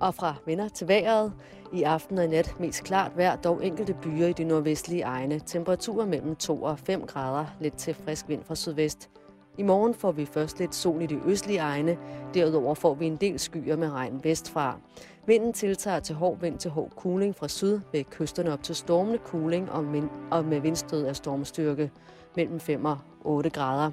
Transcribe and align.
Og 0.00 0.14
fra 0.14 0.34
vinder 0.46 0.68
til 0.68 0.88
vejret. 0.88 1.32
I 1.72 1.82
aften 1.82 2.18
og 2.18 2.24
i 2.24 2.28
nat 2.28 2.56
mest 2.60 2.84
klart 2.84 3.16
vejr, 3.16 3.36
dog 3.36 3.66
enkelte 3.66 3.94
byer 4.02 4.26
i 4.26 4.32
de 4.32 4.44
nordvestlige 4.44 5.02
egne. 5.02 5.40
Temperaturer 5.46 6.06
mellem 6.06 6.36
2 6.36 6.62
og 6.62 6.78
5 6.78 7.06
grader, 7.06 7.46
lidt 7.60 7.76
til 7.76 7.94
frisk 7.94 8.28
vind 8.28 8.44
fra 8.44 8.54
sydvest. 8.54 9.10
I 9.58 9.62
morgen 9.62 9.94
får 9.94 10.12
vi 10.12 10.26
først 10.26 10.58
lidt 10.58 10.74
sol 10.74 11.02
i 11.02 11.06
de 11.06 11.20
østlige 11.26 11.58
egne. 11.58 11.98
Derudover 12.34 12.74
får 12.74 12.94
vi 12.94 13.06
en 13.06 13.16
del 13.16 13.38
skyer 13.38 13.76
med 13.76 13.90
regn 13.90 14.24
vestfra. 14.24 14.78
Vinden 15.26 15.52
tiltager 15.52 16.00
til 16.00 16.14
hård 16.14 16.40
vind 16.40 16.58
til 16.58 16.70
hård 16.70 16.90
kuling 16.90 17.36
fra 17.36 17.48
syd 17.48 17.80
ved 17.92 18.04
kysterne 18.04 18.52
op 18.52 18.62
til 18.62 18.74
stormende 18.74 19.18
kuling 19.18 19.70
og, 19.70 19.86
og 20.30 20.44
med 20.44 20.60
vindstød 20.60 21.06
af 21.06 21.16
stormstyrke 21.16 21.90
mellem 22.36 22.60
5 22.60 22.84
og 22.84 22.98
8 23.24 23.50
grader. 23.50 23.90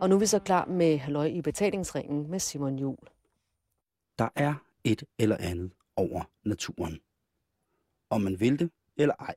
Og 0.00 0.08
nu 0.08 0.14
er 0.14 0.18
vi 0.20 0.26
så 0.26 0.38
klar 0.38 0.64
med 0.66 0.98
halløj 0.98 1.26
i 1.26 1.42
betalingsringen 1.42 2.30
med 2.30 2.38
Simon 2.38 2.78
Jul. 2.78 2.96
Der 4.18 4.28
er 4.36 4.54
et 4.84 5.04
eller 5.18 5.36
andet 5.40 5.72
over 5.96 6.30
naturen. 6.44 7.00
Om 8.10 8.20
man 8.20 8.40
vil 8.40 8.58
det 8.58 8.70
eller 8.96 9.14
ej. 9.18 9.34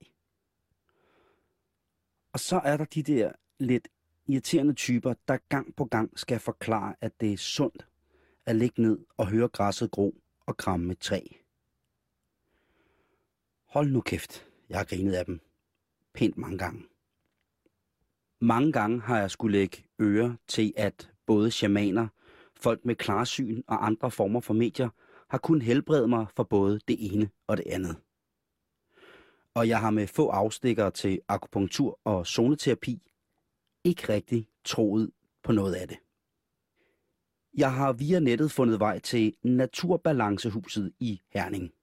Og 2.33 2.39
så 2.39 2.61
er 2.63 2.77
der 2.77 2.85
de 2.85 3.03
der 3.03 3.31
lidt 3.59 3.87
irriterende 4.27 4.73
typer, 4.73 5.13
der 5.27 5.37
gang 5.49 5.75
på 5.75 5.85
gang 5.85 6.19
skal 6.19 6.39
forklare, 6.39 6.95
at 7.01 7.21
det 7.21 7.33
er 7.33 7.37
sundt 7.37 7.87
at 8.45 8.55
ligge 8.55 8.81
ned 8.81 8.99
og 9.17 9.27
høre 9.27 9.47
græsset 9.47 9.91
gro 9.91 10.15
og 10.45 10.57
kramme 10.57 10.91
et 10.91 10.99
træ. 10.99 11.19
Hold 13.65 13.91
nu 13.91 14.01
kæft, 14.01 14.47
jeg 14.69 14.77
har 14.77 14.85
grinet 14.85 15.13
af 15.13 15.25
dem. 15.25 15.39
Pænt 16.13 16.37
mange 16.37 16.57
gange. 16.57 16.83
Mange 18.39 18.71
gange 18.71 19.01
har 19.01 19.19
jeg 19.19 19.31
skulle 19.31 19.57
lægge 19.57 19.85
øre 19.99 20.37
til, 20.47 20.73
at 20.77 21.11
både 21.25 21.51
shamaner, 21.51 22.07
folk 22.55 22.85
med 22.85 22.95
klarsyn 22.95 23.63
og 23.67 23.85
andre 23.85 24.11
former 24.11 24.39
for 24.39 24.53
medier 24.53 24.89
har 25.33 25.37
kun 25.37 25.61
helbredt 25.61 26.09
mig 26.09 26.25
for 26.35 26.43
både 26.43 26.79
det 26.87 27.13
ene 27.13 27.29
og 27.47 27.57
det 27.57 27.67
andet. 27.67 27.95
Og 29.53 29.67
jeg 29.67 29.79
har 29.79 29.89
med 29.89 30.07
få 30.07 30.29
afstikker 30.29 30.89
til 30.89 31.21
akupunktur 31.27 31.99
og 32.03 32.27
zoneterapi 32.27 33.11
ikke 33.83 34.13
rigtig 34.13 34.47
troet 34.65 35.11
på 35.43 35.51
noget 35.51 35.73
af 35.73 35.87
det. 35.87 35.97
Jeg 37.53 37.73
har 37.73 37.93
via 37.93 38.19
nettet 38.19 38.51
fundet 38.51 38.79
vej 38.79 38.99
til 38.99 39.35
Naturbalancehuset 39.43 40.93
i 40.99 41.21
Herning. 41.29 41.73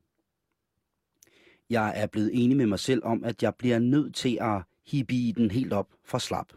Jeg 1.71 1.93
er 2.03 2.07
blevet 2.07 2.31
enig 2.45 2.57
med 2.57 2.67
mig 2.67 2.79
selv 2.79 3.05
om, 3.05 3.25
at 3.25 3.43
jeg 3.43 3.55
bliver 3.55 3.79
nødt 3.79 4.15
til 4.15 4.39
at 4.41 4.63
hippe 4.87 5.33
den 5.33 5.51
helt 5.51 5.73
op 5.73 5.89
fra 6.05 6.19
slap. 6.19 6.53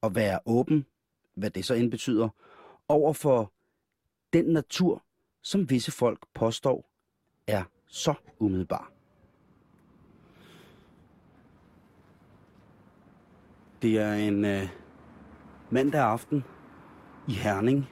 Og 0.00 0.14
være 0.14 0.40
åben, 0.46 0.86
hvad 1.34 1.50
det 1.50 1.64
så 1.64 1.74
end 1.74 1.90
betyder, 1.90 2.28
over 2.88 3.12
for 3.12 3.52
den 4.32 4.44
natur, 4.44 5.04
som 5.42 5.70
visse 5.70 5.92
folk 5.92 6.18
påstår 6.34 6.90
er 7.46 7.62
så 7.86 8.14
umiddelbar. 8.38 8.92
Det 13.82 13.98
er 13.98 14.12
en 14.12 14.44
øh, 14.44 14.68
mandag 15.70 16.00
aften 16.00 16.44
i 17.28 17.32
Herning. 17.32 17.88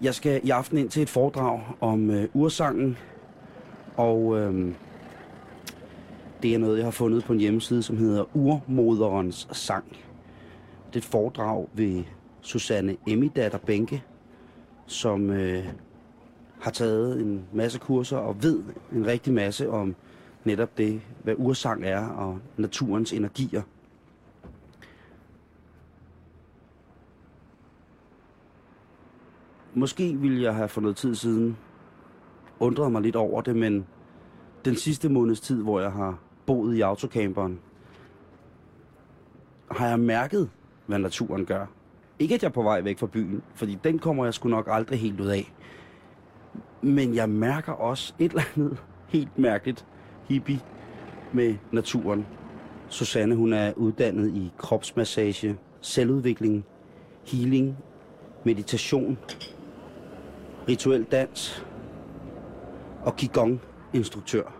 Jeg 0.00 0.14
skal 0.14 0.40
i 0.44 0.50
aften 0.50 0.78
ind 0.78 0.90
til 0.90 1.02
et 1.02 1.08
foredrag 1.08 1.62
om 1.80 2.10
øh, 2.10 2.28
ursangen, 2.34 2.98
og 3.96 4.38
øh, 4.38 4.74
det 6.42 6.54
er 6.54 6.58
noget, 6.58 6.76
jeg 6.76 6.86
har 6.86 6.90
fundet 6.90 7.24
på 7.24 7.32
en 7.32 7.40
hjemmeside, 7.40 7.82
som 7.82 7.96
hedder 7.96 8.36
Urmoderens 8.36 9.48
Sang. 9.52 9.96
Det 10.86 10.94
er 10.94 10.98
et 10.98 11.04
foredrag 11.04 11.68
ved 11.72 12.04
Susanne 12.40 12.96
Emmidatter 13.06 13.58
Bænke, 13.58 14.04
som 14.88 15.30
øh, 15.30 15.64
har 16.60 16.70
taget 16.70 17.20
en 17.20 17.44
masse 17.52 17.78
kurser 17.78 18.16
og 18.16 18.42
ved 18.42 18.62
en 18.92 19.06
rigtig 19.06 19.32
masse 19.32 19.70
om 19.70 19.94
netop 20.44 20.78
det, 20.78 21.00
hvad 21.22 21.34
ursang 21.38 21.84
er 21.84 22.06
og 22.06 22.38
naturens 22.56 23.12
energier. 23.12 23.62
Måske 29.74 30.16
ville 30.16 30.42
jeg 30.42 30.54
have 30.54 30.68
for 30.68 30.80
noget 30.80 30.96
tid 30.96 31.14
siden 31.14 31.56
undret 32.60 32.92
mig 32.92 33.02
lidt 33.02 33.16
over 33.16 33.40
det, 33.40 33.56
men 33.56 33.86
den 34.64 34.76
sidste 34.76 35.08
måneds 35.08 35.40
tid, 35.40 35.62
hvor 35.62 35.80
jeg 35.80 35.92
har 35.92 36.18
boet 36.46 36.76
i 36.76 36.80
autocamperen, 36.80 37.60
har 39.70 39.88
jeg 39.88 40.00
mærket, 40.00 40.50
hvad 40.86 40.98
naturen 40.98 41.44
gør. 41.46 41.66
Ikke 42.18 42.34
at 42.34 42.42
jeg 42.42 42.48
er 42.48 42.52
på 42.52 42.62
vej 42.62 42.80
væk 42.80 42.98
fra 42.98 43.06
byen, 43.06 43.42
fordi 43.54 43.78
den 43.84 43.98
kommer 43.98 44.24
jeg 44.24 44.34
sgu 44.34 44.48
nok 44.48 44.68
aldrig 44.70 44.98
helt 44.98 45.20
ud 45.20 45.26
af. 45.26 45.52
Men 46.82 47.14
jeg 47.14 47.28
mærker 47.28 47.72
også 47.72 48.14
et 48.18 48.30
eller 48.30 48.42
andet 48.56 48.78
helt 49.08 49.38
mærkeligt 49.38 49.86
hippie 50.28 50.60
med 51.32 51.56
naturen. 51.72 52.26
Susanne, 52.88 53.34
hun 53.34 53.52
er 53.52 53.72
uddannet 53.76 54.28
i 54.34 54.52
kropsmassage, 54.58 55.58
selvudvikling, 55.80 56.64
healing, 57.26 57.76
meditation, 58.44 59.18
rituel 60.68 61.04
dans 61.04 61.66
og 63.02 63.14
Qigong-instruktør. 63.16 64.52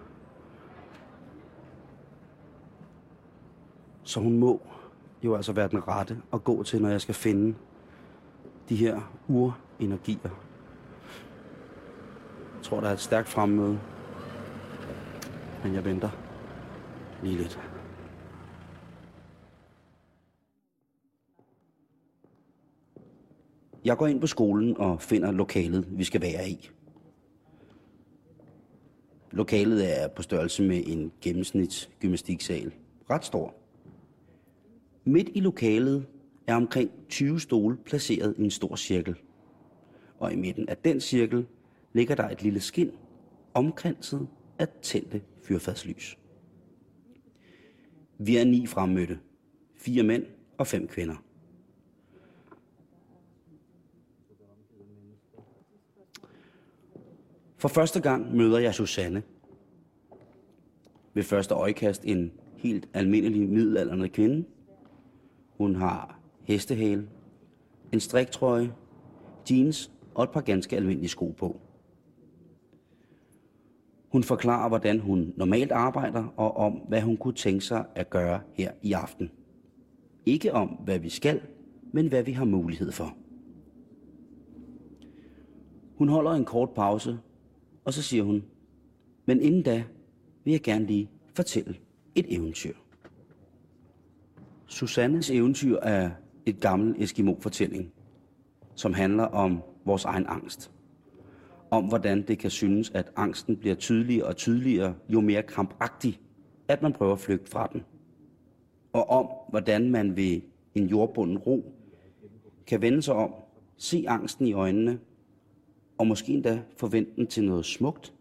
Så 4.02 4.20
hun 4.20 4.38
må 4.38 4.62
jo 5.22 5.36
altså 5.36 5.52
være 5.52 5.68
den 5.68 5.88
rette 5.88 6.22
at 6.32 6.44
gå 6.44 6.62
til, 6.62 6.82
når 6.82 6.88
jeg 6.88 7.00
skal 7.00 7.14
finde 7.14 7.54
de 8.68 8.76
her 8.76 9.00
urenergier. 9.28 10.30
Jeg 12.54 12.62
tror, 12.62 12.80
der 12.80 12.88
er 12.88 12.92
et 12.92 13.00
stærkt 13.00 13.28
fremmøde. 13.28 13.80
Men 15.64 15.74
jeg 15.74 15.84
venter 15.84 16.10
lige 17.22 17.36
lidt. 17.36 17.60
Jeg 23.84 23.96
går 23.96 24.06
ind 24.06 24.20
på 24.20 24.26
skolen 24.26 24.76
og 24.76 25.02
finder 25.02 25.32
lokalet, 25.32 25.98
vi 25.98 26.04
skal 26.04 26.20
være 26.20 26.48
i. 26.48 26.70
Lokalet 29.30 30.02
er 30.02 30.08
på 30.08 30.22
størrelse 30.22 30.62
med 30.62 30.82
en 30.86 31.12
gennemsnits 31.20 31.90
gymnastiksal. 32.00 32.72
Ret 33.10 33.24
stor. 33.24 33.54
Midt 35.08 35.28
i 35.34 35.40
lokalet 35.40 36.06
er 36.46 36.54
omkring 36.54 36.90
20 37.08 37.40
stole 37.40 37.76
placeret 37.76 38.34
i 38.38 38.42
en 38.42 38.50
stor 38.50 38.76
cirkel. 38.76 39.14
Og 40.18 40.32
i 40.32 40.36
midten 40.36 40.68
af 40.68 40.76
den 40.76 41.00
cirkel 41.00 41.46
ligger 41.92 42.14
der 42.14 42.28
et 42.28 42.42
lille 42.42 42.60
skin, 42.60 42.90
omkranset 43.54 44.28
af 44.58 44.68
tændte 44.82 45.22
fyrfadslys. 45.42 46.18
Vi 48.18 48.36
er 48.36 48.44
ni 48.44 48.66
fremmødte. 48.66 49.18
Fire 49.76 50.02
mænd 50.02 50.24
og 50.58 50.66
fem 50.66 50.88
kvinder. 50.88 51.24
For 57.56 57.68
første 57.68 58.00
gang 58.00 58.36
møder 58.36 58.58
jeg 58.58 58.74
Susanne. 58.74 59.22
Ved 61.14 61.22
første 61.22 61.54
øjekast 61.54 62.04
en 62.04 62.32
helt 62.56 62.88
almindelig 62.94 63.48
middelalderende 63.48 64.08
kvinde. 64.08 64.44
Hun 65.58 65.74
har 65.74 66.20
hestehale, 66.42 67.08
en 67.92 68.00
striktrøje, 68.00 68.72
jeans 69.50 69.92
og 70.14 70.24
et 70.24 70.30
par 70.30 70.40
ganske 70.40 70.76
almindelige 70.76 71.08
sko 71.08 71.34
på. 71.38 71.60
Hun 74.08 74.22
forklarer, 74.24 74.68
hvordan 74.68 75.00
hun 75.00 75.32
normalt 75.36 75.72
arbejder, 75.72 76.24
og 76.36 76.56
om, 76.56 76.72
hvad 76.72 77.02
hun 77.02 77.16
kunne 77.16 77.34
tænke 77.34 77.64
sig 77.64 77.86
at 77.94 78.10
gøre 78.10 78.40
her 78.54 78.72
i 78.82 78.92
aften. 78.92 79.30
Ikke 80.26 80.52
om, 80.52 80.68
hvad 80.68 80.98
vi 80.98 81.08
skal, 81.08 81.40
men 81.92 82.08
hvad 82.08 82.22
vi 82.22 82.32
har 82.32 82.44
mulighed 82.44 82.92
for. 82.92 83.16
Hun 85.94 86.08
holder 86.08 86.30
en 86.30 86.44
kort 86.44 86.70
pause, 86.70 87.18
og 87.84 87.92
så 87.92 88.02
siger 88.02 88.22
hun, 88.22 88.44
men 89.26 89.40
inden 89.40 89.62
da 89.62 89.84
vil 90.44 90.52
jeg 90.52 90.62
gerne 90.62 90.86
lige 90.86 91.10
fortælle 91.34 91.76
et 92.14 92.26
eventyr. 92.28 92.74
Susannes 94.68 95.30
eventyr 95.30 95.76
er 95.82 96.10
et 96.46 96.60
gammelt 96.60 97.02
Eskimo-fortælling, 97.02 97.92
som 98.74 98.94
handler 98.94 99.24
om 99.24 99.62
vores 99.84 100.04
egen 100.04 100.26
angst 100.28 100.72
om, 101.70 101.84
hvordan 101.84 102.22
det 102.22 102.38
kan 102.38 102.50
synes, 102.50 102.90
at 102.90 103.12
angsten 103.16 103.56
bliver 103.56 103.74
tydeligere 103.74 104.26
og 104.26 104.36
tydeligere, 104.36 104.94
jo 105.08 105.20
mere 105.20 105.42
krampagtig, 105.42 106.20
at 106.68 106.82
man 106.82 106.92
prøver 106.92 107.12
at 107.12 107.18
flygte 107.18 107.50
fra 107.50 107.68
den. 107.72 107.84
Og 108.92 109.10
om, 109.10 109.28
hvordan 109.48 109.90
man 109.90 110.16
ved 110.16 110.40
en 110.74 110.86
jordbunden 110.86 111.38
ro 111.38 111.72
kan 112.66 112.82
vende 112.82 113.02
sig 113.02 113.14
om, 113.14 113.34
se 113.76 114.04
angsten 114.08 114.46
i 114.46 114.52
øjnene, 114.52 114.98
og 115.98 116.06
måske 116.06 116.32
endda 116.32 116.62
forvente 116.76 117.10
den 117.16 117.26
til 117.26 117.44
noget 117.44 117.66
smukt, 117.66 118.14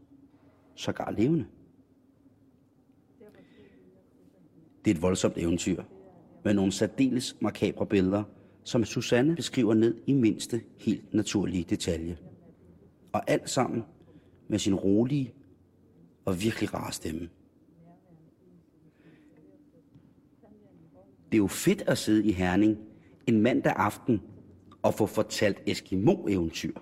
sågar 0.76 1.12
levende. 1.12 1.46
Det 4.86 4.92
er 4.92 4.96
et 4.96 5.02
voldsomt 5.02 5.38
eventyr, 5.38 5.84
med 6.48 6.54
nogle 6.54 6.72
særdeles 6.72 7.36
makabre 7.40 7.86
billeder, 7.86 8.24
som 8.64 8.86
Susanne 8.86 9.36
beskriver 9.36 9.74
ned 9.74 9.96
i 10.06 10.14
mindste 10.14 10.62
helt 10.78 11.14
naturlige 11.14 11.64
detalje. 11.64 12.18
Og 13.12 13.30
alt 13.30 13.50
sammen 13.50 13.84
med 14.48 14.60
sin 14.60 14.76
rolige 14.76 15.34
og 16.26 16.42
virkelig 16.42 16.74
rare 16.74 16.92
stemme. 16.92 17.30
Det 21.32 21.34
er 21.34 21.38
jo 21.38 21.48
fedt 21.48 21.82
at 21.82 21.98
sidde 21.98 22.26
i 22.26 22.32
Herning 22.32 22.78
en 23.28 23.42
mandag 23.42 23.74
aften 23.76 24.22
og 24.82 24.94
få 24.94 25.06
fortalt 25.06 25.62
Eskimo-eventyr. 25.66 26.74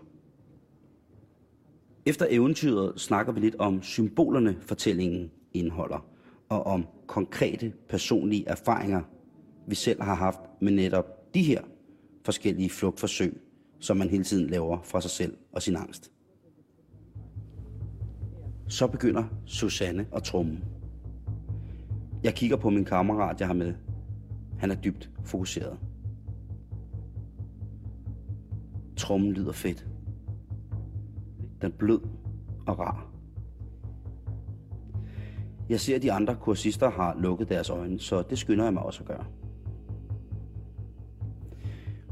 Efter 2.06 2.26
eventyret 2.30 3.02
snakker 3.02 3.34
vi 3.34 3.40
lidt 3.40 3.56
om 3.56 3.84
symbolerne, 3.84 4.58
fortællingen 4.62 5.32
indeholder, 5.54 6.06
og 6.50 6.64
om 6.64 6.86
konkrete 7.08 7.74
personlige 7.90 8.48
erfaringer, 8.48 9.02
vi 9.68 9.76
selv 9.76 10.02
har 10.02 10.16
haft 10.16 10.40
med 10.62 10.72
netop 10.72 11.34
de 11.34 11.44
her 11.44 11.62
forskellige 12.26 12.70
flugtforsøg, 12.70 13.42
som 13.80 13.98
man 13.98 14.10
hele 14.10 14.24
tiden 14.24 14.50
laver 14.50 14.82
fra 14.84 15.02
sig 15.02 15.12
selv 15.12 15.38
og 15.52 15.62
sin 15.62 15.76
angst. 15.76 16.12
Så 18.68 18.88
begynder 18.88 19.24
Susanne 19.46 20.08
at 20.16 20.24
trumme. 20.24 20.62
Jeg 22.24 22.34
kigger 22.34 22.58
på 22.58 22.70
min 22.70 22.86
kammerat, 22.86 23.40
jeg 23.40 23.48
har 23.48 23.54
med. 23.54 23.74
Han 24.60 24.72
er 24.72 24.76
dybt 24.76 25.10
fokuseret. 25.26 25.80
Trummen 28.98 29.32
lyder 29.32 29.52
fedt. 29.52 29.88
Den 31.62 31.72
er 31.72 31.78
blød 31.78 32.00
og 32.68 32.80
rar. 32.80 33.12
Jeg 35.70 35.80
ser, 35.80 35.96
at 35.96 36.02
de 36.02 36.12
andre 36.12 36.36
kursister 36.36 36.90
har 36.90 37.16
lukket 37.20 37.50
deres 37.50 37.70
øjne, 37.70 38.00
så 38.00 38.22
det 38.22 38.38
skynder 38.38 38.64
jeg 38.64 38.74
mig 38.74 38.84
også 38.84 39.04
at 39.04 39.08
gøre. 39.08 39.26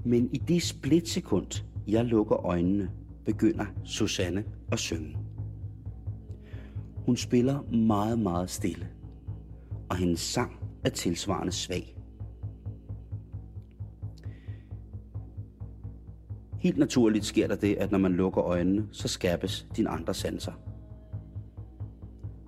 Men 0.05 0.29
i 0.33 0.37
det 0.37 0.61
splitsekund, 0.61 1.63
jeg 1.87 2.05
lukker 2.05 2.45
øjnene, 2.45 2.91
begynder 3.25 3.65
Susanne 3.83 4.43
at 4.71 4.79
synge. 4.79 5.17
Hun 7.05 7.17
spiller 7.17 7.61
meget, 7.71 8.19
meget 8.19 8.49
stille, 8.49 8.87
og 9.89 9.95
hendes 9.95 10.19
sang 10.19 10.59
er 10.83 10.89
tilsvarende 10.89 11.51
svag. 11.51 11.97
Helt 16.59 16.77
naturligt 16.77 17.25
sker 17.25 17.47
der 17.47 17.55
det, 17.55 17.75
at 17.75 17.91
når 17.91 17.97
man 17.97 18.13
lukker 18.13 18.43
øjnene, 18.43 18.87
så 18.91 19.07
skærpes 19.07 19.67
dine 19.77 19.89
andre 19.89 20.13
sanser. 20.13 20.51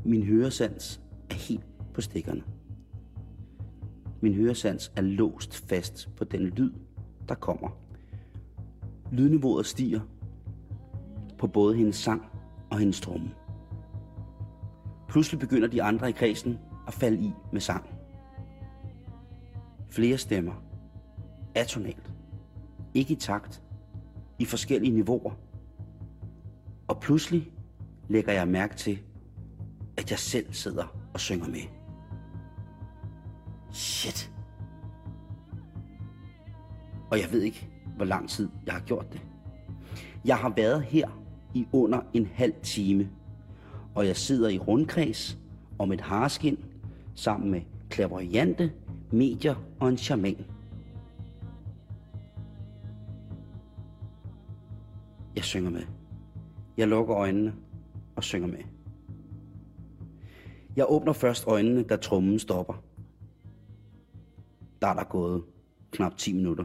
Min 0.05 0.23
høresans 0.23 1.01
er 1.29 1.33
helt 1.33 1.65
på 1.93 2.01
stikkerne. 2.01 2.43
Min 4.21 4.33
høresans 4.33 4.91
er 4.95 5.01
låst 5.01 5.55
fast 5.55 6.09
på 6.17 6.23
den 6.23 6.41
lyd, 6.41 6.71
der 7.29 7.35
kommer. 7.35 7.69
Lydniveauet 9.11 9.65
stiger 9.65 9.99
på 11.37 11.47
både 11.47 11.75
hendes 11.75 11.95
sang 11.95 12.25
og 12.69 12.79
hendes 12.79 13.01
tromme. 13.01 13.31
Pludselig 15.07 15.39
begynder 15.39 15.67
de 15.67 15.83
andre 15.83 16.09
i 16.09 16.11
kredsen 16.11 16.59
at 16.87 16.93
falde 16.93 17.23
i 17.23 17.31
med 17.51 17.61
sang. 17.61 17.89
Flere 19.89 20.17
stemmer. 20.17 20.53
Atonalt. 21.55 22.11
Ikke 22.93 23.13
i 23.13 23.15
takt. 23.15 23.63
I 24.39 24.45
forskellige 24.45 24.93
niveauer. 24.93 25.31
Og 26.87 26.99
pludselig 26.99 27.51
lægger 28.07 28.33
jeg 28.33 28.47
mærke 28.47 28.75
til, 28.75 28.99
at 29.97 30.11
jeg 30.11 30.19
selv 30.19 30.53
sidder 30.53 30.97
og 31.13 31.19
synger 31.19 31.47
med. 31.47 31.61
Shit. 33.71 34.34
Og 37.11 37.19
jeg 37.19 37.31
ved 37.31 37.41
ikke, 37.41 37.69
hvor 37.95 38.05
lang 38.05 38.29
tid 38.29 38.49
jeg 38.65 38.73
har 38.73 38.81
gjort 38.81 39.13
det. 39.13 39.21
Jeg 40.25 40.37
har 40.37 40.49
været 40.49 40.83
her 40.83 41.21
i 41.53 41.67
under 41.71 42.01
en 42.13 42.25
halv 42.25 42.53
time, 42.63 43.09
og 43.95 44.07
jeg 44.07 44.15
sidder 44.15 44.49
i 44.49 44.57
rundkreds 44.57 45.37
om 45.79 45.91
et 45.91 46.01
harskin 46.01 46.57
sammen 47.15 47.51
med 47.51 47.61
klaverjante, 47.89 48.71
medier 49.11 49.55
og 49.79 49.89
en 49.89 49.97
shaman. 49.97 50.45
Jeg 55.35 55.43
synger 55.43 55.69
med. 55.69 55.83
Jeg 56.77 56.87
lukker 56.87 57.15
øjnene 57.15 57.53
og 58.15 58.23
synger 58.23 58.47
med. 58.47 58.59
Jeg 60.75 60.85
åbner 60.89 61.13
først 61.13 61.47
øjnene, 61.47 61.83
da 61.83 61.95
trommen 61.95 62.39
stopper. 62.39 62.83
Der 64.81 64.87
er 64.87 64.93
der 64.93 65.03
gået 65.03 65.43
knap 65.91 66.17
10 66.17 66.33
minutter. 66.33 66.63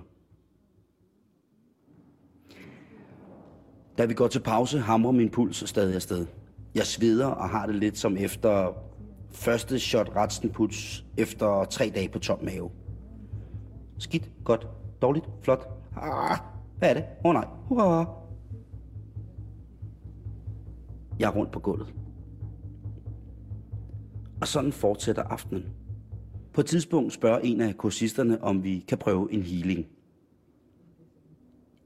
Da 4.00 4.04
vi 4.06 4.14
går 4.14 4.28
til 4.28 4.40
pause, 4.40 4.78
hamrer 4.78 5.12
min 5.12 5.30
puls 5.30 5.68
stadig 5.68 5.94
afsted. 5.94 6.26
Jeg 6.74 6.86
sveder 6.86 7.26
og 7.26 7.48
har 7.48 7.66
det 7.66 7.74
lidt 7.74 7.98
som 7.98 8.16
efter 8.16 8.72
første 9.30 9.78
shot 9.78 10.16
retstenpuls 10.16 11.04
efter 11.16 11.64
tre 11.64 11.92
dage 11.94 12.08
på 12.08 12.18
tom 12.18 12.44
mave. 12.44 12.70
Skidt, 13.98 14.30
godt, 14.44 14.68
dårligt, 15.02 15.24
flot. 15.42 15.68
Ah, 15.96 16.38
hvad 16.78 16.90
er 16.90 16.94
det? 16.94 17.04
Åh 17.24 17.28
oh, 17.28 17.34
nej. 17.34 17.46
Hurra. 17.68 18.14
Jeg 21.18 21.26
er 21.26 21.32
rundt 21.32 21.52
på 21.52 21.60
gulvet. 21.60 21.94
Og 24.40 24.48
sådan 24.48 24.72
fortsætter 24.72 25.22
aftenen. 25.22 25.64
På 26.52 26.60
et 26.60 26.66
tidspunkt 26.66 27.12
spørger 27.12 27.38
en 27.38 27.60
af 27.60 27.76
kursisterne, 27.76 28.44
om 28.44 28.64
vi 28.64 28.84
kan 28.88 28.98
prøve 28.98 29.32
en 29.32 29.42
healing. 29.42 29.86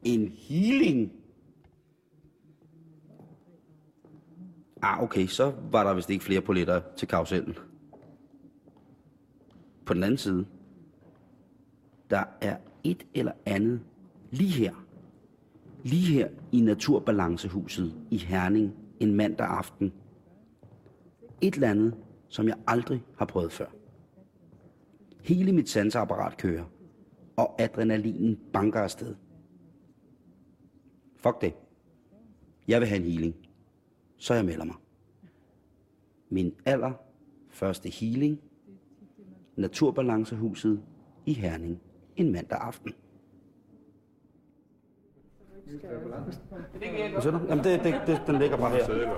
En 0.03 0.33
healing? 0.37 1.13
Ah, 4.87 5.03
okay, 5.03 5.27
så 5.27 5.53
var 5.71 5.85
der 5.85 5.95
vist 5.95 6.11
ikke 6.11 6.25
flere 6.25 6.41
poletter 6.41 6.81
til 6.97 7.09
karusellen. 7.09 7.57
På 9.87 9.95
den 9.95 10.03
anden 10.03 10.19
side, 10.19 10.47
der 12.11 12.25
er 12.41 12.57
et 12.85 13.07
eller 13.15 13.33
andet 13.47 13.81
lige 14.31 14.51
her. 14.51 14.75
Lige 15.83 16.15
her 16.15 16.29
i 16.53 16.61
Naturbalancehuset 16.61 17.95
i 18.11 18.17
Herning 18.17 18.75
en 19.01 19.15
mandag 19.15 19.47
aften. 19.47 19.93
Et 21.41 21.55
eller 21.55 21.71
andet, 21.71 21.95
som 22.29 22.49
jeg 22.49 22.57
aldrig 22.67 23.05
har 23.19 23.27
prøvet 23.27 23.53
før. 23.53 23.67
Hele 25.23 25.53
mit 25.53 25.69
sanseapparat 25.69 26.37
kører, 26.37 26.65
og 27.37 27.55
adrenalinen 27.63 28.39
banker 28.53 28.81
afsted. 28.81 29.15
Fuck 31.17 31.41
det. 31.41 31.55
Jeg 32.69 32.81
vil 32.81 32.89
have 32.89 33.01
en 33.01 33.11
healing. 33.11 33.35
Så 34.17 34.35
jeg 34.35 34.45
melder 34.45 34.65
mig. 34.65 34.77
Min 36.35 36.55
aller 36.65 36.93
første 37.51 37.89
healing. 37.89 38.41
Naturbalancehuset 39.57 40.83
i 41.27 41.33
Herning 41.33 41.81
en 42.17 42.33
mandag 42.33 42.59
aften. 42.59 42.93
Hvad 47.13 47.23
siger 47.23 47.31
du? 47.31 47.41
Jamen, 47.49 47.65
det, 47.65 47.85
det, 47.85 48.03
det, 48.07 48.23
den 48.27 48.39
ligger 48.39 48.57
bare 48.57 48.71
her. 48.71 48.91
Øh, 48.91 49.09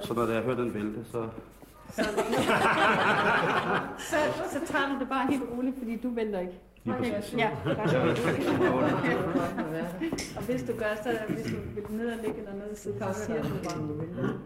så 0.00 0.14
når 0.14 0.32
jeg 0.32 0.42
hører 0.42 0.56
den 0.56 0.74
vælte, 0.74 1.04
så... 1.04 1.28
Så, 3.98 4.16
så 4.52 4.60
tager 4.66 4.94
du 4.94 5.00
det 5.00 5.08
bare 5.08 5.26
helt 5.30 5.42
roligt, 5.56 5.78
fordi 5.78 5.96
du 5.96 6.10
venter 6.14 6.40
ikke. 6.40 6.60
Okay. 6.88 7.22
Ja, 7.38 7.50
og 10.36 10.42
hvis 10.42 10.62
du 10.62 10.72
gør, 10.78 10.94
så 11.02 11.18
hvis 11.28 11.44
du 11.44 11.50
vil 11.74 11.82
ned 11.96 12.06
og 12.12 12.18
ligge 12.24 12.38
eller 12.38 12.54
noget, 12.54 12.78
så 12.78 12.88
siger 13.14 13.42
du 13.42 13.48
bare, 13.64 13.78
du 13.88 13.94
vælter. 14.00 14.38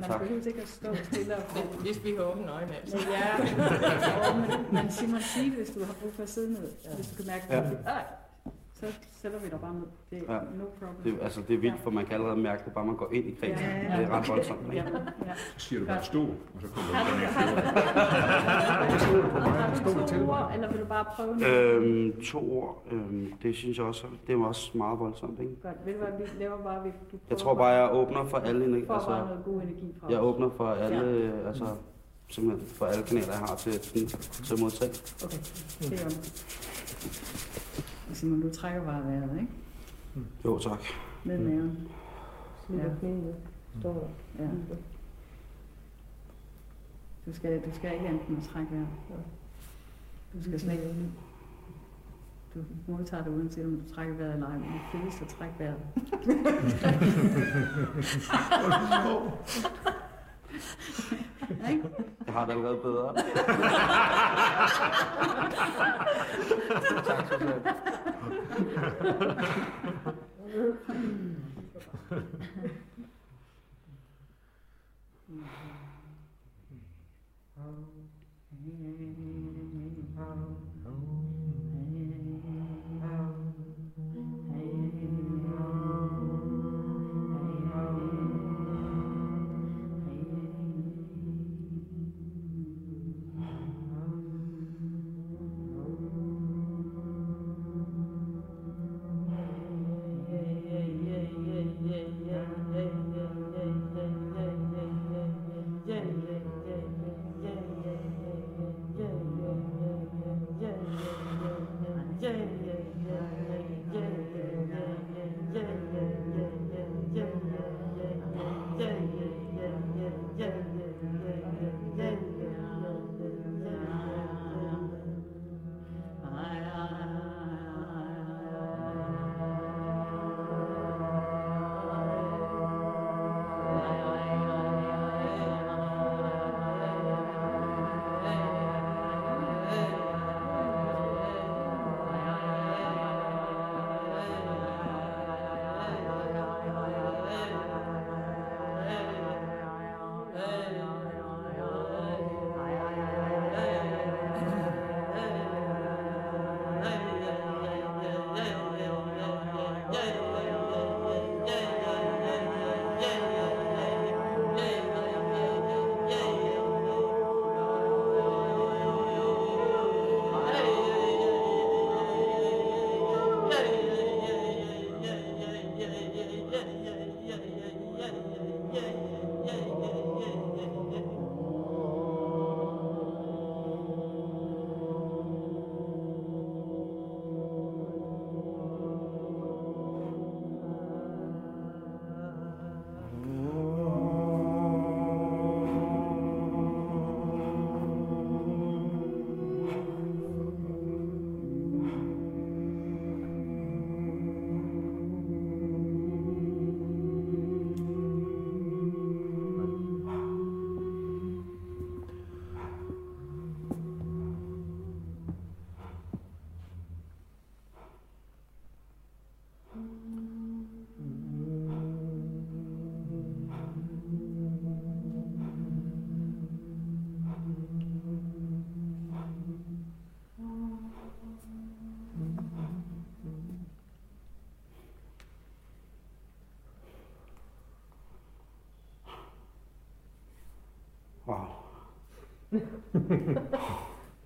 Man 0.00 0.08
Tak. 0.08 0.20
behøver 0.20 0.46
ikke 0.46 0.62
at 0.62 0.68
stå 0.68 0.94
stille 1.02 1.36
og 1.36 1.42
få 1.42 1.58
Hvis 1.80 2.04
vi 2.04 2.14
har 2.16 2.22
åbne 2.24 2.52
øjne, 2.52 2.72
altså. 2.82 2.98
Ja, 2.98 3.38
men, 4.40 4.50
men 4.72 4.90
Simon, 4.90 5.20
sig 5.20 5.44
det, 5.44 5.52
hvis 5.52 5.70
du 5.70 5.84
har 5.84 5.92
brug 6.02 6.12
for 6.14 6.22
at 6.22 6.28
sidde 6.28 6.52
ned. 6.52 6.68
Hvis 6.96 7.06
du 7.08 7.14
kan 7.16 7.26
mærke, 7.26 7.44
Ja. 7.50 7.60
Så 8.86 8.92
sætter 9.22 9.38
vi 9.38 9.48
dig 9.48 9.60
bare 9.60 9.74
ned. 9.74 9.82
Det 10.10 10.18
er 10.28 10.34
Ja. 10.34 10.38
no 10.40 10.64
problem. 10.78 11.14
Det, 11.16 11.22
altså, 11.24 11.40
det 11.48 11.54
er 11.54 11.58
vildt, 11.58 11.80
for 11.80 11.90
man 11.90 12.04
kan 12.06 12.14
allerede 12.14 12.36
mærke 12.36 12.62
det, 12.64 12.72
bare 12.72 12.84
man 12.86 12.96
går 12.96 13.08
ind 13.12 13.26
i 13.26 13.30
kredsen. 13.40 13.58
Ja, 13.66 13.70
ja, 13.76 13.92
ja. 13.92 14.00
Det 14.00 14.06
er 14.06 14.10
ret 14.18 14.28
voldsomt. 14.28 14.60
Ja, 14.72 14.74
ja. 14.74 15.34
Så 15.56 15.66
siger 15.66 15.80
du 15.80 15.86
bare 15.86 16.02
stå, 16.02 16.20
og 16.22 16.60
så 16.60 16.66
kommer 16.74 16.92
du 19.94 20.00
du 20.00 20.06
to 20.06 20.30
ord, 20.30 20.50
eller 20.54 20.70
vil 20.72 20.80
du 20.80 20.84
bare 20.84 21.04
prøve 21.16 21.36
noget? 21.36 21.56
Øhm, 21.56 22.22
to 22.22 22.52
ord, 22.58 22.82
øhm, 22.92 23.32
det 23.42 23.54
synes 23.54 23.78
jeg 23.78 23.86
også, 23.86 24.06
det 24.26 24.34
er 24.34 24.44
også 24.44 24.78
meget 24.78 24.98
voldsomt. 24.98 25.40
Ikke? 25.40 25.52
Godt, 25.62 25.74
ved 25.86 25.92
du 25.92 25.98
hvad, 25.98 26.08
vi 26.18 26.24
laver 26.42 26.56
bare, 26.62 26.82
vi, 26.84 26.90
du 27.12 27.18
Jeg 27.30 27.38
tror 27.38 27.54
bare, 27.54 27.66
jeg 27.66 27.92
åbner 27.92 28.24
for 28.24 28.38
alle, 28.38 28.64
energi- 28.64 28.86
får 28.86 28.94
bare 28.94 29.20
altså, 29.20 29.24
noget 29.34 29.44
god 29.44 29.62
energi 29.62 29.94
fra 30.00 30.06
jeg 30.12 30.22
åbner 30.22 30.50
for 30.56 30.66
alle, 30.68 31.32
altså, 31.46 31.66
simpelthen 32.28 32.66
for 32.68 32.86
alle 32.86 33.02
kanaler, 33.02 33.26
jeg 33.30 33.38
har 33.38 33.56
til, 33.56 33.72
til, 33.80 34.06
til 34.44 34.54
at 34.54 34.60
modtage. 34.60 34.92
Okay, 35.24 35.38
det 35.80 36.00
er 36.00 36.04
jo. 36.04 36.10
Simon, 38.12 38.40
du 38.40 38.50
trækker 38.50 38.84
bare 38.84 39.04
vejret, 39.04 39.40
ikke? 39.40 39.52
Jo, 40.44 40.58
tak. 40.58 40.80
Ned 41.24 41.38
i 41.38 41.42
maven. 41.42 41.88
Ja. 42.70 42.84
Står 43.80 44.10
Ja. 44.38 44.48
Du 47.26 47.34
skal, 47.34 47.60
du 47.60 47.74
skal 47.74 47.92
ikke 47.94 48.06
enten 48.06 48.36
at 48.36 48.42
trække 48.42 48.72
vejret. 48.72 48.88
Du 50.34 50.42
skal 50.42 50.60
slet 50.60 50.72
ikke, 50.72 51.10
du 52.54 52.64
modtager 52.86 53.24
det 53.24 53.32
uanset 53.32 53.64
om 53.64 53.80
du 53.80 53.94
trækker 53.94 54.14
vejret 54.14 54.34
eller 54.34 54.46
ej, 54.46 54.58
men 54.58 54.62
det 54.72 54.80
fedeste 54.92 55.24
at 55.24 55.28
trække 55.28 55.54
vejret. 55.58 55.80
Jeg 62.26 62.34
har 62.34 62.46
det 62.46 62.52
allerede 62.52 62.76
bedre. 62.76 63.14
tak, 67.04 67.26
Susanne. 67.28 67.62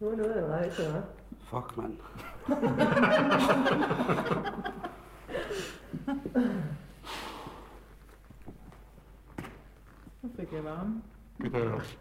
Nu 0.01 0.09
er 0.11 0.17
noget 0.17 0.33
af 0.33 0.45
en 0.45 0.51
rejse, 0.51 0.83
hva'? 0.83 1.01
Fuck, 1.51 1.77
mand. 1.77 1.97
Nu 10.23 10.31
fik 10.37 10.53
jeg 10.53 10.65
varme. 10.65 11.03
Det 11.43 11.53
kan 11.53 11.61
jeg 11.61 11.73
også. 11.73 11.97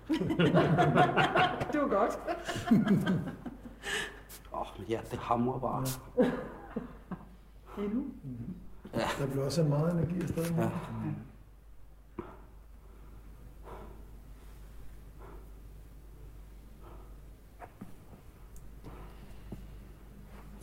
Det 1.72 1.82
var 1.82 1.88
godt. 1.88 2.20
Åh, 4.54 4.62
oh, 4.62 4.92
ja, 4.92 5.00
det 5.12 5.20
hamrer 5.20 5.60
bare. 5.60 5.86
Endnu? 7.78 8.06
Der 9.20 9.28
bliver 9.32 9.46
også 9.46 9.64
meget 9.64 9.94
energi 9.94 10.22
afsted. 10.22 10.44
Ja. 10.44 10.70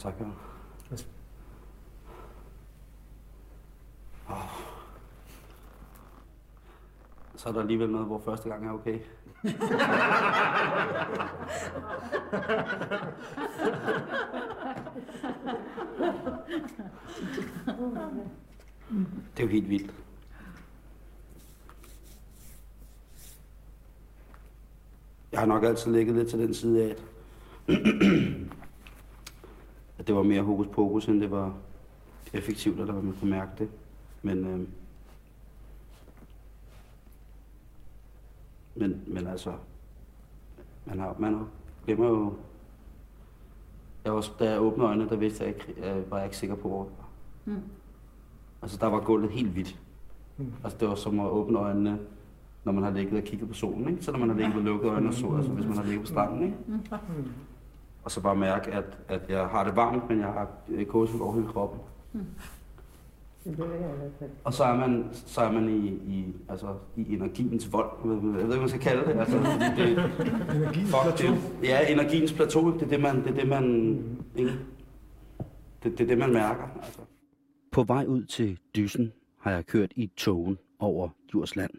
Tak, 0.04 0.14
ja. 0.20 0.24
Oh. 4.28 4.36
Så 7.36 7.48
er 7.48 7.52
der 7.52 7.60
alligevel 7.60 7.90
noget, 7.90 8.06
hvor 8.06 8.18
første 8.24 8.48
gang 8.48 8.66
er 8.66 8.72
okay. 8.72 8.98
Det 19.36 19.42
er 19.42 19.42
jo 19.42 19.46
helt 19.46 19.68
vildt. 19.68 19.94
Jeg 25.32 25.40
har 25.40 25.46
nok 25.46 25.64
altid 25.64 25.92
ligget 25.92 26.16
lidt 26.16 26.28
til 26.28 26.38
den 26.38 26.54
side 26.54 26.84
af, 26.84 26.88
at, 26.88 27.02
at 30.04 30.08
det 30.08 30.16
var 30.16 30.22
mere 30.22 30.42
hokus 30.42 30.66
pokus, 30.66 31.08
end 31.08 31.20
det 31.20 31.30
var 31.30 31.54
effektivt, 32.32 32.80
eller 32.80 32.92
hvad 32.92 33.02
man 33.02 33.14
kunne 33.20 33.30
mærke 33.30 33.50
det. 33.58 33.68
Men, 34.22 34.46
øh, 34.46 34.68
men, 38.74 39.02
men 39.06 39.26
altså, 39.26 39.52
man 40.86 40.98
har, 40.98 41.16
man 41.18 41.34
har, 41.34 41.46
glemmer 41.84 42.08
jo, 42.08 42.32
jeg 44.04 44.14
var, 44.14 44.26
da 44.38 44.50
jeg 44.50 44.60
åbnede 44.60 44.88
øjnene, 44.88 45.08
der 45.08 45.16
vidste 45.16 45.44
jeg 45.44 45.54
ikke, 45.54 45.90
øh, 45.90 46.10
var 46.10 46.16
jeg 46.16 46.26
ikke 46.26 46.36
sikker 46.36 46.56
på, 46.56 46.68
hvor 46.68 46.82
det 46.82 46.92
var. 46.98 47.08
Mm. 47.44 47.62
Altså, 48.62 48.78
der 48.80 48.86
var 48.86 49.00
gulvet 49.00 49.30
helt 49.30 49.50
hvidt. 49.50 49.80
Mm. 50.36 50.52
Altså, 50.64 50.78
det 50.78 50.88
var 50.88 50.94
som 50.94 51.20
at 51.20 51.30
åbne 51.30 51.58
øjnene, 51.58 51.98
når 52.64 52.72
man 52.72 52.84
har 52.84 52.90
ligget 52.90 53.18
og 53.18 53.24
kigget 53.24 53.48
på 53.48 53.54
solen, 53.54 53.88
ikke? 53.88 54.04
Så 54.04 54.12
når 54.12 54.18
man 54.18 54.28
har 54.28 54.36
ligget 54.36 54.56
og 54.56 54.62
lukket 54.62 54.88
øjnene 54.88 55.08
og 55.08 55.14
så, 55.14 55.36
altså 55.36 55.52
hvis 55.52 55.66
man 55.66 55.76
har 55.76 55.84
ligget 55.84 56.00
på 56.00 56.06
stranden, 56.06 56.42
ikke? 56.42 56.56
Mm. 56.66 56.80
Og 58.04 58.10
så 58.10 58.20
bare 58.20 58.36
mærke, 58.36 58.70
at, 58.70 58.98
at 59.08 59.20
jeg 59.28 59.46
har 59.46 59.64
det 59.64 59.76
varmt, 59.76 60.08
men 60.08 60.18
jeg 60.18 60.26
har 60.26 60.48
kåsel 60.88 61.20
over 61.20 61.34
hele 61.34 61.46
kroppen. 61.46 61.80
Er 63.46 64.10
fald. 64.18 64.30
Og 64.44 64.54
så 64.54 64.64
er 64.64 64.76
man, 64.76 65.08
så 65.12 65.40
er 65.40 65.52
man 65.52 65.68
i, 65.68 65.86
i, 65.88 66.34
altså, 66.48 66.74
i 66.96 67.14
energiens 67.14 67.72
vold. 67.72 67.90
Jeg 68.04 68.22
ved 68.22 68.34
ikke, 68.34 68.46
hvad 68.46 68.58
man 68.58 68.68
skal 68.68 68.80
kalde 68.80 69.04
det. 69.06 69.20
Altså, 69.20 69.38
det 69.76 69.88
Energiens 70.56 70.90
fuck, 70.90 71.02
plateau. 71.02 71.34
det, 71.34 71.68
ja, 71.68 71.92
energiens 71.92 72.32
plateau, 72.32 72.74
det 72.74 72.82
er 72.82 72.86
det, 72.86 73.00
man... 73.00 73.24
Det 73.24 73.30
er 73.30 73.34
det, 73.34 73.48
man 73.48 73.64
ikke? 74.36 74.52
Det, 75.82 75.98
det 75.98 76.00
er 76.00 76.06
det, 76.08 76.18
man 76.18 76.32
mærker. 76.32 76.62
Altså. 76.82 77.00
På 77.72 77.82
vej 77.82 78.04
ud 78.08 78.24
til 78.24 78.58
Dysen 78.76 79.12
har 79.38 79.50
jeg 79.50 79.66
kørt 79.66 79.92
i 79.96 80.10
togen 80.16 80.58
over 80.78 81.08
Djursland. 81.30 81.70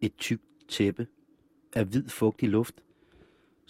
Et 0.00 0.16
tykt 0.16 0.42
tæppe 0.68 1.06
af 1.72 1.84
hvid 1.84 2.08
fugtig 2.08 2.48
luft, 2.48 2.74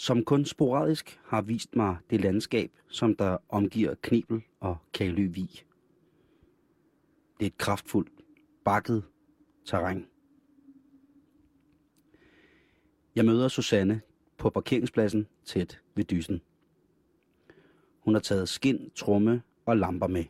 som 0.01 0.25
kun 0.25 0.45
sporadisk 0.45 1.21
har 1.25 1.43
vist 1.43 1.77
mig 1.77 1.97
det 2.11 2.21
landskab, 2.21 2.71
som 2.89 3.17
der 3.17 3.37
omgiver 3.49 3.95
Knebel 3.95 4.43
og 4.61 4.77
Kalø 4.93 5.27
Vi. 5.27 5.63
Det 7.39 7.47
er 7.47 7.47
et 7.47 7.59
kraftfuldt, 7.59 8.11
bakket 8.65 9.05
terræn. 9.65 10.07
Jeg 13.15 13.25
møder 13.25 13.49
Susanne 13.49 14.01
på 14.39 14.51
parkeringspladsen 14.51 15.27
tæt 15.45 15.81
ved 15.95 16.05
dysen. 16.05 16.41
Hun 18.01 18.15
har 18.15 18.21
taget 18.21 18.49
skin, 18.49 18.91
tromme 18.91 19.43
og 19.67 19.77
lamper 19.77 20.07
med. 20.07 20.25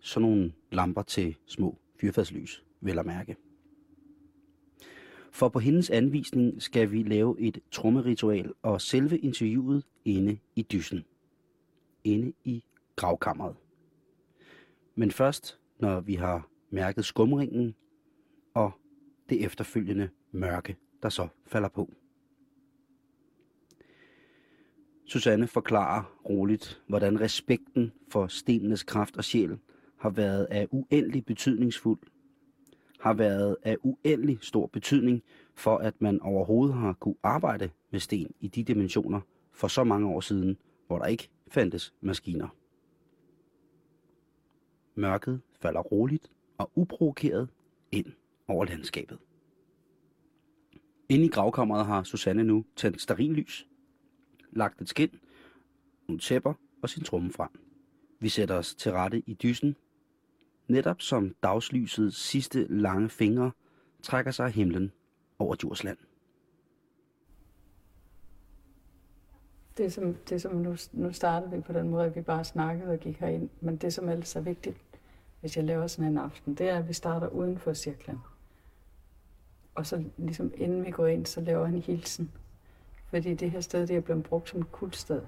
Sådan 0.00 0.28
nogle 0.28 0.52
lamper 0.70 1.02
til 1.02 1.36
små 1.46 1.78
fyrfadslys, 2.00 2.64
vel 2.80 2.98
at 2.98 3.06
mærke. 3.06 3.36
For 5.32 5.48
på 5.48 5.58
hendes 5.58 5.90
anvisning 5.90 6.62
skal 6.62 6.90
vi 6.90 7.02
lave 7.02 7.40
et 7.40 7.58
trommeritual 7.70 8.52
og 8.62 8.80
selve 8.80 9.18
interviewet 9.18 9.84
inde 10.04 10.38
i 10.56 10.62
dysen. 10.62 11.04
Inde 12.04 12.32
i 12.44 12.64
gravkammeret. 12.96 13.56
Men 14.94 15.10
først, 15.10 15.58
når 15.78 16.00
vi 16.00 16.14
har 16.14 16.48
mærket 16.70 17.04
skumringen 17.04 17.74
og 18.54 18.72
det 19.28 19.44
efterfølgende 19.44 20.08
mørke, 20.32 20.76
der 21.02 21.08
så 21.08 21.28
falder 21.46 21.68
på. 21.68 21.92
Susanne 25.04 25.46
forklarer 25.46 26.18
roligt, 26.28 26.82
hvordan 26.86 27.20
respekten 27.20 27.92
for 28.08 28.26
stenenes 28.26 28.82
kraft 28.82 29.16
og 29.16 29.24
sjæl 29.24 29.58
har 29.98 30.10
været 30.10 30.46
af 30.50 30.68
uendelig 30.70 31.24
betydningsfuld, 31.24 32.00
har 33.02 33.14
været 33.14 33.56
af 33.62 33.76
uendelig 33.82 34.38
stor 34.40 34.66
betydning 34.66 35.22
for, 35.54 35.78
at 35.78 35.94
man 36.00 36.20
overhovedet 36.20 36.76
har 36.76 36.92
kunne 36.92 37.14
arbejde 37.22 37.70
med 37.90 38.00
sten 38.00 38.34
i 38.40 38.48
de 38.48 38.64
dimensioner 38.64 39.20
for 39.52 39.68
så 39.68 39.84
mange 39.84 40.08
år 40.08 40.20
siden, 40.20 40.56
hvor 40.86 40.98
der 40.98 41.06
ikke 41.06 41.28
fandtes 41.48 41.94
maskiner. 42.00 42.48
Mørket 44.94 45.40
falder 45.60 45.80
roligt 45.80 46.30
og 46.58 46.70
uprovokeret 46.74 47.48
ind 47.92 48.06
over 48.48 48.64
landskabet. 48.64 49.18
Inde 51.08 51.24
i 51.24 51.28
gravkammeret 51.28 51.86
har 51.86 52.02
Susanne 52.02 52.44
nu 52.44 52.64
tændt 52.76 53.00
starinlys, 53.00 53.68
lagt 54.52 54.80
et 54.80 54.88
skind, 54.88 55.10
nogle 56.08 56.20
tæpper 56.20 56.54
og 56.82 56.90
sin 56.90 57.04
tromme 57.04 57.32
frem. 57.32 57.50
Vi 58.20 58.28
sætter 58.28 58.54
os 58.54 58.74
til 58.74 58.92
rette 58.92 59.22
i 59.26 59.34
dysen, 59.34 59.76
netop 60.72 61.00
som 61.00 61.34
dagslysets 61.42 62.16
sidste 62.16 62.66
lange 62.70 63.08
fingre 63.08 63.52
trækker 64.02 64.30
sig 64.30 64.46
af 64.46 64.52
himlen 64.52 64.92
over 65.38 65.54
Djursland. 65.54 65.98
Det 69.76 69.92
som, 69.92 70.14
det 70.14 70.42
som 70.42 70.54
nu, 70.54 70.76
nu 70.92 71.12
startede 71.12 71.50
vi 71.50 71.60
på 71.60 71.72
den 71.72 71.88
måde, 71.88 72.04
at 72.04 72.16
vi 72.16 72.20
bare 72.20 72.44
snakkede 72.44 72.92
og 72.92 72.98
gik 72.98 73.20
herind. 73.20 73.48
Men 73.60 73.76
det 73.76 73.94
som 73.94 74.08
ellers 74.08 74.36
er 74.36 74.40
vigtigt, 74.40 74.76
hvis 75.40 75.56
jeg 75.56 75.64
laver 75.64 75.86
sådan 75.86 76.10
en 76.10 76.18
aften, 76.18 76.54
det 76.54 76.68
er, 76.68 76.78
at 76.78 76.88
vi 76.88 76.92
starter 76.92 77.28
uden 77.28 77.58
for 77.58 77.72
cirklen. 77.72 78.18
Og 79.74 79.86
så 79.86 80.04
ligesom 80.16 80.52
inden 80.56 80.84
vi 80.84 80.90
går 80.90 81.06
ind, 81.06 81.26
så 81.26 81.40
laver 81.40 81.66
han 81.66 81.78
hilsen. 81.78 82.32
Fordi 83.10 83.34
det 83.34 83.50
her 83.50 83.60
sted, 83.60 83.86
det 83.86 83.96
er 83.96 84.00
blevet 84.00 84.24
brugt 84.24 84.48
som 84.48 84.60
et 84.60 84.72
kultsted 84.72 85.22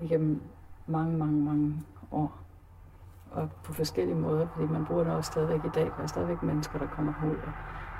igennem 0.00 0.42
mange, 0.86 1.18
mange, 1.18 1.42
mange 1.42 1.82
år. 2.10 2.49
Og 3.30 3.50
på 3.64 3.72
forskellige 3.72 4.16
måder, 4.16 4.46
fordi 4.54 4.72
man 4.72 4.86
bruger 4.86 5.04
det 5.04 5.12
også 5.12 5.32
stadigvæk 5.32 5.64
i 5.64 5.68
dag. 5.74 5.84
Der 5.96 6.02
er 6.02 6.06
stadigvæk 6.06 6.42
mennesker, 6.42 6.78
der 6.78 6.86
kommer 6.86 7.12
ud 7.26 7.36
og, 7.36 7.52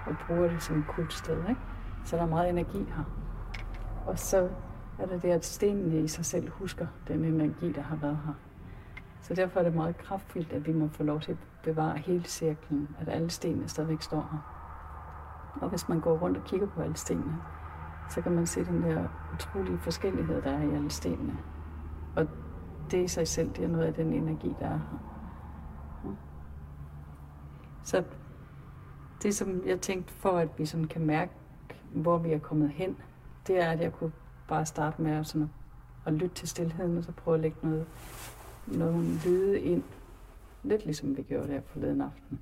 og 0.07 0.17
bruger 0.27 0.49
det 0.49 0.63
som 0.63 0.79
et 0.79 0.87
kultsted. 0.87 1.39
Ikke? 1.49 1.61
Så 2.05 2.17
der 2.17 2.23
er 2.23 2.27
meget 2.27 2.49
energi 2.49 2.79
her. 2.97 3.05
Og 4.07 4.19
så 4.19 4.49
er 4.99 5.07
det 5.07 5.23
det, 5.23 5.31
at 5.31 5.45
stenene 5.45 6.01
i 6.01 6.09
sig 6.09 6.25
selv 6.25 6.51
husker 6.51 6.87
den 7.09 7.25
energi, 7.25 7.73
der 7.73 7.83
har 7.83 7.97
været 7.97 8.19
her. 8.27 8.33
Så 9.21 9.35
derfor 9.35 9.61
er 9.61 9.65
det 9.65 9.75
meget 9.75 9.99
kraftfuldt, 9.99 10.53
at 10.53 10.67
vi 10.67 10.73
må 10.73 10.89
få 10.89 11.03
lov 11.03 11.21
til 11.21 11.33
at 11.33 11.39
bevare 11.63 11.99
hele 11.99 12.25
cirklen, 12.25 12.89
at 13.01 13.09
alle 13.09 13.31
stenene 13.31 13.69
stadigvæk 13.69 14.03
står 14.03 14.29
her. 14.33 14.39
Og 15.63 15.69
hvis 15.69 15.89
man 15.89 16.01
går 16.01 16.19
rundt 16.19 16.37
og 16.37 16.45
kigger 16.45 16.67
på 16.67 16.83
alle 16.83 16.97
stenene, 16.97 17.37
så 18.09 18.21
kan 18.23 18.33
man 18.33 18.47
se 18.47 18.65
den 18.65 18.83
der 18.83 19.05
utrolige 19.35 19.79
forskellighed, 19.79 20.43
der 20.43 20.51
er 20.51 20.63
i 20.63 20.75
alle 20.75 20.91
stenene. 20.91 21.39
Og 22.17 22.27
det 22.91 23.05
i 23.05 23.09
sig 23.09 23.29
selv, 23.29 23.51
det 23.51 23.65
er 23.65 23.69
noget 23.69 23.85
af 23.85 23.95
den 23.95 24.13
energi, 24.13 24.57
der 24.61 24.67
er 24.67 24.79
her. 24.79 25.10
Så 27.85 28.05
det, 29.23 29.35
som 29.35 29.67
jeg 29.67 29.81
tænkte 29.81 30.13
for, 30.13 30.39
at 30.39 30.49
vi 30.59 30.67
sådan 30.67 30.87
kan 30.87 31.07
mærke, 31.07 31.33
hvor 31.93 32.19
vi 32.19 32.33
er 32.33 32.39
kommet 32.39 32.71
hen, 32.71 32.97
det 33.47 33.61
er, 33.61 33.71
at 33.71 33.81
jeg 33.81 33.93
kunne 33.93 34.13
bare 34.49 34.67
starte 34.67 35.03
med 35.03 35.13
at, 35.13 35.27
sådan 35.27 35.51
at 36.07 36.13
lytte 36.13 36.35
til 36.35 36.49
stillheden, 36.49 36.99
og 36.99 37.05
så 37.05 37.13
prøve 37.13 37.35
at 37.35 37.41
lægge 37.41 37.59
noget, 37.63 37.87
nogle 38.67 39.19
lyde 39.25 39.61
ind. 39.61 39.83
Lidt 40.63 40.85
ligesom 40.85 41.17
vi 41.17 41.23
gjorde 41.23 41.49
der 41.49 41.61
forleden 41.67 42.01
aften. 42.01 42.41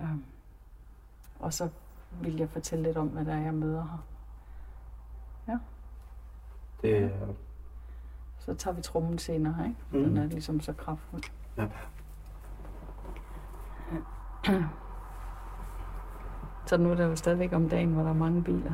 Um, 0.00 0.24
og 1.38 1.54
så 1.54 1.68
vil 2.22 2.36
jeg 2.36 2.50
fortælle 2.50 2.84
lidt 2.84 2.96
om, 2.96 3.08
hvad 3.08 3.24
der 3.24 3.32
er, 3.32 3.40
jeg 3.40 3.54
møder 3.54 3.82
her. 5.46 5.52
Ja. 5.52 5.58
Det 6.82 7.04
er... 7.04 7.10
Så 8.38 8.54
tager 8.54 8.74
vi 8.74 8.82
trummen 8.82 9.18
senere, 9.18 9.68
ikke? 9.68 9.80
Mhm. 9.90 10.04
Den 10.04 10.16
er 10.16 10.26
ligesom 10.26 10.60
så 10.60 10.72
kraftfuld. 10.72 11.22
Ja. 11.56 11.68
Så 16.66 16.76
nu 16.76 16.90
er 16.90 16.94
der 16.94 17.06
jo 17.06 17.16
stadigvæk 17.16 17.52
om 17.52 17.68
dagen, 17.68 17.92
hvor 17.92 18.02
der 18.02 18.10
er 18.10 18.14
mange 18.14 18.44
biler. 18.44 18.72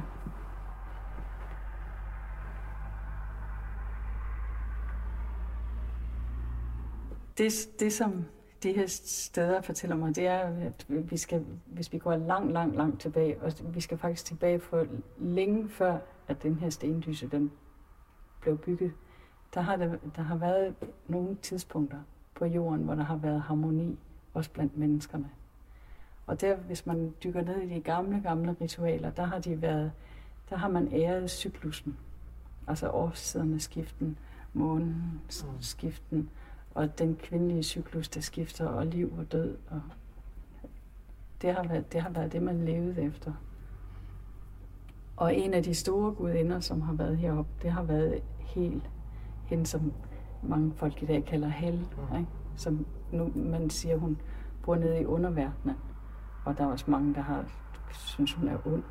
Det, 7.38 7.52
det 7.81 7.92
som 7.92 8.24
de 8.62 8.72
her 8.72 8.87
steder 8.87 9.61
fortæller 9.61 9.96
mig, 9.96 10.16
det 10.16 10.26
er, 10.26 10.38
at 10.38 10.87
vi 10.88 11.16
skal, 11.16 11.44
hvis 11.66 11.92
vi 11.92 11.98
går 11.98 12.16
langt, 12.16 12.52
langt, 12.52 12.76
langt 12.76 13.00
tilbage, 13.00 13.42
og 13.42 13.52
vi 13.74 13.81
skal 13.81 13.98
faktisk 13.98 14.24
tilbage 14.24 14.61
for 14.61 14.87
længe 15.18 15.68
før, 15.68 15.98
at 16.29 16.42
den 16.42 16.55
her 16.55 16.70
stendyse 16.70 17.29
den 17.29 17.52
blev 18.40 18.59
bygget, 18.59 18.92
der 19.55 19.61
har, 19.61 19.76
der, 19.76 19.96
der 20.16 20.22
har 20.22 20.37
været 20.37 20.74
nogle 21.09 21.37
tidspunkter 21.42 21.98
på 22.35 22.44
jorden, 22.44 22.85
hvor 22.85 22.94
der 22.94 23.02
har 23.02 23.16
været 23.16 23.40
harmoni, 23.40 23.98
også 24.35 24.50
blandt 24.50 24.79
menneskerne. 24.79 25.31
Og 26.26 26.40
der, 26.40 26.56
hvis 26.56 26.86
man 26.86 27.14
dykker 27.24 27.42
ned 27.42 27.60
i 27.60 27.74
de 27.74 27.80
gamle, 27.80 28.20
gamle 28.20 28.56
ritualer, 28.60 29.10
der 29.10 29.24
har 29.24 29.38
de 29.38 29.62
været, 29.62 29.92
der 30.50 30.56
har 30.56 30.68
man 30.68 30.88
æret 30.92 31.30
cyklusen. 31.30 31.96
Altså 32.66 32.90
årstiderne 32.90 33.60
skiften, 33.60 34.18
månen 34.52 35.20
skiften, 35.60 36.30
og 36.74 36.98
den 36.98 37.16
kvindelige 37.16 37.62
cyklus, 37.62 38.08
der 38.08 38.20
skifter, 38.20 38.66
og 38.66 38.86
liv 38.86 39.14
og 39.18 39.32
død. 39.32 39.56
Og 39.70 39.82
det, 41.42 41.54
har 41.54 41.62
været, 41.68 41.92
det 41.92 42.00
har 42.00 42.10
været 42.10 42.32
det, 42.32 42.42
man 42.42 42.64
levede 42.64 43.02
efter. 43.02 43.32
Og 45.16 45.34
en 45.34 45.54
af 45.54 45.62
de 45.62 45.74
store 45.74 46.12
gudinder, 46.12 46.60
som 46.60 46.80
har 46.80 46.92
været 46.92 47.18
heroppe, 47.18 47.50
det 47.62 47.70
har 47.70 47.82
været 47.82 48.22
Hel. 48.38 48.82
Hende, 49.44 49.66
som 49.66 49.92
mange 50.42 50.72
folk 50.72 51.02
i 51.02 51.06
dag 51.06 51.24
kalder 51.24 51.48
Hel. 51.48 51.88
Ikke? 52.18 52.26
Som 52.56 52.86
nu 53.12 53.32
man 53.34 53.70
siger, 53.70 53.96
hun 53.96 54.18
bor 54.62 54.76
nede 54.76 55.00
i 55.00 55.04
underverdenen. 55.04 55.76
Og 56.46 56.59
der 56.59 56.64
er 56.64 56.68
også 56.68 56.90
mange, 56.90 57.14
der 57.14 57.20
har 57.20 57.44
synes, 57.90 58.32
hun 58.32 58.48
er 58.48 58.59
ond. 58.66 58.82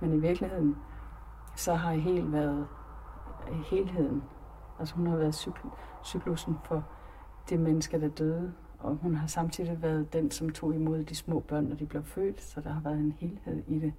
Men 0.00 0.12
i 0.12 0.18
virkeligheden, 0.18 0.76
så 1.56 1.74
har 1.74 1.92
helt 1.92 2.32
været 2.32 2.66
helheden. 3.70 4.22
Altså 4.78 4.94
hun 4.94 5.06
har 5.06 5.16
været 5.16 5.34
cykl- 5.34 5.76
cyklusen 6.04 6.56
for 6.64 6.88
det 7.48 7.60
menneske, 7.60 8.00
der 8.00 8.08
døde. 8.08 8.52
Og 8.78 8.96
hun 8.96 9.14
har 9.16 9.26
samtidig 9.26 9.82
været 9.82 10.12
den, 10.12 10.30
som 10.30 10.50
tog 10.50 10.74
imod 10.74 11.04
de 11.04 11.14
små 11.14 11.40
børn, 11.40 11.64
når 11.64 11.76
de 11.76 11.86
blev 11.86 12.04
født. 12.04 12.42
Så 12.42 12.60
der 12.60 12.72
har 12.72 12.80
været 12.80 12.98
en 12.98 13.12
helhed 13.12 13.62
i 13.68 13.78
det. 13.78 13.92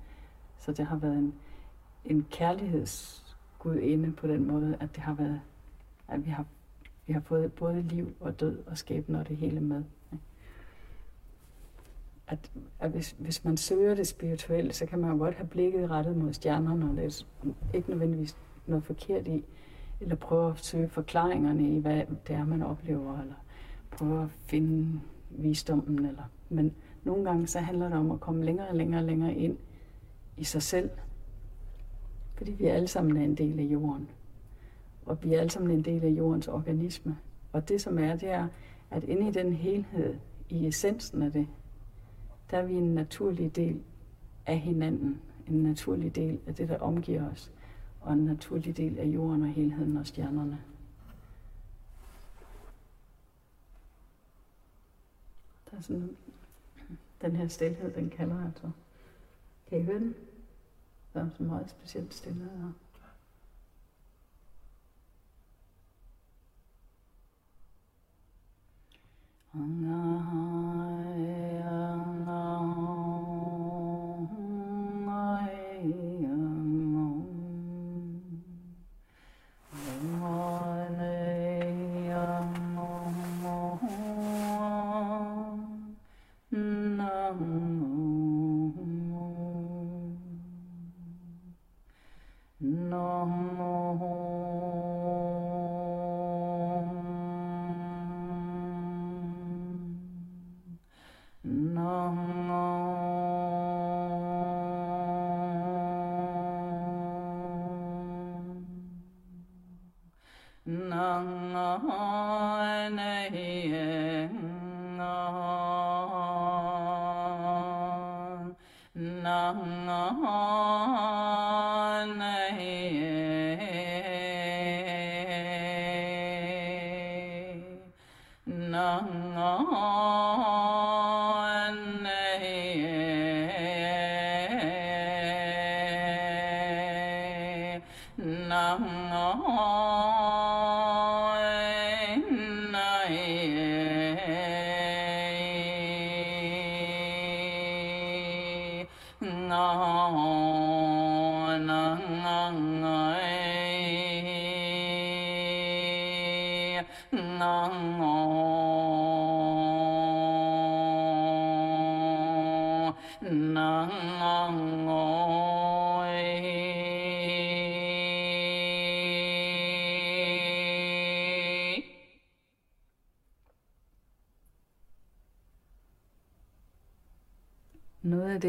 Så 0.57 0.71
det 0.71 0.85
har 0.85 0.95
været 0.95 1.17
en, 1.17 1.33
en 2.05 2.25
kærlighedsgudinde 2.31 4.11
på 4.11 4.27
den 4.27 4.47
måde, 4.47 4.77
at 4.79 4.95
det 4.95 5.03
har 5.03 5.13
været, 5.13 5.41
at 6.07 6.25
vi 6.25 6.29
har, 6.29 6.45
vi 7.07 7.13
har 7.13 7.21
fået 7.21 7.53
både 7.53 7.81
liv 7.81 8.15
og 8.19 8.39
død 8.39 8.63
og 8.67 8.77
skæbne 8.77 9.19
og 9.19 9.27
det 9.27 9.37
hele 9.37 9.59
med. 9.61 9.83
At, 12.27 12.51
at 12.79 12.91
hvis, 12.91 13.15
hvis 13.19 13.43
man 13.43 13.57
søger 13.57 13.95
det 13.95 14.07
spirituelle, 14.07 14.73
så 14.73 14.85
kan 14.85 14.99
man 14.99 15.11
jo 15.11 15.17
godt 15.17 15.35
have 15.35 15.47
blikket 15.47 15.89
rettet 15.89 16.17
mod 16.17 16.33
stjernerne, 16.33 16.89
og 16.89 16.97
det 16.97 17.25
er 17.43 17.53
ikke 17.73 17.89
nødvendigvis 17.89 18.37
noget 18.67 18.83
forkert 18.83 19.27
i, 19.27 19.45
eller 20.01 20.15
prøve 20.15 20.51
at 20.51 20.59
søge 20.59 20.89
forklaringerne 20.89 21.69
i, 21.69 21.79
hvad 21.79 22.01
det 22.27 22.35
er, 22.35 22.45
man 22.45 22.61
oplever, 22.61 23.21
eller 23.21 23.35
prøve 23.91 24.23
at 24.23 24.29
finde 24.29 25.01
visdommen. 25.29 26.05
Eller. 26.05 26.23
Men 26.49 26.75
nogle 27.03 27.25
gange 27.25 27.47
så 27.47 27.59
handler 27.59 27.89
det 27.89 27.97
om 27.97 28.11
at 28.11 28.19
komme 28.19 28.45
længere 28.45 28.67
og 28.67 28.75
længere 28.75 29.01
og 29.01 29.05
længere 29.05 29.33
ind 29.33 29.57
i 30.37 30.43
sig 30.43 30.61
selv, 30.61 30.89
fordi 32.35 32.51
vi 32.51 32.65
alle 32.65 32.87
sammen 32.87 33.17
er 33.17 33.25
en 33.25 33.35
del 33.35 33.59
af 33.59 33.63
jorden. 33.63 34.09
Og 35.05 35.23
vi 35.23 35.33
er 35.33 35.39
alle 35.39 35.49
sammen 35.49 35.71
en 35.71 35.85
del 35.85 36.03
af 36.03 36.09
jordens 36.09 36.47
organisme. 36.47 37.17
Og 37.53 37.69
det 37.69 37.81
som 37.81 37.99
er, 37.99 38.15
det 38.15 38.29
er, 38.29 38.47
at 38.91 39.03
inde 39.03 39.27
i 39.27 39.31
den 39.31 39.53
helhed, 39.53 40.15
i 40.49 40.67
essensen 40.67 41.21
af 41.21 41.31
det, 41.31 41.47
der 42.55 42.61
er 42.61 42.65
vi 42.65 42.73
en 42.73 42.95
naturlig 42.95 43.55
del 43.55 43.83
af 44.45 44.59
hinanden. 44.59 45.21
En 45.47 45.63
naturlig 45.63 46.15
del 46.15 46.39
af 46.47 46.55
det, 46.55 46.69
der 46.69 46.77
omgiver 46.77 47.31
os. 47.31 47.51
Og 48.01 48.13
en 48.13 48.25
naturlig 48.25 48.77
del 48.77 48.97
af 48.97 49.05
jorden 49.05 49.41
og 49.41 49.47
helheden 49.47 49.97
og 49.97 50.07
stjernerne. 50.07 50.61
Der 55.71 55.77
er 55.77 55.81
sådan, 55.81 56.17
den 57.21 57.35
her 57.35 57.47
stillhed, 57.47 57.93
den 57.93 58.09
kalder 58.09 58.45
altså. 58.45 58.71
Kan 59.69 59.79
I 59.79 59.83
høre 59.83 59.99
den? 59.99 60.15
Der 61.13 61.25
er 61.25 61.29
så 61.37 61.43
meget 61.43 61.69
specielt 61.69 62.13
stillhed 62.13 62.49
her. 62.49 62.71
Noget 69.53 70.64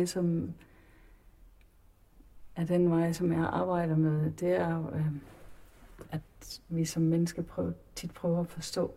det, 0.06 0.12
som 0.12 0.54
er 2.56 2.64
den 2.64 2.90
vej, 2.90 3.12
som 3.12 3.32
jeg 3.32 3.40
arbejder 3.40 3.96
med, 3.96 4.30
det 4.30 4.48
er, 4.48 4.94
øh, 4.94 5.06
at 6.10 6.60
vi 6.68 6.84
som 6.84 7.02
mennesker 7.02 7.42
prøver, 7.42 7.72
tit 7.94 8.14
prøver 8.14 8.40
at 8.40 8.46
forstå. 8.46 8.94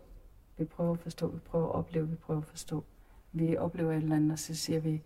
Vi 0.57 0.65
prøver 0.65 0.91
at 0.91 0.99
forstå, 0.99 1.27
vi 1.27 1.39
prøver 1.39 1.65
at 1.65 1.75
opleve, 1.75 2.09
vi 2.09 2.15
prøver 2.15 2.41
at 2.41 2.45
forstå. 2.45 2.83
Vi 3.31 3.57
oplever 3.57 3.91
et 3.91 3.97
eller 3.97 4.15
andet, 4.15 4.31
og 4.31 4.39
så 4.39 4.55
siger 4.55 4.79
vi, 4.79 5.01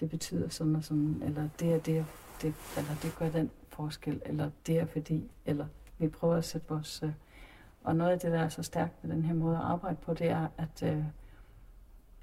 det 0.00 0.10
betyder 0.10 0.48
sådan 0.48 0.76
og 0.76 0.84
sådan, 0.84 1.22
eller 1.24 1.48
det 1.60 1.72
er 1.72 1.78
det, 1.78 2.06
det 2.42 2.54
eller 2.76 2.94
det 3.02 3.16
gør 3.18 3.30
den 3.30 3.50
forskel, 3.68 4.22
eller 4.26 4.50
det 4.66 4.78
er 4.78 4.86
fordi, 4.86 5.30
eller 5.46 5.66
vi 5.98 6.08
prøver 6.08 6.34
at 6.34 6.44
sætte 6.44 6.68
vores... 6.68 7.02
Øh, 7.02 7.12
og 7.84 7.96
noget 7.96 8.10
af 8.10 8.20
det, 8.20 8.32
der 8.32 8.38
er 8.38 8.48
så 8.48 8.62
stærkt 8.62 9.04
med 9.04 9.16
den 9.16 9.24
her 9.24 9.34
måde 9.34 9.56
at 9.56 9.62
arbejde 9.62 9.96
på, 9.96 10.14
det 10.14 10.28
er, 10.28 10.48
at, 10.58 10.82
øh, 10.82 11.04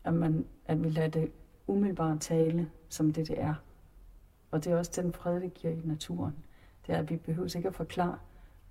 at, 0.04 0.14
man, 0.14 0.46
at 0.66 0.84
vi 0.84 0.90
lader 0.90 1.10
det 1.10 1.32
umiddelbart 1.68 2.20
tale, 2.20 2.70
som 2.96 3.14
det 3.14 3.28
det 3.28 3.42
er. 3.42 3.56
Og 4.52 4.64
det 4.64 4.74
er 4.74 4.78
også 4.78 5.02
den 5.02 5.14
fred, 5.14 5.42
det 5.42 5.54
giver 5.54 5.74
i 5.74 5.82
naturen. 5.84 6.36
Det 6.88 6.96
er, 6.96 7.00
at 7.00 7.10
vi 7.10 7.18
behøver 7.18 7.56
ikke 7.56 7.68
at 7.68 7.76
forklare, 7.76 8.20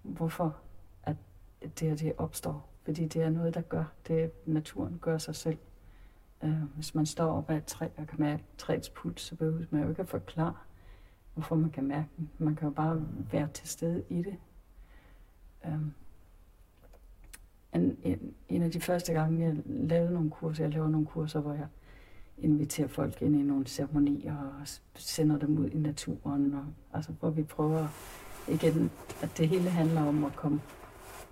hvorfor 0.02 0.56
at 1.02 1.16
det 1.60 1.88
her 1.88 1.96
det 1.96 2.12
opstår. 2.18 2.68
Fordi 2.84 3.06
det 3.08 3.22
er 3.22 3.30
noget, 3.30 3.54
der 3.54 3.60
gør. 3.60 3.84
Det 4.08 4.32
naturen 4.46 4.98
gør 5.02 5.18
sig 5.18 5.34
selv. 5.34 5.58
Uh, 6.42 6.62
hvis 6.62 6.94
man 6.94 7.06
står 7.06 7.32
op 7.32 7.50
ad 7.50 7.56
et 7.56 7.64
træ 7.64 7.88
og 7.96 8.06
kan 8.06 8.20
mærke 8.20 8.44
træets 8.58 8.88
puls, 8.88 9.22
så 9.22 9.34
behøver 9.34 9.64
man 9.70 9.82
jo 9.82 9.88
ikke 9.88 10.02
at 10.02 10.08
forklare, 10.08 10.54
hvorfor 11.34 11.54
man 11.56 11.70
kan 11.70 11.84
mærke 11.84 12.08
den. 12.16 12.30
Man 12.38 12.56
kan 12.56 12.68
jo 12.68 12.74
bare 12.74 13.02
være 13.32 13.48
til 13.48 13.68
stede 13.68 14.04
i 14.08 14.22
det. 14.22 14.36
Um, 15.64 15.94
en, 17.74 17.98
en, 18.02 18.34
en 18.48 18.62
af 18.62 18.70
de 18.70 18.80
første 18.80 19.12
gange, 19.12 19.44
jeg 19.44 19.56
lavede 19.66 20.12
nogle 20.12 20.30
kurser, 20.30 20.64
jeg 20.64 20.72
laver 20.72 20.88
nogle 20.88 21.06
kurser, 21.06 21.40
hvor 21.40 21.52
jeg 21.52 21.68
inviterer 22.38 22.88
folk 22.88 23.22
ind 23.22 23.36
i 23.36 23.42
nogle 23.42 23.66
ceremonier 23.66 24.36
og 24.36 24.68
sender 24.94 25.38
dem 25.38 25.58
ud 25.58 25.70
i 25.70 25.78
naturen, 25.78 26.54
og, 26.54 26.64
altså, 26.92 27.12
hvor 27.20 27.30
vi 27.30 27.42
prøver 27.42 27.88
igen, 28.48 28.90
at 29.22 29.38
det 29.38 29.48
hele 29.48 29.70
handler 29.70 30.02
om 30.02 30.24
at 30.24 30.36
komme, 30.36 30.60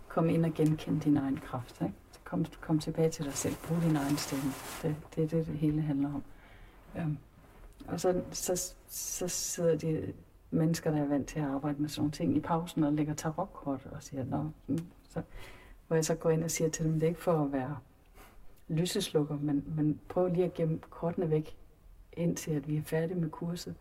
komme 0.08 0.34
ind 0.34 0.44
og 0.44 0.54
genkende 0.54 1.00
din 1.00 1.16
egen 1.16 1.36
kraft. 1.36 1.80
Ikke? 1.80 1.94
Kom, 2.24 2.44
kom 2.60 2.78
tilbage 2.78 3.10
til 3.10 3.24
dig 3.24 3.34
selv, 3.34 3.54
brug 3.68 3.82
din 3.82 3.96
egen 3.96 4.16
stemme. 4.16 4.52
Det, 4.82 4.96
det 5.14 5.24
er 5.24 5.28
det, 5.28 5.46
det 5.46 5.54
hele 5.54 5.80
handler 5.80 6.14
om. 6.14 6.22
Øhm, 6.98 7.18
og 7.88 8.00
så, 8.00 8.22
så, 8.30 8.74
så 8.88 9.28
sidder 9.28 9.76
de 9.76 10.12
mennesker, 10.50 10.90
der 10.90 11.02
er 11.02 11.06
vant 11.06 11.26
til 11.26 11.38
at 11.38 11.46
arbejde 11.46 11.82
med 11.82 11.88
sådan 11.88 12.00
nogle 12.00 12.12
ting 12.12 12.36
i 12.36 12.40
pausen 12.40 12.84
og 12.84 12.92
lægger 12.92 13.14
tarotkort 13.14 13.88
og 13.92 14.02
siger, 14.02 14.24
Nå, 14.24 14.50
mm", 14.66 14.78
så, 15.10 15.22
hvor 15.86 15.96
jeg 15.96 16.04
så 16.04 16.14
går 16.14 16.30
ind 16.30 16.44
og 16.44 16.50
siger 16.50 16.70
til 16.70 16.84
dem, 16.84 16.92
det 16.92 17.02
er 17.02 17.08
ikke 17.08 17.22
for 17.22 17.44
at 17.44 17.52
være 17.52 17.76
lyseslukker, 18.72 19.38
men, 19.40 19.64
men 19.76 20.00
prøv 20.08 20.28
lige 20.28 20.44
at 20.44 20.54
gemme 20.54 20.78
kortene 20.90 21.30
væk, 21.30 21.56
indtil 22.12 22.50
at 22.50 22.68
vi 22.68 22.76
er 22.76 22.82
færdige 22.82 23.20
med 23.20 23.30
kurset. 23.30 23.74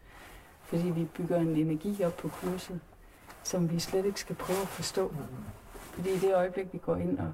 Fordi 0.61 0.89
vi 0.89 1.05
bygger 1.05 1.37
en 1.37 1.55
energi 1.55 2.03
op 2.03 2.17
på 2.17 2.27
kurset, 2.27 2.79
som 3.43 3.71
vi 3.71 3.79
slet 3.79 4.05
ikke 4.05 4.19
skal 4.19 4.35
prøve 4.35 4.61
at 4.61 4.67
forstå. 4.67 5.15
Fordi 5.75 6.09
i 6.09 6.17
det 6.17 6.35
øjeblik, 6.35 6.73
vi 6.73 6.77
går 6.77 6.95
ind 6.95 7.19
og, 7.19 7.33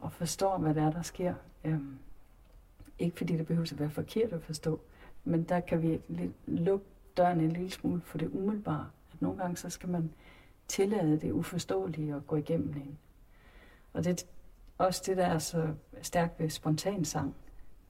og 0.00 0.12
forstår, 0.12 0.58
hvad 0.58 0.74
der 0.74 0.82
er, 0.82 0.90
der 0.90 1.02
sker, 1.02 1.34
øhm, 1.64 1.98
ikke 2.98 3.16
fordi 3.16 3.36
det 3.36 3.46
behøver 3.46 3.72
at 3.72 3.80
være 3.80 3.90
forkert 3.90 4.32
at 4.32 4.42
forstå, 4.42 4.80
men 5.24 5.42
der 5.42 5.60
kan 5.60 5.82
vi 5.82 6.00
lukke 6.46 6.84
døren 7.16 7.40
en 7.40 7.52
lille 7.52 7.70
smule 7.70 8.00
for 8.04 8.18
det 8.18 8.30
umiddelbare. 8.32 8.90
At 9.12 9.22
nogle 9.22 9.38
gange 9.38 9.56
så 9.56 9.70
skal 9.70 9.88
man 9.88 10.10
tillade 10.68 11.20
det 11.20 11.32
uforståelige 11.32 12.14
at 12.14 12.26
gå 12.26 12.36
igennem 12.36 12.68
en. 12.68 12.98
Og 13.92 14.04
det, 14.04 14.26
også 14.78 15.02
det, 15.06 15.16
der 15.16 15.26
er 15.26 15.38
så 15.38 15.68
stærkt 16.02 16.40
ved 16.40 16.50
spontansang, 16.50 17.34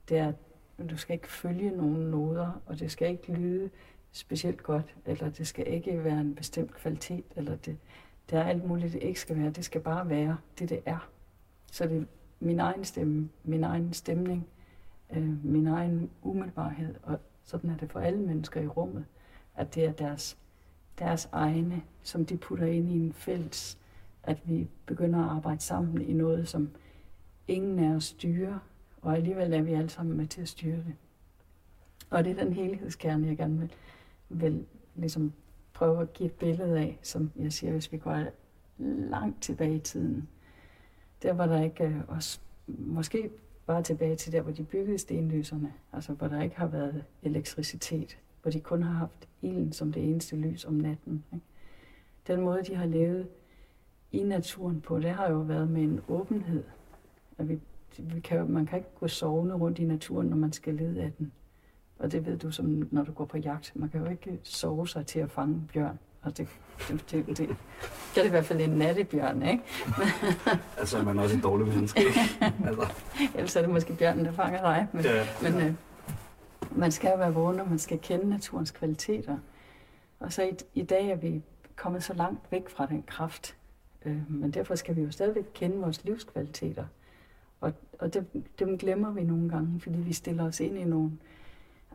det 0.09 0.19
er, 0.19 0.33
at 0.79 0.91
du 0.91 0.97
skal 0.97 1.15
ikke 1.15 1.29
følge 1.29 1.71
nogen 1.71 2.11
noder, 2.11 2.63
og 2.67 2.79
det 2.79 2.91
skal 2.91 3.11
ikke 3.11 3.33
lyde 3.33 3.71
specielt 4.13 4.63
godt, 4.63 4.97
eller 5.07 5.31
det 5.31 5.47
skal 5.47 5.73
ikke 5.73 6.05
være 6.05 6.21
en 6.21 6.35
bestemt 6.35 6.75
kvalitet, 6.75 7.25
eller 7.37 7.57
det, 7.57 7.77
det 8.31 8.39
er 8.39 8.43
alt 8.43 8.65
muligt, 8.65 8.93
det 8.93 9.03
ikke 9.03 9.21
skal 9.21 9.39
være. 9.39 9.51
Det 9.51 9.65
skal 9.65 9.81
bare 9.81 10.09
være 10.09 10.37
det, 10.59 10.69
det 10.69 10.83
er. 10.87 11.11
Så 11.73 11.87
det 11.87 11.97
er 11.97 12.05
min 12.41 12.61
egen 12.61 12.85
stemme, 12.85 13.29
min 13.45 13.65
egen 13.65 13.93
stemning, 13.93 14.47
øh, 15.11 15.45
min 15.45 15.67
egen 15.67 16.11
umiddelbarhed, 16.23 16.95
og 17.03 17.19
sådan 17.45 17.71
er 17.71 17.77
det 17.77 17.91
for 17.91 18.01
alle 18.01 18.21
mennesker 18.21 18.61
i 18.61 18.67
rummet, 18.67 19.05
at 19.57 19.75
det 19.75 19.85
er 19.85 19.93
deres, 19.93 20.39
deres 20.99 21.29
egne, 21.33 21.83
som 22.03 22.27
de 22.27 22.37
putter 22.37 22.67
ind 22.67 22.89
i 22.89 22.99
en 22.99 23.13
fælles 23.13 23.79
at 24.27 24.39
vi 24.45 24.69
begynder 24.87 25.19
at 25.19 25.31
arbejde 25.31 25.61
sammen 25.61 26.03
i 26.03 26.13
noget, 26.13 26.49
som 26.49 26.71
ingen 27.49 27.79
af 27.79 27.97
os 27.97 28.05
styrer, 28.05 28.59
og 29.03 29.17
alligevel 29.17 29.53
er 29.53 29.63
vi 29.63 29.73
alle 29.73 29.91
sammen 29.91 30.17
med 30.17 30.27
til 30.27 30.43
at 30.43 30.49
styre 30.49 30.77
det. 30.77 30.95
Og 32.11 32.25
det 32.25 32.31
er 32.31 32.45
den 32.45 32.53
helhedskerne, 32.53 33.27
jeg 33.27 33.37
gerne 33.37 33.59
vil, 33.59 33.73
vil 34.29 34.67
ligesom 34.95 35.33
prøve 35.73 36.01
at 36.01 36.13
give 36.13 36.27
et 36.27 36.33
billede 36.33 36.79
af, 36.79 36.99
som 37.03 37.31
jeg 37.37 37.53
siger, 37.53 37.73
hvis 37.73 37.93
vi 37.93 37.99
går 37.99 38.25
langt 39.11 39.43
tilbage 39.43 39.75
i 39.75 39.79
tiden. 39.79 40.29
Der 41.23 41.33
var 41.33 41.47
der 41.47 41.63
ikke 41.63 41.85
øh, 41.85 42.01
også, 42.09 42.41
måske 42.67 43.31
bare 43.67 43.83
tilbage 43.83 44.17
til 44.17 44.33
der, 44.33 44.41
hvor 44.41 44.53
de 44.53 44.65
byggede 44.65 44.99
stenlyserne, 44.99 45.73
altså 45.93 46.13
hvor 46.13 46.29
der 46.29 46.43
ikke 46.43 46.57
har 46.57 46.67
været 46.67 47.05
elektricitet, 47.23 48.19
hvor 48.43 48.51
de 48.51 48.61
kun 48.61 48.83
har 48.83 48.93
haft 48.93 49.29
ilden 49.43 49.73
som 49.73 49.93
det 49.93 50.05
eneste 50.05 50.37
lys 50.37 50.65
om 50.65 50.75
natten. 50.75 51.25
Ikke? 51.33 51.45
Den 52.27 52.41
måde, 52.41 52.63
de 52.63 52.75
har 52.75 52.87
levet 52.87 53.29
i 54.15 54.23
naturen 54.23 54.81
på, 54.81 54.99
det 54.99 55.11
har 55.11 55.31
jo 55.31 55.37
været 55.39 55.71
med 55.71 55.83
en 55.83 56.01
åbenhed. 56.09 56.65
At 57.39 57.49
vi, 57.49 57.59
vi 57.99 58.21
kan, 58.21 58.51
man 58.51 58.67
kan 58.67 58.79
ikke 58.79 58.91
gå 59.01 59.09
sovende 59.09 59.55
rundt 59.55 59.79
i 59.79 59.85
naturen, 59.85 60.27
når 60.27 60.37
man 60.37 60.53
skal 60.53 60.75
lede 60.75 61.03
af 61.03 61.13
den. 61.19 61.33
Og 61.99 62.13
det 62.13 62.27
ved 62.27 62.39
du, 62.39 62.51
som 62.51 62.89
når 62.91 63.03
du 63.05 63.13
går 63.13 63.25
på 63.25 63.39
jagt. 63.39 63.73
Man 63.75 63.89
kan 63.89 64.01
jo 64.01 64.11
ikke 64.11 64.39
sove 64.43 64.89
sig 64.89 65.07
til 65.07 65.19
at 65.21 65.31
fange 65.31 65.63
bjørn. 65.73 65.99
Og 66.23 66.39
det, 66.39 66.49
det, 66.89 67.05
det, 67.11 67.27
det, 67.27 67.39
det 67.39 67.49
er 67.49 67.55
det 68.15 68.27
i 68.27 68.31
hvert 68.31 68.45
fald 68.45 68.61
en 68.61 68.71
nattebjørn, 68.71 69.43
ikke? 69.43 69.63
altså, 70.79 71.03
man 71.03 71.19
er 71.19 71.23
også 71.23 71.37
et 71.37 71.43
dårligt 71.43 71.69
menneske, 71.69 72.01
ikke? 72.01 72.21
Altså. 72.67 72.93
Ellers 73.35 73.57
er 73.57 73.61
det 73.61 73.71
måske 73.71 73.93
bjørnen, 73.97 74.25
der 74.25 74.33
fanger 74.33 74.61
dig. 74.61 74.87
Men, 74.93 75.05
Ja. 75.05 75.27
men 75.43 75.55
øh, 75.55 75.75
man 76.77 76.93
skal 76.93 77.11
jo 77.11 77.17
være 77.17 77.35
vågen, 77.35 77.61
og 77.61 77.69
man 77.69 77.79
skal 77.79 77.99
kende 77.99 78.29
naturens 78.29 78.71
kvaliteter. 78.71 79.39
Og 80.21 80.33
så 80.33 80.43
i, 80.43 80.51
i 80.75 80.83
dag 80.83 81.11
er 81.11 81.17
vi 81.17 81.43
kommet 81.77 82.05
så 82.05 82.15
langt 82.15 82.41
væk 82.53 82.69
fra 82.69 82.87
den 82.87 83.03
kraft. 83.07 83.57
Øh, 84.05 84.33
men 84.33 84.51
derfor 84.51 84.75
skal 84.75 84.97
vi 84.97 85.03
jo 85.03 85.11
stadigvæk 85.11 85.45
kende 85.55 85.77
vores 85.77 86.05
livskvaliteter. 86.05 86.87
Og, 87.61 87.73
og 87.99 88.15
det, 88.15 88.27
dem 88.59 88.79
glemmer 88.79 89.11
vi 89.11 89.25
nogle 89.25 89.49
gange, 89.49 89.81
fordi 89.81 89.99
vi 89.99 90.13
stiller 90.13 90.45
os 90.45 90.61
ind 90.61 90.79
i 90.79 90.85
nogle 90.85 91.13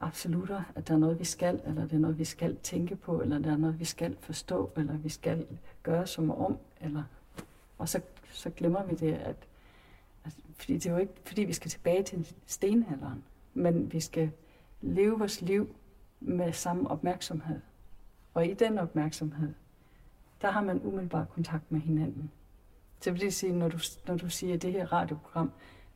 absolutter, 0.02 0.64
at 0.76 0.88
der 0.88 0.94
er 0.94 0.98
noget, 0.98 1.20
vi 1.20 1.24
skal, 1.24 1.62
eller 1.66 1.82
det 1.82 1.94
er 1.94 2.00
noget, 2.00 2.20
vi 2.20 2.26
skal 2.26 2.58
tænke 2.64 2.96
på, 2.96 3.22
eller 3.22 3.40
der 3.40 3.52
er 3.52 3.58
noget, 3.58 3.80
vi 3.80 3.86
skal 3.86 4.18
forstå, 4.20 4.72
eller 4.78 4.98
vi 4.98 5.10
skal 5.10 5.48
gøre 5.84 6.08
som 6.08 6.32
om, 6.32 6.58
eller... 6.82 7.04
Og 7.78 7.90
så, 7.90 8.02
så 8.32 8.50
glemmer 8.50 8.86
vi 8.86 8.96
det, 8.96 9.14
at, 9.14 9.36
at 10.24 10.36
fordi 10.54 10.74
det 10.74 10.86
er 10.86 10.92
jo 10.92 10.98
ikke, 10.98 11.14
fordi 11.26 11.44
vi 11.44 11.54
skal 11.54 11.72
tilbage 11.72 12.04
til 12.04 12.34
stenalderen, 12.46 13.24
men 13.54 13.94
vi 13.94 14.00
skal 14.00 14.32
leve 14.82 15.20
vores 15.20 15.42
liv 15.42 15.76
med 16.20 16.54
samme 16.54 16.92
opmærksomhed. 16.92 17.60
Og 18.34 18.48
i 18.48 18.54
den 18.54 18.78
opmærksomhed, 18.78 19.54
der 20.42 20.52
har 20.52 20.62
man 20.62 20.82
umiddelbart 20.84 21.30
kontakt 21.30 21.72
med 21.72 21.80
hinanden. 21.80 22.32
Så 23.02 23.12
vil 23.12 23.22
det 23.22 23.34
sige, 23.34 23.54
når 23.54 23.68
du, 23.68 23.78
når 24.08 24.18
du 24.18 24.30
siger, 24.30 24.54
at 24.54 24.62
det 24.62 24.72
her 24.72 24.94
radioprogram, 24.94 25.52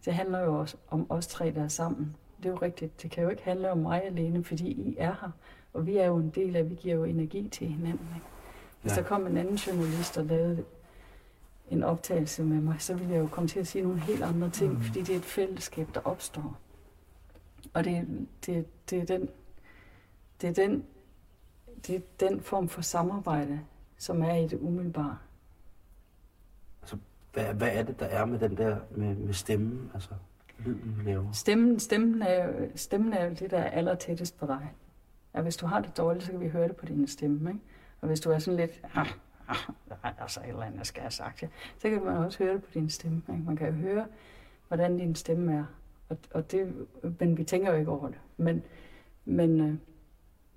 det 0.06 0.14
handler 0.14 0.40
jo 0.40 0.60
også 0.60 0.78
om 0.90 1.06
os 1.12 1.28
tre, 1.28 1.52
der 1.52 1.64
er 1.64 1.68
sammen. 1.68 2.16
Det 2.38 2.46
er 2.46 2.50
jo 2.50 2.58
rigtigt. 2.62 3.02
Det 3.02 3.12
kan 3.12 3.24
jo 3.24 3.30
ikke 3.30 3.44
handle 3.44 3.72
om 3.72 3.78
mig 3.78 4.04
alene, 4.04 4.44
fordi 4.44 4.68
I 4.68 4.96
er 4.98 5.12
her. 5.22 5.32
Og 5.74 5.86
vi 5.86 5.98
er 5.98 6.06
jo 6.06 6.18
en 6.18 6.30
del 6.30 6.56
af, 6.56 6.70
vi 6.70 6.76
giver 6.76 6.96
jo 6.96 7.04
energi 7.04 7.48
til 7.48 7.68
hinanden. 7.68 8.08
Ikke? 8.16 8.26
Hvis 8.82 8.92
Ja. 8.92 9.02
der 9.02 9.04
kom 9.08 9.28
en 9.28 9.38
anden 9.38 9.56
journalist 9.56 10.18
og 10.18 10.26
lavede 10.26 10.64
en 11.72 11.84
optagelse 11.84 12.44
med 12.44 12.62
mig, 12.62 12.76
så 12.80 12.94
ville 12.94 13.14
jeg 13.14 13.20
jo 13.20 13.28
komme 13.28 13.48
til 13.48 13.60
at 13.60 13.68
sige 13.68 13.82
nogle 13.84 14.00
helt 14.00 14.24
andre 14.24 14.50
ting, 14.50 14.74
mm. 14.74 14.82
fordi 14.82 15.00
det 15.02 15.10
er 15.10 15.18
et 15.18 15.26
fællesskab, 15.26 15.88
der 15.94 16.00
opstår. 16.06 16.58
Og 17.74 17.84
det, 17.84 18.08
det, 18.46 18.66
det, 18.90 19.00
er 19.02 19.06
den, 19.06 19.30
det, 20.42 20.50
er 20.50 20.54
den, 20.54 20.86
det 21.88 21.96
er 21.96 22.00
den 22.20 22.42
form 22.42 22.70
for 22.70 22.82
samarbejde, 22.82 23.60
som 24.04 24.22
er 24.22 24.36
i 24.36 24.48
det 24.48 24.60
umiddelbare. 24.62 25.18
Hvad, 27.34 27.54
hvad 27.54 27.70
er 27.72 27.84
det, 27.84 28.00
der 28.00 28.06
er 28.06 28.26
med 28.26 28.40
den 28.40 28.58
der, 28.58 28.78
med, 28.92 29.16
med 29.16 29.34
stemmen, 29.34 29.92
altså 29.94 30.10
lyden, 30.60 31.02
laver? 31.06 31.32
Stemmen, 31.32 31.80
stemmen, 31.80 32.22
er 32.22 32.46
jo, 32.46 32.54
stemmen 32.76 33.14
er 33.14 33.26
jo 33.26 33.34
det, 33.34 33.52
der 33.52 33.58
er 33.58 33.70
aller 33.70 33.96
tættest 33.96 34.40
på 34.40 34.46
dig. 34.46 34.74
Ja, 35.36 35.42
hvis 35.42 35.58
du 35.58 35.66
har 35.66 35.82
det 35.82 35.98
dårligt, 35.98 36.26
så 36.26 36.32
kan 36.32 36.40
vi 36.40 36.48
høre 36.48 36.68
det 36.68 36.76
på 36.76 36.86
din 36.86 37.08
stemme. 37.08 37.50
Ikke? 37.50 37.62
Og 38.02 38.08
hvis 38.08 38.20
du 38.20 38.32
er 38.32 38.40
sådan 38.40 38.60
lidt, 38.60 38.82
ah, 38.96 39.08
ah, 39.48 39.58
der 39.90 39.96
er 40.04 40.14
altså 40.22 40.40
et 40.40 40.48
eller 40.48 40.62
andet, 40.62 40.78
jeg 40.78 40.86
skal 40.86 41.02
have 41.02 41.12
sagt, 41.12 41.44
ja, 41.44 41.48
så 41.78 41.90
kan 41.90 42.04
man 42.04 42.18
også 42.18 42.44
høre 42.44 42.54
det 42.54 42.64
på 42.64 42.70
din 42.74 42.90
stemme. 42.90 43.22
Ikke? 43.30 43.44
Man 43.46 43.56
kan 43.56 43.68
jo 43.68 43.74
høre, 43.74 44.08
hvordan 44.68 44.98
din 44.98 45.16
stemme 45.16 45.54
er. 45.54 45.66
Og, 46.10 46.18
og 46.32 46.52
det, 46.52 46.88
men 47.20 47.38
vi 47.38 47.44
tænker 47.44 47.72
jo 47.72 47.78
ikke 47.78 47.92
over 47.92 48.08
det. 48.08 48.20
Men, 48.38 48.64
men 49.26 49.60
øh, 49.60 49.76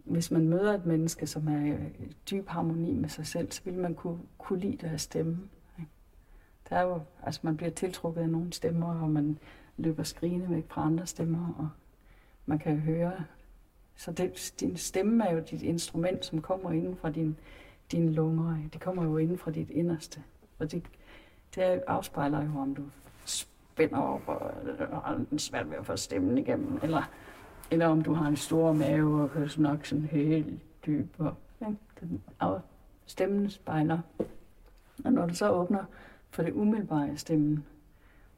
hvis 0.07 0.31
man 0.31 0.49
møder 0.49 0.75
et 0.75 0.87
menneske, 0.87 1.27
som 1.27 1.49
er 1.49 1.77
i 1.99 2.17
dyb 2.31 2.49
harmoni 2.49 2.93
med 2.93 3.09
sig 3.09 3.27
selv, 3.27 3.53
så 3.53 3.61
vil 3.65 3.75
man 3.75 3.95
kunne, 3.95 4.19
kunne 4.39 4.61
lide 4.61 4.77
deres 4.77 5.03
stemme. 5.03 5.39
Ikke? 5.79 5.91
Der 6.69 6.77
er 6.77 6.83
jo, 6.83 7.01
altså 7.23 7.41
man 7.43 7.57
bliver 7.57 7.71
tiltrukket 7.71 8.21
af 8.21 8.29
nogle 8.29 8.53
stemmer, 8.53 9.01
og 9.03 9.11
man 9.11 9.39
løber 9.77 10.03
skrigende 10.03 10.51
væk 10.51 10.65
fra 10.69 10.87
andre 10.87 11.07
stemmer, 11.07 11.55
og 11.59 11.69
man 12.47 12.59
kan 12.59 12.79
høre. 12.79 13.13
Så 13.97 14.13
det, 14.13 14.55
din 14.61 14.77
stemme 14.77 15.25
er 15.25 15.35
jo 15.35 15.43
dit 15.51 15.63
instrument, 15.63 16.25
som 16.25 16.43
kommer 16.43 16.71
inden 16.71 16.97
fra 16.97 17.11
din, 17.11 17.37
dine 17.93 18.13
lunger. 18.13 18.57
Det 18.73 18.81
kommer 18.81 19.05
jo 19.05 19.17
inden 19.17 19.39
fra 19.39 19.51
dit 19.51 19.71
inderste. 19.71 20.23
Og 20.59 20.73
det, 20.73 20.83
det 21.55 21.63
afspejler 21.87 22.45
jo, 22.45 22.59
om 22.59 22.75
du 22.75 22.83
spænder 23.25 23.99
op 23.99 24.23
og 24.29 24.53
har 25.03 25.39
svært 25.39 25.71
ved 25.71 25.77
at 25.77 25.87
få 25.87 25.97
stemmen 25.97 26.39
igennem, 26.39 26.79
eller, 26.83 27.11
eller 27.71 27.87
om 27.87 28.03
du 28.03 28.15
har 28.15 28.27
en 28.27 28.37
stor 28.37 28.73
mave 28.73 29.23
og 29.23 29.31
kan 29.31 29.49
snakke 29.49 29.89
sådan 29.89 30.05
helt 30.05 30.61
dyb. 30.87 31.15
Og, 31.21 31.35
den, 31.61 31.79
og 32.39 32.61
stemmen 33.07 33.51
spejler. 33.51 33.99
Og 35.05 35.13
når 35.13 35.27
du 35.27 35.35
så 35.35 35.51
åbner 35.51 35.85
for 36.31 36.43
det 36.43 36.53
umiddelbare 36.53 37.11
af 37.11 37.19
stemmen, 37.19 37.65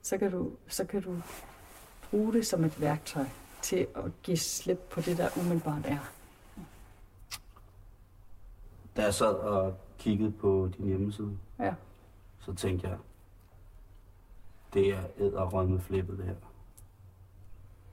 så 0.03 0.19
kan 0.19 0.31
du, 0.31 0.51
så 0.69 0.85
kan 0.85 1.03
du 1.03 1.17
bruge 2.11 2.33
det 2.33 2.47
som 2.47 2.65
et 2.65 2.81
værktøj 2.81 3.25
til 3.63 3.87
at 3.97 4.05
give 4.23 4.37
slip 4.37 4.79
på 4.91 5.01
det, 5.01 5.19
der 5.19 5.29
umiddelbart 5.41 5.87
er. 5.87 5.99
Da 8.97 9.03
jeg 9.03 9.15
sad 9.15 9.35
og 9.35 9.75
kiggede 9.99 10.31
på 10.33 10.71
din 10.77 10.87
hjemmeside, 10.87 11.39
Ja. 11.59 11.75
så 12.41 12.55
tænkte 12.55 12.89
jeg, 12.89 12.99
det 14.75 14.89
er 14.95 15.01
æderrømme 15.19 15.81
flippet 15.81 16.19
det 16.19 16.27
her. 16.27 16.35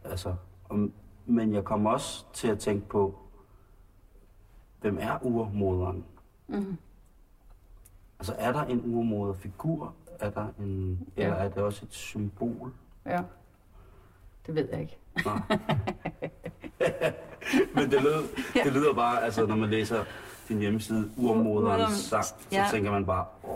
Altså, 0.03 0.35
om, 0.69 0.93
men 1.25 1.53
jeg 1.53 1.63
kom 1.63 1.85
også 1.85 2.25
til 2.33 2.47
at 2.47 2.59
tænke 2.59 2.87
på, 2.87 3.19
hvem 4.81 4.97
er 5.01 5.17
urmoderen? 5.21 6.05
Mm. 6.47 6.77
Altså, 8.19 8.35
er 8.37 8.51
der 8.51 8.63
en 8.63 8.81
urmoderfigur? 8.95 9.93
Er 10.19 10.29
der 10.29 10.47
en, 10.59 10.99
Ja. 11.17 11.23
eller 11.23 11.35
er 11.35 11.49
det 11.49 11.57
også 11.57 11.85
et 11.85 11.93
symbol? 11.93 12.73
Ja. 13.05 13.21
Det 14.47 14.55
ved 14.55 14.67
jeg 14.71 14.81
ikke. 14.81 14.97
Men 17.75 17.91
det 17.91 18.01
lyder, 18.01 18.21
det 18.63 18.73
lyder 18.73 18.93
bare, 18.93 19.23
altså 19.23 19.45
når 19.45 19.55
man 19.55 19.69
læser 19.69 20.03
din 20.47 20.59
hjemmeside, 20.59 21.11
urmoderens 21.17 21.83
Urmoderen- 21.83 21.91
sang, 21.95 22.23
så 22.25 22.33
ja. 22.51 22.67
tænker 22.71 22.91
man 22.91 23.05
bare, 23.05 23.25
åh, 23.43 23.51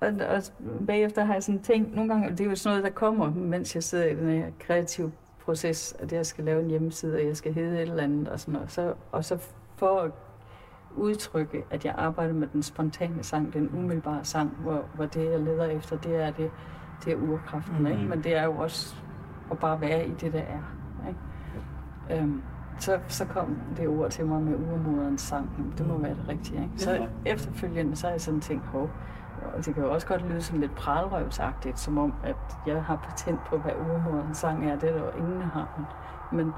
Og, 0.00 0.08
og 0.28 0.42
bagefter 0.86 1.24
har 1.24 1.32
jeg 1.34 1.42
sådan 1.42 1.62
tænkt, 1.62 1.94
nogle 1.94 2.12
gange, 2.14 2.30
det 2.30 2.40
er 2.40 2.44
jo 2.44 2.56
sådan 2.56 2.78
noget, 2.78 2.84
der 2.92 2.98
kommer, 2.98 3.30
mens 3.30 3.74
jeg 3.74 3.82
sidder 3.84 4.06
i 4.06 4.14
den 4.16 4.28
her 4.30 4.50
kreative 4.58 5.12
proces, 5.48 5.96
at 5.98 6.12
jeg 6.12 6.26
skal 6.26 6.44
lave 6.44 6.62
en 6.62 6.70
hjemmeside, 6.70 7.14
og 7.14 7.26
jeg 7.26 7.36
skal 7.36 7.54
hedde 7.54 7.76
et 7.76 7.88
eller 7.88 8.02
andet, 8.02 8.28
og 8.28 8.40
sådan 8.40 8.54
noget. 8.54 8.70
Så, 8.70 8.94
og 9.12 9.24
så 9.24 9.38
for 9.76 10.00
at 10.00 10.10
udtrykke, 10.96 11.64
at 11.70 11.84
jeg 11.84 11.94
arbejder 11.98 12.34
med 12.34 12.48
den 12.52 12.62
spontane 12.62 13.22
sang, 13.22 13.52
den 13.52 13.70
umiddelbare 13.74 14.24
sang, 14.24 14.56
hvor, 14.62 14.84
hvor 14.94 15.06
det, 15.06 15.30
jeg 15.30 15.40
leder 15.40 15.64
efter, 15.64 15.96
det 15.98 16.16
er 16.16 16.30
det, 16.30 16.50
det 17.04 17.12
er 17.12 17.16
urkraften, 17.16 17.78
mm. 17.78 17.86
ikke? 17.86 18.02
Men 18.02 18.24
det 18.24 18.36
er 18.36 18.44
jo 18.44 18.56
også 18.56 18.94
at 19.50 19.58
bare 19.58 19.80
være 19.80 20.08
i 20.08 20.10
det, 20.10 20.32
der 20.32 20.38
er. 20.38 20.62
Ikke? 21.08 22.22
Øhm, 22.22 22.42
så, 22.78 22.98
så 23.08 23.24
kom 23.24 23.58
det 23.76 23.88
ord 23.88 24.10
til 24.10 24.26
mig 24.26 24.42
med 24.42 24.54
urmoderens 24.54 25.20
sang. 25.20 25.74
Det 25.78 25.86
må 25.86 25.98
være 25.98 26.14
det 26.14 26.28
rigtige. 26.28 26.62
Ikke? 26.62 26.72
Så 26.76 27.06
efterfølgende, 27.26 27.96
så 27.96 28.06
har 28.06 28.12
jeg 28.12 28.20
sådan 28.20 28.40
tænkt, 28.40 28.64
hov, 28.64 28.90
og 29.54 29.64
det 29.64 29.74
kan 29.74 29.82
jo 29.82 29.92
også 29.92 30.06
godt 30.06 30.28
lyde 30.28 30.42
sådan 30.42 30.60
lidt 30.60 30.74
pralrøvsagtigt, 30.74 31.78
som 31.78 31.98
om, 31.98 32.14
at 32.24 32.36
jeg 32.66 32.84
har 32.84 32.96
patent 32.96 33.40
på, 33.46 33.58
hvad 33.58 33.72
urmoderens 33.72 34.38
sang 34.38 34.70
er. 34.70 34.78
Det 34.78 34.88
er 34.88 34.92
der 34.92 35.04
jo 35.04 35.10
ingen, 35.10 35.42
har. 35.42 35.86
Men, 36.32 36.36
men, 36.38 36.54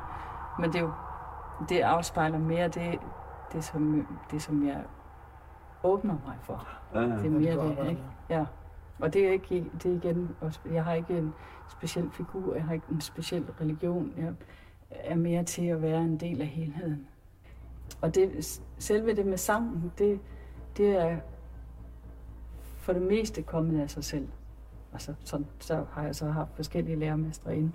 men 0.59 0.73
det, 0.73 0.79
er 0.79 0.83
jo, 0.83 0.93
det 1.69 1.81
afspejler 1.81 2.39
mere 2.39 2.69
det, 2.69 2.99
det, 3.53 3.65
som, 3.65 4.07
det, 4.31 4.43
som 4.43 4.67
jeg 4.67 4.83
åbner 5.83 6.15
mig 6.27 6.37
for. 6.43 6.69
ja, 6.95 7.01
ja. 7.01 7.07
Det 7.07 7.27
er 7.27 7.31
mere 7.31 7.69
det, 7.69 7.91
ikke? 7.91 8.03
Ja. 8.31 8.45
Og 9.01 9.13
det 9.13 9.27
er 9.27 9.33
ikke, 9.33 9.71
det 9.83 9.93
er 9.93 9.97
igen, 9.97 10.37
jeg 10.73 10.85
har 10.85 10.93
ikke 10.93 11.19
en 11.19 11.35
speciel 11.69 12.11
figur, 12.13 12.55
jeg 12.55 12.65
har 12.65 12.75
ikke 12.75 12.87
en 12.91 13.01
speciel 13.01 13.47
religion. 13.61 14.13
Jeg 14.17 14.33
er 14.91 15.17
mere 15.17 15.45
til 15.45 15.67
at 15.67 15.83
være 15.83 16.01
en 16.01 16.17
del 16.17 16.41
af 16.41 16.47
helheden. 16.47 17.07
Og 18.01 18.15
det, 18.15 18.61
selve 18.79 19.17
det 19.17 19.27
med 19.27 19.37
sangen, 19.37 19.93
det, 19.99 20.21
det 20.77 21.03
er 21.03 21.17
for 22.91 22.99
det 22.99 23.09
meste 23.09 23.43
kommet 23.43 23.81
af 23.81 23.91
sig 23.91 24.05
selv. 24.05 24.29
Altså, 24.93 25.15
så, 25.25 25.43
så 25.61 25.85
har 25.91 26.05
jeg 26.05 26.15
så 26.15 26.27
haft 26.27 26.51
forskellige 26.57 26.97
lærermestre 26.97 27.57
inde, 27.57 27.73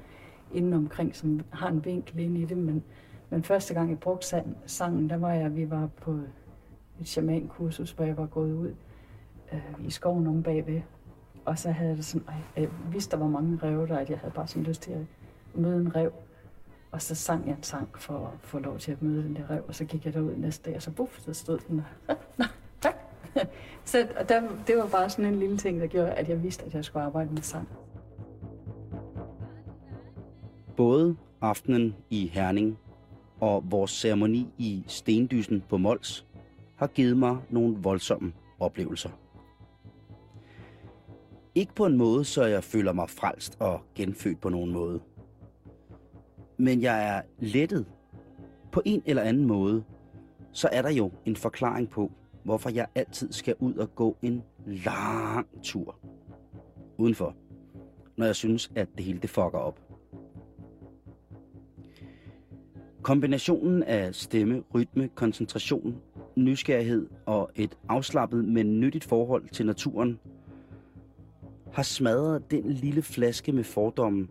inden 0.53 0.73
omkring, 0.73 1.15
som 1.15 1.41
har 1.51 1.67
en 1.67 1.85
vinkel 1.85 2.19
ind 2.19 2.37
i 2.37 2.45
det, 2.45 2.57
men, 2.57 2.83
men 3.29 3.43
første 3.43 3.73
gang 3.73 3.89
jeg 3.89 3.99
brugte 3.99 4.27
sang, 4.27 4.57
sangen, 4.65 5.09
der 5.09 5.17
var 5.17 5.33
jeg, 5.33 5.55
vi 5.55 5.69
var 5.69 5.89
på 6.01 6.11
et 7.01 7.07
shamankursus, 7.07 7.91
hvor 7.91 8.05
jeg 8.05 8.17
var 8.17 8.25
gået 8.25 8.53
ud 8.53 8.73
øh, 9.53 9.87
i 9.87 9.89
skoven 9.89 10.27
om 10.27 10.43
bagved. 10.43 10.81
Og 11.45 11.59
så 11.59 11.71
havde 11.71 11.89
jeg 11.89 11.97
det 11.97 12.05
sådan, 12.05 12.27
ej, 12.27 12.63
jeg 12.63 12.69
vidste, 12.91 13.11
der 13.11 13.23
var 13.23 13.29
mange 13.29 13.59
rev 13.63 13.87
der, 13.87 13.97
at 13.97 14.09
jeg 14.09 14.19
havde 14.19 14.33
bare 14.33 14.47
sådan 14.47 14.63
lyst 14.63 14.81
til 14.81 14.91
at 14.91 15.05
møde 15.53 15.81
en 15.81 15.95
rev. 15.95 16.11
Og 16.91 17.01
så 17.01 17.15
sang 17.15 17.47
jeg 17.47 17.55
en 17.57 17.63
sang 17.63 17.89
for 17.97 18.27
at 18.27 18.33
få 18.39 18.59
lov 18.59 18.77
til 18.77 18.91
at 18.91 19.01
møde 19.01 19.23
den 19.23 19.35
der 19.35 19.49
rev, 19.49 19.63
og 19.67 19.75
så 19.75 19.85
gik 19.85 20.05
jeg 20.05 20.13
derud 20.13 20.35
næste 20.35 20.69
dag, 20.69 20.75
og 20.75 20.81
så 20.81 20.91
buff, 20.91 21.19
så 21.19 21.33
stod 21.33 21.59
den 21.67 21.83
der. 22.07 22.15
Så 23.85 24.07
der, 24.29 24.41
det 24.67 24.77
var 24.77 24.87
bare 24.87 25.09
sådan 25.09 25.25
en 25.25 25.39
lille 25.39 25.57
ting, 25.57 25.79
der 25.79 25.87
gjorde, 25.87 26.11
at 26.11 26.29
jeg 26.29 26.43
vidste, 26.43 26.65
at 26.65 26.73
jeg 26.73 26.85
skulle 26.85 27.05
arbejde 27.05 27.33
med 27.33 27.41
sang. 27.41 27.69
Både 30.77 31.15
aftenen 31.41 31.95
i 32.09 32.27
Herning 32.27 32.77
og 33.39 33.63
vores 33.71 33.91
ceremoni 33.91 34.47
i 34.57 34.83
Stendysen 34.87 35.63
på 35.69 35.77
Mols 35.77 36.25
har 36.75 36.87
givet 36.87 37.17
mig 37.17 37.37
nogle 37.49 37.77
voldsomme 37.77 38.33
oplevelser. 38.59 39.09
Ikke 41.55 41.75
på 41.75 41.85
en 41.85 41.97
måde, 41.97 42.25
så 42.25 42.45
jeg 42.45 42.63
føler 42.63 42.93
mig 42.93 43.09
frelst 43.09 43.57
og 43.59 43.81
genfødt 43.95 44.41
på 44.41 44.49
nogen 44.49 44.71
måde. 44.71 44.99
Men 46.57 46.81
jeg 46.81 47.17
er 47.17 47.21
lettet. 47.39 47.85
På 48.71 48.81
en 48.85 49.03
eller 49.05 49.23
anden 49.23 49.45
måde, 49.45 49.83
så 50.51 50.69
er 50.71 50.81
der 50.81 50.89
jo 50.89 51.11
en 51.25 51.35
forklaring 51.35 51.89
på, 51.89 52.11
hvorfor 52.45 52.69
jeg 52.69 52.87
altid 52.95 53.31
skal 53.31 53.55
ud 53.59 53.73
og 53.75 53.95
gå 53.95 54.17
en 54.21 54.43
lang 54.65 55.47
tur 55.63 55.99
udenfor, 56.97 57.35
når 58.17 58.25
jeg 58.25 58.35
synes, 58.35 58.71
at 58.75 58.87
det 58.97 59.05
hele 59.05 59.19
det 59.19 59.29
fucker 59.29 59.59
op. 59.59 59.79
Kombinationen 63.01 63.83
af 63.83 64.15
stemme, 64.15 64.63
rytme, 64.73 65.07
koncentration, 65.07 66.01
nysgerrighed 66.35 67.07
og 67.25 67.51
et 67.55 67.77
afslappet, 67.89 68.45
men 68.45 68.79
nyttigt 68.79 69.03
forhold 69.03 69.49
til 69.49 69.65
naturen 69.65 70.19
har 71.73 71.83
smadret 71.83 72.51
den 72.51 72.71
lille 72.71 73.01
flaske 73.01 73.51
med 73.51 73.63
fordomme 73.63 74.27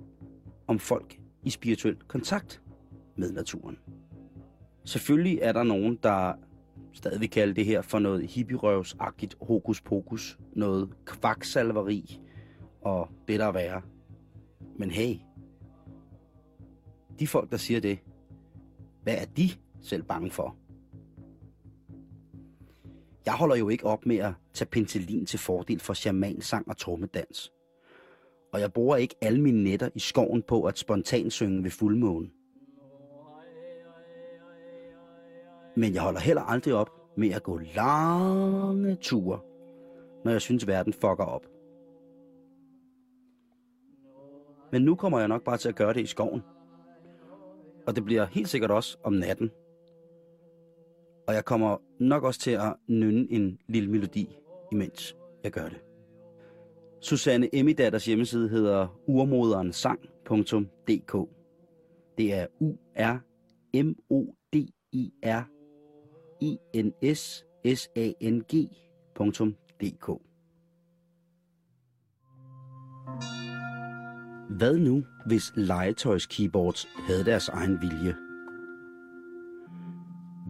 om 0.66 0.78
folk 0.78 1.20
i 1.42 1.50
spirituel 1.50 1.96
kontakt 2.08 2.62
med 3.16 3.32
naturen. 3.32 3.78
Selvfølgelig 4.84 5.38
er 5.42 5.52
der 5.52 5.62
nogen, 5.62 5.98
der 6.02 6.32
stadig 6.94 7.20
vil 7.20 7.30
kalde 7.30 7.54
det 7.54 7.64
her 7.64 7.82
for 7.82 7.98
noget 7.98 8.30
hippierøvsagtigt 8.30 9.36
hokus 9.40 9.80
pokus, 9.80 10.38
noget 10.52 10.90
kvaksalveri 11.04 12.20
og 12.82 13.08
det 13.28 13.40
der 13.40 13.46
er 13.46 13.52
værre. 13.52 13.82
Men 14.78 14.90
hey, 14.90 15.16
de 17.18 17.26
folk, 17.26 17.50
der 17.50 17.56
siger 17.56 17.80
det, 17.80 17.98
hvad 19.02 19.14
er 19.14 19.24
de 19.24 19.50
selv 19.82 20.02
bange 20.02 20.30
for? 20.30 20.56
Jeg 23.26 23.34
holder 23.34 23.56
jo 23.56 23.68
ikke 23.68 23.86
op 23.86 24.06
med 24.06 24.16
at 24.16 24.32
tage 24.54 24.68
penicillin 24.68 25.26
til 25.26 25.38
fordel 25.38 25.80
for 25.80 25.94
shamansang 25.94 26.68
og 26.68 26.76
trommedans. 26.76 27.52
Og 28.52 28.60
jeg 28.60 28.72
bruger 28.72 28.96
ikke 28.96 29.14
alle 29.20 29.40
mine 29.40 29.64
nætter 29.64 29.88
i 29.94 29.98
skoven 29.98 30.42
på 30.42 30.62
at 30.62 30.78
spontant 30.78 31.32
synge 31.32 31.64
ved 31.64 31.70
fuldmåne. 31.70 32.30
Men 35.76 35.94
jeg 35.94 36.02
holder 36.02 36.20
heller 36.20 36.42
aldrig 36.42 36.74
op 36.74 36.90
med 37.16 37.30
at 37.30 37.42
gå 37.42 37.58
lange 37.58 38.96
ture, 38.96 39.40
når 40.24 40.32
jeg 40.32 40.40
synes, 40.40 40.66
verden 40.66 40.92
fucker 40.92 41.24
op. 41.24 41.46
Men 44.72 44.82
nu 44.82 44.94
kommer 44.94 45.18
jeg 45.18 45.28
nok 45.28 45.44
bare 45.44 45.56
til 45.56 45.68
at 45.68 45.76
gøre 45.76 45.94
det 45.94 46.00
i 46.00 46.06
skoven. 46.06 46.42
Og 47.86 47.96
det 47.96 48.04
bliver 48.04 48.24
helt 48.24 48.48
sikkert 48.48 48.70
også 48.70 48.98
om 49.02 49.12
natten. 49.12 49.50
Og 51.28 51.34
jeg 51.34 51.44
kommer 51.44 51.76
nok 52.00 52.24
også 52.24 52.40
til 52.40 52.50
at 52.50 52.74
nynne 52.88 53.26
en 53.30 53.58
lille 53.68 53.90
melodi, 53.90 54.38
imens 54.72 55.16
jeg 55.44 55.52
gør 55.52 55.68
det. 55.68 55.80
Susanne 57.00 57.54
Emmidatters 57.54 58.04
hjemmeside 58.04 58.48
hedder 58.48 59.00
urmoderensang.dk. 59.06 61.28
Det 62.18 62.34
er 62.34 62.46
u 62.60 62.72
r 62.96 63.18
m 63.82 63.94
o 64.10 64.24
d 64.52 64.56
i 64.92 65.12
r 65.24 65.48
i 66.44 66.58
n 66.74 67.14
s 67.14 67.44
s 67.74 67.90
a 67.96 68.12
n 68.22 68.42
Hvad 74.50 74.78
nu, 74.78 75.04
hvis 75.26 75.52
legetøjskeyboards 75.56 76.88
havde 77.06 77.24
deres 77.24 77.48
egen 77.48 77.78
vilje? 77.80 78.14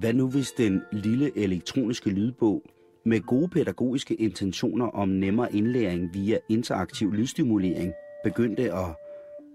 Hvad 0.00 0.12
nu, 0.12 0.30
hvis 0.30 0.52
den 0.52 0.82
lille 0.92 1.38
elektroniske 1.38 2.10
lydbog 2.10 2.62
med 3.06 3.20
gode 3.20 3.48
pædagogiske 3.48 4.14
intentioner 4.14 4.86
om 4.86 5.08
nemmere 5.08 5.54
indlæring 5.54 6.14
via 6.14 6.38
interaktiv 6.48 7.12
lydstimulering 7.12 7.92
begyndte 8.24 8.72
at 8.72 8.96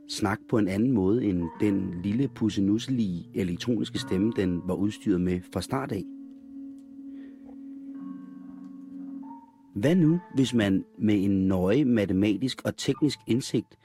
snakke 0.10 0.44
på 0.50 0.58
en 0.58 0.68
anden 0.68 0.92
måde 0.92 1.26
end 1.26 1.44
den 1.60 2.02
lille 2.04 2.28
pussenusselige 2.28 3.30
elektroniske 3.36 4.00
stemme, 4.00 4.34
den 4.36 4.62
var 4.66 4.74
udstyret 4.74 5.22
med 5.22 5.42
fra 5.54 5.62
start 5.62 5.92
af? 5.92 6.04
Hvad 9.80 9.96
nu, 9.96 10.20
hvis 10.36 10.54
man 10.54 10.86
med 10.98 11.24
en 11.24 11.48
nøje 11.48 11.86
matematisk 11.86 12.62
og 12.66 12.78
teknisk 12.78 13.20
indsigt 13.28 13.78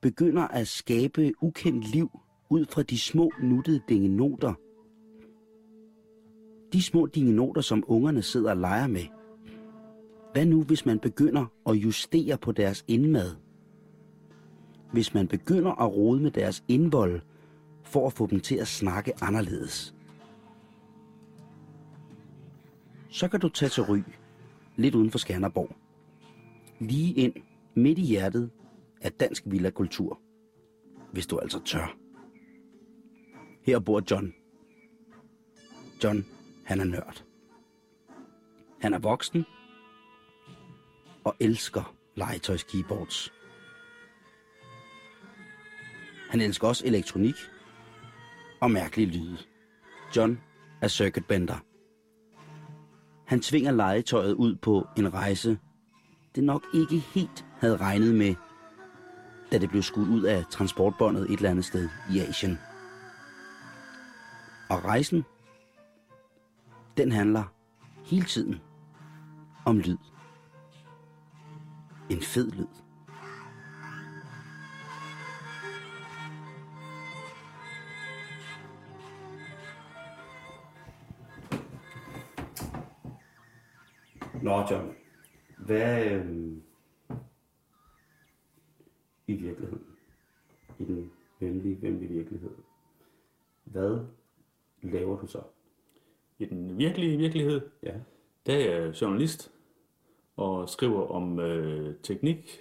begynder 0.00 0.42
at 0.42 0.68
skabe 0.68 1.32
ukendt 1.40 1.92
liv 1.92 2.20
ud 2.50 2.66
fra 2.70 2.82
de 2.82 2.98
små 2.98 3.32
nuttede 3.42 3.80
dingenoter. 3.88 4.54
De 6.72 6.82
små 6.82 7.06
dingenoter, 7.06 7.60
som 7.60 7.84
ungerne 7.86 8.22
sidder 8.22 8.50
og 8.50 8.56
leger 8.56 8.86
med. 8.86 9.04
Hvad 10.32 10.46
nu, 10.46 10.62
hvis 10.62 10.86
man 10.86 10.98
begynder 10.98 11.46
at 11.66 11.74
justere 11.74 12.38
på 12.38 12.52
deres 12.52 12.84
indmad? 12.88 13.30
Hvis 14.92 15.14
man 15.14 15.28
begynder 15.28 15.82
at 15.82 15.96
rode 15.96 16.20
med 16.22 16.30
deres 16.30 16.64
indvold 16.68 17.20
for 17.82 18.06
at 18.06 18.12
få 18.12 18.26
dem 18.26 18.40
til 18.40 18.56
at 18.56 18.68
snakke 18.68 19.12
anderledes? 19.22 19.94
Så 23.08 23.28
kan 23.28 23.40
du 23.40 23.48
tage 23.48 23.68
til 23.68 23.82
Ry, 23.82 23.98
lidt 24.80 24.94
uden 24.94 25.10
for 25.10 25.18
Skanderborg. 25.18 25.76
Lige 26.80 27.14
ind, 27.14 27.34
midt 27.74 27.98
i 27.98 28.02
hjertet 28.02 28.50
af 29.00 29.12
dansk 29.12 29.42
villakultur, 29.46 30.20
hvis 31.12 31.26
du 31.26 31.38
altså 31.38 31.60
tør. 31.64 31.96
Her 33.62 33.78
bor 33.78 34.02
John. 34.10 34.34
John, 36.04 36.26
han 36.64 36.80
er 36.80 36.84
nørd. 36.84 37.24
Han 38.80 38.94
er 38.94 38.98
voksen 38.98 39.44
og 41.24 41.36
elsker 41.40 41.96
legetøjskeyboards. 42.14 43.32
Han 46.30 46.40
elsker 46.40 46.68
også 46.68 46.86
elektronik 46.86 47.34
og 48.60 48.70
mærkelige 48.70 49.06
lyde. 49.06 49.38
John 50.16 50.40
er 50.80 50.88
circuitbender. 50.88 51.69
Han 53.30 53.40
tvinger 53.40 53.72
legetøjet 53.72 54.32
ud 54.32 54.54
på 54.54 54.86
en 54.96 55.14
rejse, 55.14 55.58
det 56.34 56.44
nok 56.44 56.62
ikke 56.74 56.98
helt 56.98 57.46
havde 57.58 57.76
regnet 57.76 58.14
med 58.14 58.34
da 59.52 59.58
det 59.58 59.70
blev 59.70 59.82
skudt 59.82 60.08
ud 60.08 60.22
af 60.22 60.44
transportbåndet 60.50 61.30
et 61.30 61.36
eller 61.36 61.50
andet 61.50 61.64
sted 61.64 61.88
i 62.12 62.20
Asien. 62.20 62.58
Og 64.70 64.84
rejsen, 64.84 65.24
den 66.96 67.12
handler 67.12 67.44
hele 68.04 68.24
tiden 68.24 68.60
om 69.64 69.78
lyd. 69.78 69.96
En 72.10 72.22
fed 72.22 72.50
lyd. 72.50 72.66
Nå, 84.42 84.66
John. 84.70 84.94
Hvad, 85.58 86.06
øh, 86.12 86.56
i 89.26 89.32
virkeligheden. 89.32 89.82
I 90.78 90.84
den 90.84 91.10
venlige, 91.40 91.82
venlige 91.82 92.08
virkelighed. 92.12 92.50
Hvad 93.64 93.98
laver 94.82 95.20
du 95.20 95.26
så? 95.26 95.42
I 96.38 96.44
den 96.44 96.78
virkelige 96.78 97.18
virkelighed, 97.18 97.60
Ja. 97.82 97.94
der 98.46 98.54
er 98.54 98.80
jeg 98.80 99.00
journalist 99.00 99.52
og 100.36 100.68
skriver 100.68 101.06
om 101.06 101.38
øh, 101.38 101.94
teknik, 102.02 102.60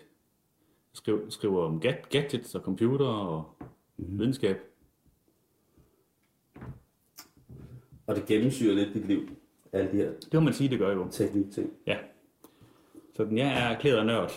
skriver, 0.93 1.29
skriver 1.29 1.65
om 1.65 1.79
gad- 1.79 2.09
gadgets 2.09 2.55
og 2.55 2.61
computer 2.61 3.05
og 3.05 3.57
mm. 3.97 4.19
videnskab. 4.19 4.57
Og 8.07 8.15
det 8.15 8.25
gennemsyrer 8.25 8.75
lidt 8.75 8.93
dit 8.93 9.05
liv, 9.07 9.29
alle 9.73 9.91
de 9.91 9.97
her 9.97 10.11
Det 10.11 10.33
må 10.33 10.39
man 10.39 10.53
sige, 10.53 10.69
det 10.69 10.79
gør 10.79 10.93
jo. 10.93 11.07
teknikting. 11.11 11.73
Ja. 11.87 11.97
Så 13.13 13.25
den, 13.25 13.37
jeg 13.37 13.47
er 13.47 13.75
erklæret 13.75 14.05
nørd. 14.05 14.31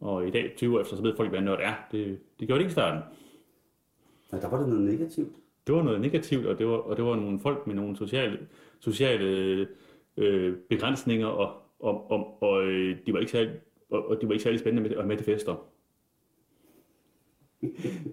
Og 0.00 0.28
i 0.28 0.30
dag, 0.30 0.52
20 0.56 0.76
år 0.76 0.80
efter, 0.80 0.96
så 0.96 1.02
ved 1.02 1.16
folk, 1.16 1.28
hvad 1.30 1.38
en 1.38 1.44
nørd 1.44 1.60
er. 1.62 1.74
Det, 1.92 2.18
det 2.40 2.48
gjorde 2.48 2.58
det 2.58 2.64
ikke 2.64 2.70
i 2.70 2.72
starten. 2.72 3.02
Nej, 4.32 4.40
der 4.40 4.48
var 4.48 4.58
det 4.58 4.68
noget 4.68 4.84
negativt. 4.84 5.32
Det 5.66 5.74
var 5.74 5.82
noget 5.82 6.00
negativt, 6.00 6.46
og 6.46 6.58
det 6.58 6.66
var, 6.66 6.76
og 6.76 6.96
det 6.96 7.04
var 7.04 7.16
nogle 7.16 7.40
folk 7.40 7.66
med 7.66 7.74
nogle 7.74 7.96
sociale, 7.96 8.38
sociale 8.80 9.68
øh, 10.16 10.56
begrænsninger, 10.68 11.26
og, 11.26 11.62
og, 11.78 12.10
og, 12.10 12.42
og 12.42 12.64
øh, 12.64 12.96
de 13.06 13.12
var 13.12 13.18
ikke 13.18 13.32
særlig, 13.32 13.52
og, 13.90 14.08
og 14.08 14.20
de 14.20 14.26
var 14.26 14.32
ikke 14.32 14.42
særlig 14.42 14.60
spændende 14.60 14.88
med, 14.88 15.04
med 15.04 15.16
til 15.16 15.24
fester. 15.26 15.66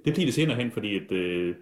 Det 0.06 0.14
blev 0.14 0.16
det 0.16 0.34
senere 0.34 0.56
hen, 0.56 0.72
fordi 0.72 0.96
at, 0.96 1.12
øh, 1.12 1.56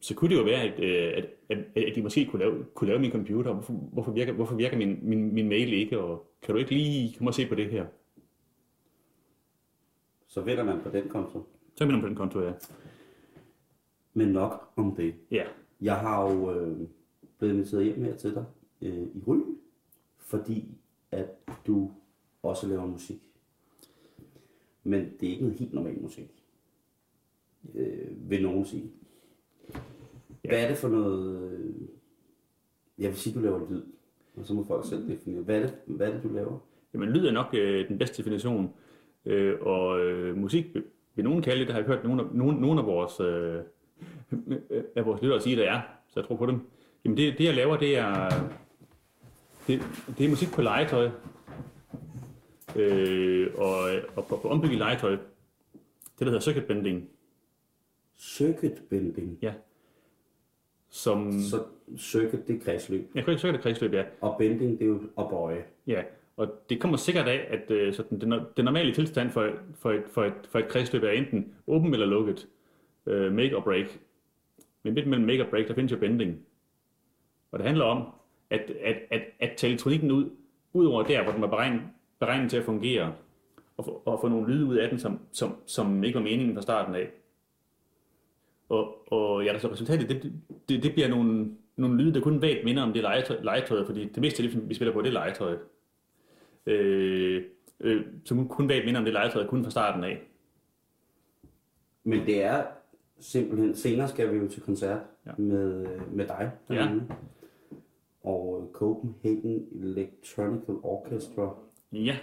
så 0.00 0.14
kunne 0.14 0.30
det 0.30 0.38
jo 0.40 0.44
være, 0.44 0.62
at, 0.62 0.80
øh, 0.80 1.24
at, 1.24 1.28
at, 1.76 1.82
at 1.88 1.94
de 1.94 2.02
måske 2.02 2.26
kunne 2.26 2.38
lave, 2.38 2.64
kunne 2.74 2.88
lave 2.88 3.00
min 3.00 3.10
computer. 3.10 3.52
Hvorfor, 3.52 3.72
hvorfor 3.72 4.12
virker, 4.12 4.32
hvorfor 4.32 4.54
virker 4.54 4.76
min, 4.76 4.98
min, 5.02 5.34
min 5.34 5.48
mail 5.48 5.72
ikke? 5.72 5.98
Og 5.98 6.32
kan 6.42 6.54
du 6.54 6.58
ikke 6.58 6.70
lige 6.70 7.14
komme 7.16 7.30
og 7.30 7.34
se 7.34 7.46
på 7.46 7.54
det 7.54 7.70
her? 7.70 7.86
Så 10.26 10.40
vender 10.42 10.64
man 10.64 10.80
på 10.80 10.90
den 10.90 11.08
konto. 11.08 11.46
Så 11.74 11.84
er 11.84 11.88
man 11.88 12.00
på 12.00 12.06
den 12.06 12.16
konto, 12.16 12.40
ja. 12.40 12.52
Men 14.14 14.28
nok 14.28 14.72
om 14.76 14.94
det. 14.96 15.14
Ja, 15.30 15.44
Jeg 15.80 15.96
har 15.96 16.30
jo 16.30 16.54
øh, 16.54 16.88
blevet 17.38 17.54
inviteret 17.54 17.84
hjem 17.84 18.02
her 18.02 18.16
til 18.16 18.34
dig 18.34 18.44
øh, 18.82 19.06
i 19.14 19.22
Ry, 19.26 19.36
fordi 20.16 20.64
at 21.10 21.26
du 21.66 21.90
også 22.42 22.66
laver 22.68 22.86
musik. 22.86 23.22
Men 24.82 25.00
det 25.20 25.26
er 25.26 25.30
ikke 25.30 25.42
noget 25.42 25.58
helt 25.58 25.72
normal 25.72 26.02
musik, 26.02 26.44
øh, 27.74 28.30
vil 28.30 28.42
nogen 28.42 28.64
sige. 28.64 28.90
Ja. 30.46 30.50
Hvad 30.50 30.64
er 30.64 30.68
det 30.68 30.76
for 30.76 30.88
noget... 30.88 31.50
Øh, 31.52 31.74
jeg 32.98 33.08
vil 33.10 33.16
sige, 33.16 33.34
du 33.34 33.40
laver 33.40 33.70
lyd, 33.70 33.82
og 34.36 34.44
så 34.46 34.54
må 34.54 34.64
folk 34.64 34.86
selv 34.88 35.08
definere. 35.08 35.42
Hvad 35.42 35.56
er 35.56 35.60
det, 35.60 35.74
hvad 35.86 36.08
er 36.08 36.12
det 36.14 36.22
du 36.22 36.28
laver? 36.28 36.58
Jamen, 36.94 37.08
lyd 37.08 37.26
er 37.26 37.32
nok 37.32 37.46
øh, 37.54 37.88
den 37.88 37.98
bedste 37.98 38.18
definition. 38.22 38.74
Øh, 39.26 39.56
og 39.60 40.00
øh, 40.00 40.36
musik 40.36 40.66
vil- 40.74 41.24
nogen 41.24 41.42
kalde 41.42 41.58
det, 41.60 41.66
der 41.68 41.72
har 41.74 41.80
jeg 41.80 41.86
hørt 41.86 42.04
nogle 42.04 42.22
af, 42.22 42.28
nogle, 42.32 42.60
nogle 42.60 42.80
af 42.80 42.86
vores, 42.86 43.20
øh, 43.20 43.60
af 44.96 45.06
vores 45.06 45.22
lyttere 45.22 45.40
sige, 45.40 45.56
det 45.56 45.68
er, 45.68 45.80
så 46.08 46.20
jeg 46.20 46.26
tror 46.26 46.36
på 46.36 46.46
dem. 46.46 46.60
Jamen, 47.04 47.16
det, 47.16 47.38
det 47.38 47.44
jeg 47.44 47.54
laver, 47.54 47.76
det 47.76 47.98
er, 47.98 48.28
det, 49.66 49.82
det 50.18 50.24
er 50.26 50.30
musik 50.30 50.48
på 50.54 50.62
legetøj. 50.62 51.10
Øh, 52.76 53.48
og, 53.54 53.78
og 54.16 54.26
på, 54.26 54.36
på 54.36 54.48
ombygget 54.48 54.78
legetøj. 54.78 55.10
Det, 55.10 55.20
der 56.18 56.24
hedder 56.24 56.40
circuit 56.40 56.64
bending. 56.66 57.08
Circuit 58.18 58.82
bending. 58.90 59.38
Ja. 59.42 59.52
Som, 60.96 61.40
Så 61.40 61.62
circuit, 61.98 62.48
det 62.48 62.56
er 62.56 62.60
kredsløb. 62.60 63.12
kan 63.12 63.28
ikke 63.28 63.40
circuit 63.40 63.60
kredsløb, 63.60 63.92
ja. 63.92 64.04
Og 64.20 64.34
bending, 64.38 64.78
det 64.78 64.84
er 64.84 64.88
jo 64.88 65.00
at 65.18 65.28
bøje. 65.30 65.64
Ja, 65.86 66.02
og 66.36 66.48
det 66.70 66.80
kommer 66.80 66.96
sikkert 66.96 67.28
af, 67.28 67.46
at 67.50 67.70
øh, 67.70 67.94
sådan, 67.94 68.20
den, 68.20 68.34
den 68.56 68.64
normale 68.64 68.94
tilstand 68.94 69.30
for, 69.30 69.50
for, 69.74 69.92
et, 69.92 70.02
for, 70.10 70.24
et, 70.24 70.32
for 70.48 70.58
et 70.58 70.68
kredsløb 70.68 71.02
er 71.02 71.10
enten 71.10 71.54
åben 71.66 71.92
eller 71.94 72.06
lukket. 72.06 72.48
Øh, 73.06 73.32
make 73.32 73.56
or 73.56 73.60
break. 73.60 73.98
Men 74.82 74.94
midt 74.94 75.06
mellem 75.06 75.26
make 75.26 75.44
og 75.44 75.50
break, 75.50 75.68
der 75.68 75.74
findes 75.74 75.92
jo 75.92 75.96
bending. 75.96 76.38
Og 77.52 77.58
det 77.58 77.66
handler 77.66 77.84
om, 77.84 78.04
at, 78.50 78.70
at, 78.82 78.96
at, 79.10 79.22
at 79.40 79.52
tage 79.56 79.70
elektronikken 79.70 80.10
ud, 80.10 80.30
ud 80.72 80.86
over 80.86 81.02
der, 81.02 81.22
hvor 81.22 81.32
den 81.32 81.40
var 81.42 81.48
beregnet, 81.48 81.80
beregnet 82.18 82.50
til 82.50 82.56
at 82.56 82.64
fungere, 82.64 83.14
og 83.76 83.84
få, 83.84 84.02
og 84.04 84.20
få 84.20 84.28
nogle 84.28 84.52
lyde 84.52 84.66
ud 84.66 84.76
af 84.76 84.88
den, 84.88 84.98
som, 84.98 85.18
som, 85.32 85.56
som 85.66 86.04
ikke 86.04 86.16
var 86.18 86.24
meningen 86.24 86.54
fra 86.54 86.62
starten 86.62 86.94
af. 86.94 87.08
Og, 88.68 89.12
og 89.12 89.44
ja, 89.44 89.58
så 89.58 89.72
resultatet, 89.72 90.08
det, 90.08 90.32
det, 90.68 90.82
det 90.82 90.92
bliver 90.92 91.08
nogle, 91.08 91.50
nogle 91.76 92.02
lyde, 92.02 92.14
der 92.14 92.20
kun 92.20 92.42
vagt 92.42 92.64
minder 92.64 92.82
om 92.82 92.92
det 92.92 93.02
legetøj, 93.02 93.36
legetøjet, 93.42 93.86
fordi 93.86 94.04
det 94.04 94.20
meste 94.20 94.42
af 94.42 94.48
det, 94.50 94.68
vi 94.68 94.74
spiller 94.74 94.92
på, 94.92 95.02
det 95.02 95.08
er 95.08 95.12
legetøjet. 95.12 95.58
Øh, 96.66 97.42
øh, 97.80 98.04
som 98.24 98.48
kun 98.48 98.68
vagt 98.68 98.84
minder 98.84 99.00
om 99.00 99.04
det 99.04 99.12
legetøj, 99.12 99.46
kun 99.46 99.64
fra 99.64 99.70
starten 99.70 100.04
af. 100.04 100.22
Men 102.04 102.26
det 102.26 102.42
er 102.42 102.64
simpelthen, 103.20 103.74
senere 103.74 104.08
skal 104.08 104.32
vi 104.32 104.38
jo 104.38 104.48
til 104.48 104.62
koncert 104.62 105.00
Ja. 105.26 105.30
ja. 105.30 105.42
med, 105.42 105.86
med 106.12 106.26
dig. 106.26 106.50
Ja. 106.70 106.74
derinde. 106.74 107.04
Og 108.22 108.70
Copenhagen 108.72 109.66
Electronical 109.82 110.74
Orchestra, 110.82 111.54
Ja, 111.92 112.16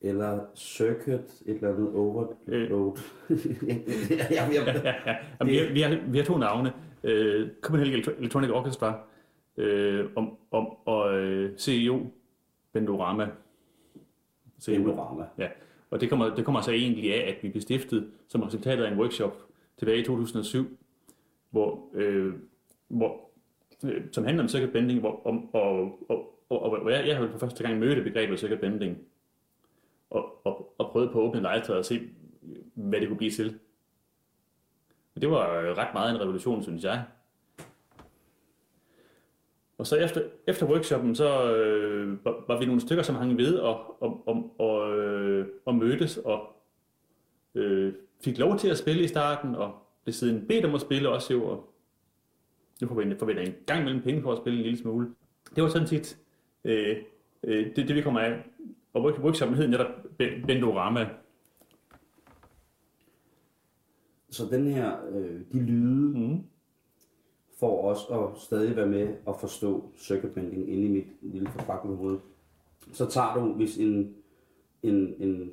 eller 0.00 0.40
Circuit, 0.54 1.42
et 1.46 1.54
eller 1.54 1.72
andet 1.72 1.94
overload. 1.94 2.98
Jamen, 4.30 4.52
vi, 5.74 5.80
har, 5.80 6.00
vi, 6.06 6.18
har, 6.18 6.24
to 6.24 6.36
navne. 6.38 6.72
Øh, 7.04 7.48
Copenhagen 7.60 8.00
Electro- 8.00 8.18
Electronic 8.18 8.50
Orchestra 8.50 9.00
øh, 9.56 10.06
om, 10.16 10.36
om, 10.50 10.66
og 10.84 11.18
øh, 11.18 11.58
CEO 11.58 12.06
Bendorama. 12.72 13.28
CEO. 14.60 14.74
Endorama. 14.74 15.24
Ja, 15.38 15.48
og 15.90 16.00
det 16.00 16.08
kommer, 16.08 16.34
det 16.34 16.44
kommer 16.44 16.60
så 16.60 16.70
egentlig 16.70 17.14
af, 17.14 17.28
at 17.28 17.42
vi 17.42 17.48
blev 17.48 17.62
stiftet 17.62 18.10
som 18.28 18.42
resultat 18.42 18.80
af 18.80 18.92
en 18.92 18.98
workshop 18.98 19.36
tilbage 19.78 19.98
i 19.98 20.04
2007, 20.04 20.78
hvor, 21.50 21.88
øh, 21.94 22.34
hvor, 22.88 23.30
øh, 23.84 24.02
som 24.12 24.24
handler 24.24 24.42
om 24.42 24.48
circuit 24.48 24.72
bending, 24.72 25.00
hvor, 25.00 25.26
om, 25.26 25.54
og, 25.54 25.80
og, 26.08 26.36
og, 26.48 26.62
og, 26.62 26.70
og 26.70 26.92
jeg, 26.92 27.06
jeg 27.06 27.16
har 27.16 27.28
for 27.28 27.38
første 27.38 27.62
gang 27.62 27.78
mødte 27.78 28.02
begrebet 28.02 28.40
circuit 28.40 28.60
bending, 28.60 28.98
og, 30.86 30.92
prøvede 30.92 31.12
på 31.12 31.20
at 31.20 31.28
åbne 31.28 31.40
legetøjet 31.40 31.78
og 31.78 31.84
se, 31.84 32.00
hvad 32.74 33.00
det 33.00 33.08
kunne 33.08 33.18
blive 33.18 33.30
til. 33.30 33.58
Og 35.14 35.20
det 35.20 35.30
var 35.30 35.60
øh, 35.60 35.76
ret 35.76 35.94
meget 35.94 36.14
en 36.14 36.20
revolution, 36.20 36.62
synes 36.62 36.84
jeg. 36.84 37.04
Og 39.78 39.86
så 39.86 39.96
efter, 39.96 40.22
efter 40.46 40.66
workshoppen, 40.66 41.14
så 41.14 41.54
øh, 41.54 42.24
var, 42.24 42.44
var 42.48 42.58
vi 42.58 42.64
nogle 42.64 42.80
stykker, 42.80 43.02
som 43.02 43.14
hang 43.14 43.36
ved 43.36 43.54
og, 43.54 44.02
og, 44.02 44.28
og, 44.28 44.54
og, 44.58 44.98
øh, 44.98 45.46
og 45.64 45.74
mødtes 45.74 46.16
og 46.16 46.48
øh, 47.54 47.92
fik 48.24 48.38
lov 48.38 48.58
til 48.58 48.68
at 48.68 48.78
spille 48.78 49.04
i 49.04 49.08
starten, 49.08 49.54
og 49.54 49.74
blev 50.04 50.12
siden 50.12 50.46
bedt 50.46 50.64
om 50.64 50.74
at 50.74 50.80
spille 50.80 51.08
også 51.08 51.32
jo, 51.32 51.44
og 51.44 51.74
nu 52.82 52.88
forventer 52.88 53.42
jeg 53.42 53.46
en 53.46 53.54
gang 53.66 53.84
mellem 53.84 54.02
penge 54.02 54.22
for 54.22 54.32
at 54.32 54.38
spille 54.38 54.58
en 54.58 54.62
lille 54.62 54.78
smule. 54.78 55.14
Det 55.56 55.62
var 55.62 55.68
sådan 55.68 55.88
set 55.88 56.18
øh, 56.64 56.96
øh, 57.44 57.76
det, 57.76 57.88
det, 57.88 57.96
vi 57.96 58.02
kommer 58.02 58.20
af. 58.20 58.42
Og 58.92 59.02
work- 59.04 59.20
workshoppen 59.20 59.56
hed 59.58 59.68
netop 59.68 59.86
Ben- 60.22 60.46
Bendorama. 60.46 61.08
Så 64.30 64.46
den 64.50 64.66
her, 64.66 64.96
øh, 65.12 65.40
de 65.52 65.60
lyde, 65.62 66.18
Mm. 66.18 66.38
for 67.58 67.84
os 67.90 67.98
at 68.12 68.40
stadig 68.42 68.76
være 68.76 68.86
med 68.86 69.14
og 69.26 69.36
forstå 69.40 69.90
circuit 69.98 70.32
bending 70.34 70.68
inde 70.72 70.84
i 70.84 70.88
mit 70.88 71.06
lille 71.22 71.48
forbakkede 71.48 71.96
hoved. 71.96 72.18
Så 72.92 73.06
tager 73.06 73.34
du, 73.34 73.52
hvis 73.52 73.78
en, 73.78 74.14
en, 74.82 75.14
en, 75.18 75.50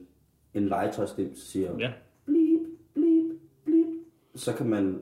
en 0.54 0.68
legetøjstem 0.68 1.36
siger, 1.36 1.80
Ja, 1.80 1.94
blip, 2.26 2.60
blip, 2.94 3.26
blip, 3.66 3.86
så 4.36 4.54
kan 4.56 4.70
man, 4.70 5.02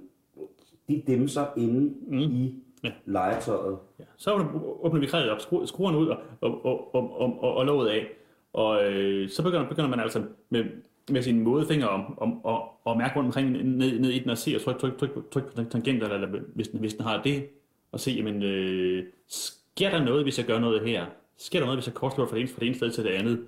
de 0.87 1.03
dimser 1.07 1.45
inde 1.57 1.93
Mm. 2.07 2.17
i 2.19 2.55
Ja. 2.83 2.91
legetøjet. 3.05 3.77
Ja. 3.99 4.03
Så 4.17 4.33
åbner 4.81 4.99
vi 4.99 5.05
krædet 5.05 5.29
op, 5.29 5.41
skru, 5.41 5.65
skruer 5.65 5.91
den 5.91 5.99
ud 5.99 6.07
og, 6.07 6.17
og, 6.41 6.65
og, 6.65 6.95
og, 6.95 7.19
og, 7.19 7.39
og, 7.43 7.53
og 7.55 7.65
låget 7.65 7.89
af. 7.89 8.07
Og 8.55 8.91
øh, 8.91 9.29
så 9.29 9.43
begynder, 9.43 9.69
begynder 9.69 9.89
man 9.89 9.99
altså 9.99 10.23
med, 10.49 10.65
med 11.09 11.21
sine 11.21 11.43
modefinger 11.43 11.87
om, 11.87 12.19
om, 12.19 12.45
og, 12.45 12.71
og 12.85 12.97
mærke 12.97 13.15
rundt 13.15 13.27
omkring 13.27 13.51
ned, 13.51 13.99
ned 13.99 14.09
i 14.09 14.19
den 14.19 14.29
og 14.29 14.37
se 14.37 14.55
og 14.55 14.61
tryk, 14.61 14.79
tryk, 14.79 14.97
tryk, 14.97 15.31
tryk 15.31 15.43
på 15.43 15.63
tangenter, 15.63 16.09
eller 16.09 16.39
hvis 16.55 16.67
den, 16.67 16.79
hvis 16.79 16.93
den 16.93 17.05
har 17.05 17.21
det, 17.23 17.49
og 17.91 17.99
se, 17.99 18.11
jamen, 18.11 18.43
øh, 18.43 19.05
sker 19.27 19.89
der 19.89 20.03
noget, 20.03 20.23
hvis 20.23 20.37
jeg 20.37 20.45
gør 20.45 20.59
noget 20.59 20.87
her? 20.87 21.05
Sker 21.37 21.59
der 21.59 21.65
noget, 21.65 21.79
hvis 21.79 21.87
jeg 21.87 21.93
kortslutter 21.93 22.29
fra 22.29 22.35
det 22.35 22.41
ene, 22.41 22.49
fra 22.49 22.59
det 22.59 22.67
ene 22.67 22.75
sted 22.75 22.91
til 22.91 23.03
det 23.03 23.09
andet? 23.09 23.45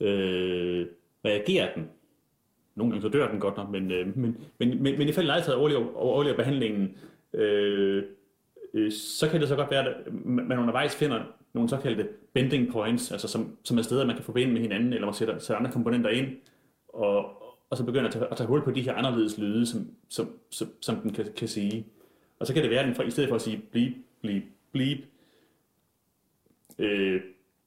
Øh, 0.00 0.86
reagerer 1.24 1.74
den? 1.74 1.88
Nogle 2.74 2.92
gange 2.92 3.02
så 3.02 3.08
dør 3.08 3.30
den 3.30 3.40
godt 3.40 3.56
nok, 3.56 3.70
men, 3.70 3.90
øh, 3.90 4.18
men, 4.18 4.36
men, 4.58 4.82
men, 4.82 4.98
men 4.98 5.08
i 5.08 5.12
fald 5.12 5.26
legetøjet 5.26 5.58
overlever, 5.58 5.96
overlever 5.96 6.36
behandlingen. 6.36 6.96
Øh, 7.34 8.04
øh, 8.74 8.92
så 8.92 9.28
kan 9.28 9.40
det 9.40 9.48
så 9.48 9.56
godt 9.56 9.70
være, 9.70 9.88
at 9.88 9.94
man 10.24 10.58
undervejs 10.58 10.96
finder 10.96 11.22
nogle 11.52 11.68
såkaldte 11.68 12.08
bending 12.32 12.72
points, 12.72 13.12
altså 13.12 13.28
som, 13.28 13.56
som 13.62 13.78
er 13.78 13.82
steder, 13.82 14.06
man 14.06 14.16
kan 14.16 14.24
forbinde 14.24 14.52
med 14.52 14.60
hinanden, 14.60 14.92
eller 14.92 15.06
man 15.06 15.14
sætter, 15.14 15.38
sætter 15.38 15.58
andre 15.58 15.72
komponenter 15.72 16.10
ind, 16.10 16.28
og, 16.88 17.42
og 17.70 17.76
så 17.76 17.84
begynder 17.84 18.06
at 18.06 18.12
tage, 18.12 18.26
at 18.30 18.36
tage 18.36 18.46
hul 18.46 18.62
på 18.62 18.70
de 18.70 18.82
her 18.82 18.94
anderledes 18.94 19.38
lyde, 19.38 19.66
som, 19.66 19.88
som, 20.08 20.28
som, 20.50 20.68
som 20.80 20.96
den 20.96 21.12
kan, 21.12 21.26
kan 21.36 21.48
sige. 21.48 21.86
Og 22.38 22.46
så 22.46 22.54
kan 22.54 22.62
det 22.62 22.70
være, 22.70 22.80
at 22.80 22.86
den 22.86 22.94
fra, 22.94 23.02
i 23.02 23.10
stedet 23.10 23.28
for 23.28 23.36
at 23.36 23.42
sige 23.42 23.62
bleep, 23.72 23.92
bleep, 24.20 24.42
bleep, 24.72 24.98
øh, 26.78 27.20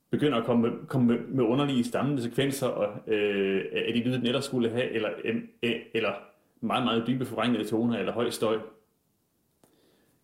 begynder 0.10 0.38
at 0.38 0.46
komme, 0.46 0.72
komme 0.88 1.08
med, 1.08 1.28
med 1.28 1.44
underlige 1.44 1.84
stammende 1.84 2.24
sekvenser 2.24 2.68
og, 2.68 3.14
øh, 3.14 3.66
af 3.72 3.94
de 3.94 4.00
lyde, 4.00 4.18
den 4.18 4.26
ellers 4.26 4.46
skulle 4.46 4.70
have, 4.70 4.90
eller, 4.90 5.10
øh, 5.24 5.36
øh, 5.64 5.76
eller 5.94 6.14
meget, 6.62 6.84
meget 6.84 7.08
dybe 7.08 7.26
forvrængede 7.26 7.66
toner, 7.66 8.00
eller 8.00 8.14
høj 8.14 8.30
støj. 8.30 8.54
Jeg 8.54 8.62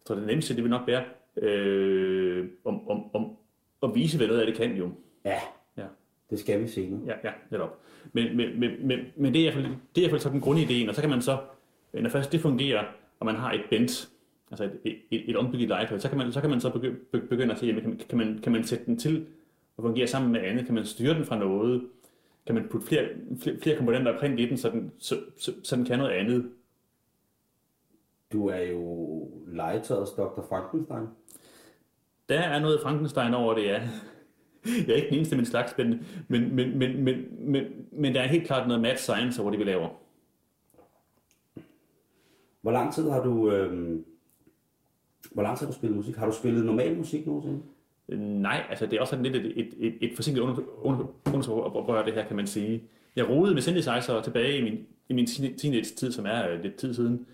tror, 0.06 0.16
det 0.16 0.28
nemmeste, 0.28 0.56
det 0.56 0.64
vil 0.64 0.70
nok 0.70 0.88
være 0.88 1.04
øh, 1.38 2.50
om, 2.66 2.90
om, 2.90 3.16
om 3.16 3.38
at 3.84 3.96
vise, 3.96 4.18
hvad 4.18 4.28
noget 4.28 4.40
af 4.42 4.48
det 4.48 4.56
kan 4.56 4.76
jo. 4.76 4.92
Ja, 5.26 5.40
Ja. 5.78 5.86
det 6.30 6.40
skal 6.40 6.62
vi 6.62 6.68
senere. 6.68 7.02
Ja, 7.06 7.14
ja, 7.24 7.34
netop. 7.52 7.80
Men, 8.14 8.38
men, 8.38 8.60
men, 8.60 8.88
men, 8.88 9.00
men 9.16 9.34
det 9.34 9.42
er 9.42 9.50
i 9.50 9.54
hvert 9.54 9.64
fald, 9.64 9.76
det 9.96 10.02
er 10.02 10.06
i 10.06 10.10
hvert 10.10 10.12
fald 10.12 10.22
sådan 10.22 10.40
grundideen, 10.40 10.90
og 10.90 10.96
så 10.96 11.02
kan 11.02 11.10
man 11.10 11.22
så, 11.22 11.38
når 11.94 12.10
først 12.10 12.32
det 12.32 12.42
fungerer, 12.42 12.84
og 13.20 13.26
man 13.26 13.36
har 13.36 13.52
et 13.52 13.62
bent, 13.70 14.10
altså 14.52 14.64
et, 14.64 14.80
et, 14.84 14.98
et, 15.12 15.30
et 15.30 15.38
ombygget 15.38 15.70
legetøj, 15.70 15.98
så 16.00 16.10
kan 16.10 16.18
man, 16.18 16.32
så 16.32 16.42
kan 16.42 16.50
man 16.50 16.62
så 16.62 16.70
begynde, 16.70 16.96
begynde 17.12 17.54
at 17.54 17.60
se, 17.60 17.66
jamen, 17.66 17.82
kan, 17.84 18.00
kan, 18.10 18.18
man, 18.18 18.40
kan 18.44 18.52
man 18.52 18.64
sætte 18.64 18.86
den 18.86 18.98
til 18.98 19.26
at 19.78 19.82
fungere 19.82 20.08
sammen 20.08 20.32
med 20.32 20.42
andet? 20.42 20.66
Kan 20.66 20.76
man 20.76 20.86
styre 20.86 21.14
den 21.14 21.26
fra 21.26 21.40
noget? 21.40 21.88
Kan 22.46 22.56
man 22.56 22.68
putte 22.72 22.88
flere, 22.88 23.08
flere, 23.42 23.58
flere 23.58 23.76
komponenter 23.76 24.12
omkring 24.14 24.40
i 24.40 24.46
den, 24.50 24.58
så 24.58 24.70
den, 24.70 24.92
så, 24.98 25.16
så, 25.38 25.54
så 25.64 25.76
den 25.76 25.86
kan 25.86 25.98
noget 26.00 26.12
andet? 26.12 26.52
Du 28.34 28.48
er 28.48 28.62
jo 28.62 29.28
legetøjets 29.48 30.12
Dr. 30.12 30.42
Frankenstein. 30.50 31.06
Der 32.30 32.40
er 32.40 32.60
noget 32.60 32.82
Frankenstein 32.82 33.34
over 33.34 33.54
det, 33.54 33.64
ja. 33.64 33.82
Jeg 34.66 34.90
er 34.90 34.96
ikke 34.96 35.10
den 35.10 35.16
eneste 35.16 35.36
med 35.36 35.40
en 35.40 35.46
slags, 35.46 35.78
men, 35.78 36.06
men, 36.28 36.56
men, 36.56 36.78
men, 36.78 37.04
men, 37.04 37.16
men, 37.52 37.64
men 37.92 38.16
der 38.16 38.22
er 38.22 38.28
helt 38.28 38.48
klart 38.48 38.68
noget 38.68 38.82
mad 38.82 38.98
science 38.98 39.42
over 39.42 39.52
det, 39.52 39.60
vi 39.60 39.64
laver. 39.64 39.90
Hvor 42.62 42.72
lang 42.72 42.94
tid 42.94 43.10
har 43.10 43.24
du... 43.24 43.52
Øh, 43.52 44.00
hvor 45.32 45.44
lang 45.44 45.58
tid 45.58 45.66
har 45.66 45.72
du 45.72 45.78
spillet 45.78 45.98
musik? 45.98 46.16
Har 46.16 46.26
du 46.26 46.36
spillet 46.36 46.66
normal 46.66 46.98
musik 46.98 47.28
nogensinde? 47.28 47.62
Nej, 48.42 48.66
altså 48.70 48.86
det 48.86 48.94
er 48.94 49.02
også 49.02 49.12
sådan 49.12 49.26
lidt 49.26 49.36
et, 49.36 49.60
et, 49.60 49.74
et, 49.78 49.98
et 50.02 50.12
forsinket 50.16 50.42
under, 50.42 50.56
under, 50.82 51.06
undersøger 51.34 52.04
det 52.06 52.14
her, 52.14 52.28
kan 52.28 52.36
man 52.36 52.48
sige. 52.48 52.84
Jeg 53.16 53.30
rodede 53.30 53.54
med 53.54 53.62
synthesizer 53.62 54.22
tilbage 54.22 54.58
i 54.58 54.64
min, 54.64 54.88
i 55.10 55.14
min 55.14 55.26
teen- 55.26 55.58
teenage-tid, 55.58 56.12
som 56.12 56.26
er 56.26 56.50
øh, 56.50 56.64
lidt 56.64 56.76
tid 56.76 56.94
siden. 56.94 57.26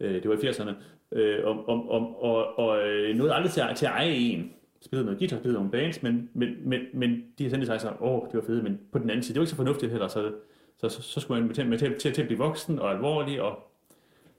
Øh, 0.00 0.22
det 0.22 0.28
var 0.28 0.34
i 0.34 0.48
80'erne. 0.48 0.72
Øh, 1.12 1.44
om, 1.44 1.68
om, 1.68 1.88
om, 1.88 2.14
og, 2.14 2.58
og 2.58 2.88
øh, 2.88 3.16
nåede 3.16 3.34
aldrig 3.34 3.52
til, 3.52 3.60
at- 3.60 3.76
til 3.76 3.86
at 3.86 3.92
eje 3.92 4.10
en. 4.12 4.52
Spillede 4.80 5.04
noget 5.04 5.18
guitar, 5.18 5.36
spillede 5.36 5.54
nogle 5.54 5.70
bands, 5.70 6.02
men, 6.02 6.30
men, 6.34 6.48
men, 6.64 6.80
men 6.94 7.10
de 7.38 7.42
her 7.44 7.50
synthesizer, 7.50 8.02
åh, 8.02 8.22
det 8.26 8.34
var 8.34 8.40
fede, 8.46 8.62
men 8.62 8.80
på 8.92 8.98
den 8.98 9.10
anden 9.10 9.22
side, 9.22 9.34
det 9.34 9.40
var 9.40 9.44
ikke 9.44 9.50
så 9.50 9.56
fornuftigt 9.56 9.92
heller, 9.92 10.08
så, 10.08 10.32
så, 10.78 10.88
så, 10.88 11.02
så 11.02 11.20
skulle 11.20 11.42
man 11.44 11.54
til, 11.54 11.66
med 11.68 11.78
til, 11.78 11.94
til, 11.98 12.12
til 12.12 12.22
at 12.22 12.28
blive 12.28 12.38
voksen 12.38 12.78
og 12.78 12.90
alvorlig 12.90 13.42
og 13.42 13.58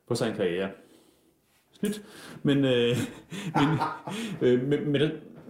på 0.07 0.15
sig 0.15 0.29
en 0.29 0.35
karriere. 0.35 0.69
Snydt. 1.71 2.01
Men, 2.43 2.57
øh, 2.65 2.95
men, 3.59 3.69
øh, 4.49 4.67
men, 4.67 4.89
men 4.91 5.01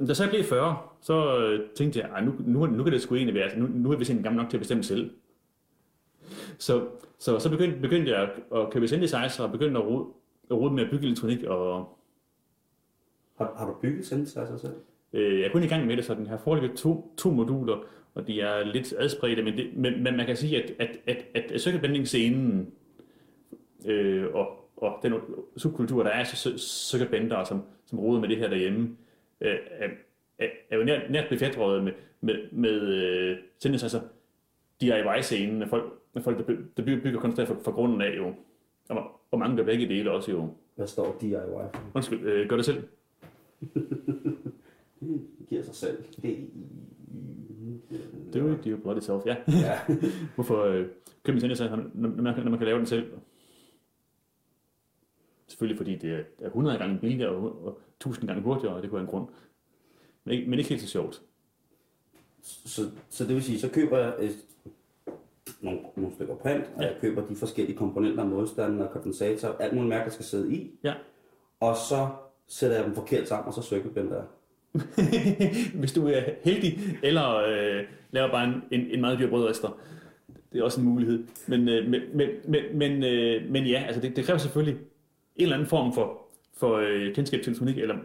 da, 0.07 0.13
så 0.13 0.23
jeg 0.23 0.29
blev 0.29 0.43
40, 0.43 0.77
så 1.01 1.37
øh, 1.39 1.69
tænkte 1.75 1.99
jeg, 1.99 2.09
"Ej, 2.09 2.21
nu, 2.25 2.33
nu, 2.39 2.65
nu 2.65 2.83
kan 2.83 2.93
det 2.93 3.01
sgu 3.01 3.15
egentlig 3.15 3.35
være, 3.35 3.43
altså, 3.43 3.59
nu, 3.59 3.67
nu 3.67 3.91
er 3.91 3.97
vi 3.97 4.05
simpelthen 4.05 4.23
gammel 4.23 4.41
nok 4.43 4.49
til 4.49 4.57
at 4.57 4.61
bestemme 4.61 4.83
selv. 4.83 5.11
Så, 6.57 6.87
så, 7.19 7.39
så 7.39 7.49
begyndte, 7.49 7.79
begyndte 7.81 8.11
jeg 8.11 8.21
at, 8.21 8.59
at 8.59 8.69
købe 8.71 8.87
synthesizer 8.87 9.43
og 9.43 9.51
begyndte 9.51 9.79
at 9.79 9.85
rode, 9.85 10.05
at 10.51 10.57
rode 10.57 10.73
med 10.73 10.83
at 10.83 10.89
bygge 10.91 11.05
elektronik, 11.05 11.43
og 11.43 11.97
Har, 13.37 13.53
har 13.57 13.65
du 13.67 13.73
bygget 13.81 14.05
synthesizer 14.05 14.57
selv? 14.57 14.73
øh, 15.13 15.39
jeg 15.39 15.47
er 15.47 15.51
kun 15.51 15.63
i 15.63 15.67
gang 15.67 15.85
med 15.87 15.97
det, 15.97 16.05
så 16.05 16.13
den 16.15 16.27
har 16.27 16.37
foreløbig 16.37 16.77
to, 16.77 17.13
to 17.17 17.31
moduler, 17.31 17.77
og 18.13 18.27
de 18.27 18.41
er 18.41 18.63
lidt 18.63 18.93
adspredte, 18.97 19.43
men, 19.43 19.57
det, 19.57 19.77
men, 19.77 20.03
men 20.03 20.17
man 20.17 20.25
kan 20.25 20.35
sige, 20.35 20.63
at, 20.63 20.71
at, 20.79 20.99
at, 21.07 21.51
at 21.51 21.61
circuitbending-scenen 21.61 22.73
øh, 23.85 24.25
og, 24.33 24.69
og 24.77 24.99
den 25.03 25.13
subkultur, 25.57 26.03
der 26.03 26.09
er 26.09 26.23
så 26.23 26.57
circuitbendere, 26.91 27.45
som, 27.45 27.61
som 27.85 27.99
roder 27.99 28.19
med 28.19 28.29
det 28.29 28.37
her 28.37 28.47
derhjemme, 28.49 28.97
øh, 29.41 29.57
er, 29.69 29.87
er, 30.39 30.47
er 30.69 30.77
jo 30.77 30.83
nært, 30.83 31.11
nært 31.11 31.29
befædret 31.29 31.83
med, 31.83 31.93
med, 32.21 32.35
med 32.51 32.81
øh, 32.81 33.37
synthesizer 33.59 34.01
DIY-scenen, 34.81 35.59
med 35.59 35.67
folk, 35.67 35.93
med 36.13 36.23
folk 36.23 36.37
der, 36.37 36.43
by, 36.43 36.51
der 36.77 36.83
bygger, 36.83 37.19
konstant 37.19 37.47
fra, 37.47 37.55
fra 37.63 37.71
grunden 37.71 38.01
af 38.01 38.17
jo. 38.17 38.33
Og, 38.89 39.18
og 39.31 39.39
mange 39.39 39.57
gør 39.57 39.63
begge 39.63 39.87
dele 39.87 40.11
også 40.11 40.31
jo. 40.31 40.49
Hvad 40.75 40.87
står 40.87 41.17
DIY 41.21 41.33
for? 41.33 41.71
Undskyld, 41.93 42.19
øh, 42.19 42.49
gør 42.49 42.55
det 42.55 42.65
selv. 42.65 42.83
Det 44.99 45.47
giver 45.49 45.63
sig 45.63 45.75
selv. 45.75 46.03
Det, 46.21 46.49
Do 48.33 48.47
it, 48.47 48.65
you 48.65 48.77
bloody 48.77 48.99
self, 48.99 49.25
ja. 49.25 49.35
ja. 49.47 49.79
Hvorfor 50.35 50.63
øh, 50.63 50.85
købe 51.23 51.35
en 51.35 51.39
synthesizer, 51.39 51.75
når, 51.75 51.85
når, 51.93 52.09
man, 52.09 52.43
når 52.43 52.49
man 52.49 52.57
kan 52.57 52.65
lave 52.67 52.77
den 52.77 52.85
selv? 52.85 53.11
Selvfølgelig 55.47 55.77
fordi 55.77 55.95
det 55.95 56.13
er, 56.13 56.23
er 56.39 56.47
100 56.47 56.77
gange 56.77 56.99
billigere 56.99 57.29
og, 57.29 57.65
og 57.65 57.81
1000 57.95 58.27
gange 58.27 58.43
hurtigere, 58.43 58.75
og 58.75 58.81
det 58.81 58.89
kunne 58.89 58.97
være 58.97 59.05
en 59.05 59.11
grund. 59.11 59.27
Men 60.23 60.33
ikke, 60.33 60.49
men 60.49 60.59
ikke 60.59 60.69
helt 60.69 60.81
så 60.81 60.87
sjovt. 60.87 61.21
Så, 62.41 62.81
så 63.09 63.25
det 63.25 63.35
vil 63.35 63.43
sige, 63.43 63.59
så 63.59 63.69
køber 63.69 63.97
jeg 63.97 64.13
et, 64.19 64.45
nogle, 65.61 65.79
nogle 65.95 66.11
stykker 66.15 66.35
print, 66.35 66.63
og 66.75 66.81
Ja. 66.81 66.87
jeg 66.87 66.95
køber 67.01 67.25
de 67.25 67.35
forskellige 67.35 67.77
komponenter, 67.77 68.23
modstanden 68.25 68.81
og 68.81 68.89
kondensator, 68.91 69.55
alt 69.59 69.73
muligt 69.73 69.89
mærke, 69.89 70.05
der 70.05 70.11
skal 70.11 70.25
sidde 70.25 70.53
i, 70.53 70.71
Ja. 70.83 70.93
og 71.59 71.75
så 71.75 72.07
sætter 72.47 72.75
jeg 72.77 72.85
dem 72.85 72.95
forkert 72.95 73.27
sammen, 73.27 73.47
og 73.47 73.53
så 73.53 73.61
circuitbender 73.61 74.15
jeg. 74.15 74.23
Hvis 75.79 75.91
du 75.93 76.07
er 76.07 76.21
heldig, 76.43 76.79
eller 77.03 77.35
øh, 77.37 77.83
laver 78.11 78.31
bare 78.31 78.43
en, 78.47 78.53
en, 78.71 78.87
en 78.91 79.01
meget 79.01 79.19
dyr 79.19 79.29
brødrester. 79.29 79.79
Det 80.53 80.59
er 80.59 80.63
også 80.63 80.81
en 80.81 80.87
mulighed. 80.87 81.23
Men, 81.47 81.69
øh, 81.69 81.87
men, 81.89 82.01
men, 82.13 82.29
men, 82.47 82.63
men, 82.73 83.03
øh, 83.03 83.51
men 83.51 83.65
ja, 83.65 83.83
altså 83.87 84.01
det, 84.01 84.15
det 84.15 84.25
kræver 84.25 84.37
selvfølgelig 84.37 84.79
en 85.35 85.43
eller 85.43 85.55
anden 85.55 85.69
form 85.69 85.93
for, 85.93 86.21
for 86.57 86.75
øh, 86.75 87.15
kendskab 87.15 87.41
til 87.41 87.49
elektronik, 87.49 87.77
eller, 87.77 87.95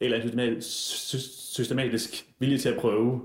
eller 0.00 0.16
en 0.16 0.22
systematisk, 0.22 0.68
sy- 1.08 1.52
systematisk 1.52 2.26
vilje 2.38 2.58
til 2.58 2.68
at 2.68 2.78
prøve. 2.80 3.20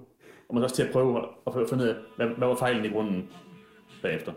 Og 0.49 0.55
man 0.55 0.63
også 0.63 0.75
til 0.75 0.83
at 0.83 0.91
prøve 0.91 1.17
at, 1.19 1.53
at 1.61 1.69
finde 1.69 1.83
ud 1.83 1.89
af, 1.89 1.95
hvad, 2.17 2.27
hvad 2.27 2.47
var 2.47 2.55
fejlen 2.55 2.85
i 2.85 2.89
grunden 2.89 3.29
bagefter. 4.01 4.35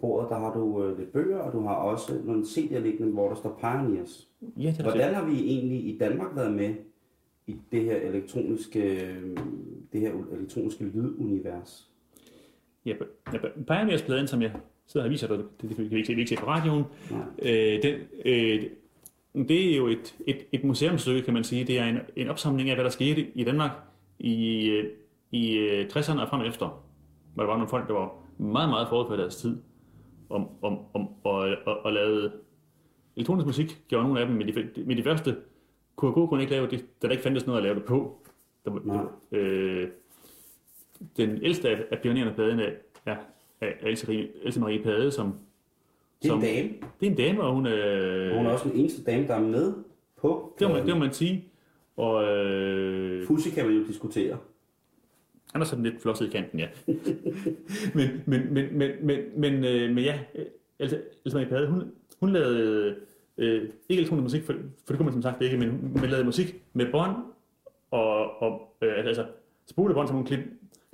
Bordet, 0.00 0.30
der 0.30 0.38
har 0.38 0.54
du 0.54 0.84
øh, 0.84 0.98
lidt 0.98 1.12
bøger, 1.12 1.38
og 1.38 1.52
du 1.52 1.60
har 1.60 1.74
også 1.74 2.12
nogle 2.24 2.42
CD'er 2.42 2.78
liggende, 2.78 3.12
hvor 3.12 3.28
der 3.28 3.34
står 3.34 3.58
Pioneers. 3.60 4.28
Ja, 4.56 4.68
det 4.70 4.78
er 4.78 4.82
Hvordan 4.82 5.14
har 5.14 5.24
vi 5.24 5.38
egentlig 5.38 5.78
i 5.78 5.98
Danmark 5.98 6.36
været 6.36 6.52
med 6.52 6.74
i 7.46 7.56
det 7.72 7.84
her 7.84 7.96
elektroniske, 7.96 9.06
øh, 9.06 9.36
det 9.92 10.00
her 10.00 10.12
elektroniske 10.32 10.84
lydunivers? 10.84 11.90
Ja, 12.84 12.94
ja 13.32 13.38
Pioneers-pladen, 13.66 14.26
som 14.26 14.42
jeg 14.42 14.52
sidder 14.86 15.06
og 15.06 15.10
viser 15.10 15.28
dig, 15.28 15.38
det, 15.38 15.46
det 15.62 15.76
kan 15.76 15.90
vi 15.90 15.96
ikke 15.96 16.06
se, 16.06 16.14
vi 16.14 16.20
ikke 16.20 16.28
se 16.28 16.36
på 16.36 16.46
radioen, 16.46 16.84
Nej. 17.10 17.20
øh, 17.42 17.82
den, 17.82 17.94
øh, 18.24 18.62
det 19.34 19.72
er 19.72 19.76
jo 19.76 19.86
et, 19.86 20.16
et, 20.26 20.46
et 20.52 20.64
museumsstykke, 20.64 21.22
kan 21.22 21.34
man 21.34 21.44
sige. 21.44 21.64
Det 21.64 21.78
er 21.78 21.84
en, 21.84 21.98
en 22.16 22.28
opsamling 22.28 22.70
af, 22.70 22.76
hvad 22.76 22.84
der 22.84 22.90
skete 22.90 23.26
i 23.34 23.44
Danmark 23.44 23.70
i, 24.18 24.68
øh, 24.68 24.84
i 25.30 25.56
øh, 25.56 25.86
60'erne 25.86 26.20
og 26.20 26.28
frem 26.28 26.40
efter. 26.40 26.84
Hvor 27.34 27.42
der 27.42 27.50
var 27.50 27.56
nogle 27.56 27.68
folk, 27.68 27.88
der 27.88 27.94
var 27.94 28.12
meget, 28.38 28.68
meget 28.68 28.88
forud 28.88 29.06
for 29.08 29.16
deres 29.16 29.36
tid, 29.36 29.56
om, 30.30 30.48
om, 30.62 30.78
om 30.94 31.08
og, 31.24 31.48
og, 31.66 31.84
og 31.84 31.92
lavede 31.92 32.32
elektronisk 33.16 33.46
musik, 33.46 33.82
gjorde 33.88 34.04
nogle 34.04 34.20
af 34.20 34.26
dem, 34.26 34.36
men 34.36 34.48
de, 34.48 34.84
men 34.84 34.96
de 34.96 35.02
første 35.02 35.36
kunne 35.96 36.12
god 36.12 36.28
kunne 36.28 36.40
ikke 36.40 36.52
lave 36.52 36.66
det, 36.70 36.84
da 37.02 37.06
der 37.06 37.10
ikke 37.12 37.22
fandtes 37.22 37.46
noget 37.46 37.58
at 37.58 37.62
lave 37.62 37.74
det 37.74 37.84
på. 37.84 38.18
Der, 38.64 38.80
Nej. 38.84 39.40
øh, 39.40 39.88
den 41.16 41.38
ældste 41.42 41.68
af, 41.68 41.84
af 41.90 41.98
pionerende 41.98 42.34
pladen 42.34 42.60
er, 42.60 42.70
er, 43.06 43.16
er 43.60 43.72
Else, 43.82 44.28
Else 44.42 44.60
Marie 44.60 44.82
Pade, 44.82 45.10
som, 45.10 45.34
Det 46.22 46.30
er 46.30 46.34
en 46.34 46.40
som 46.40 46.48
dame, 46.48 46.68
det 47.00 47.06
er 47.06 47.10
en 47.10 47.16
dame, 47.16 47.42
og 47.42 47.54
hun 47.54 47.66
er... 47.66 48.30
og 48.30 48.36
hun 48.36 48.46
er 48.46 48.50
også 48.50 48.68
den 48.68 48.78
eneste 48.78 49.04
dame, 49.04 49.26
der 49.26 49.34
er 49.34 49.40
med 49.40 49.74
på 50.16 50.56
det, 50.58 50.68
må 50.68 50.74
man, 50.74 50.86
det 50.86 50.94
må 50.94 51.00
man 51.00 51.12
sige. 51.12 51.44
Og 51.96 52.24
øh, 52.24 53.26
Pussy 53.26 53.48
kan 53.54 53.66
man 53.66 53.74
jo 53.74 53.86
diskutere. 53.86 54.38
Han 55.52 55.60
er 55.60 55.66
sådan 55.66 55.84
lidt 55.84 56.02
flosset 56.02 56.26
i 56.26 56.30
kanten, 56.30 56.58
ja. 56.58 56.68
men, 57.96 58.08
men, 58.26 58.54
men, 58.54 58.78
men, 58.78 58.90
men, 59.02 59.18
men, 59.36 59.64
øh, 59.64 59.94
men 59.94 60.04
ja, 60.04 60.18
Else, 60.78 61.02
Else 61.24 61.36
Marie 61.36 61.48
Pade, 61.48 61.66
hun, 61.66 61.92
hun 62.20 62.32
lavede 62.32 62.96
øh, 63.38 63.62
ikke 63.88 64.00
elektronisk 64.00 64.22
musik, 64.22 64.44
for, 64.44 64.52
for 64.52 64.92
det 64.92 64.96
kunne 64.96 65.04
man 65.04 65.12
som 65.12 65.22
sagt 65.22 65.42
ikke, 65.42 65.56
men 65.56 65.70
hun 65.70 66.08
lavede 66.08 66.24
musik 66.24 66.62
med 66.72 66.92
bånd, 66.92 67.16
og, 67.90 68.42
og 68.42 68.76
øh, 68.82 68.98
altså 68.98 69.26
spolebånd, 69.66 70.08
som 70.08 70.16
hun 70.16 70.26
klip, 70.26 70.40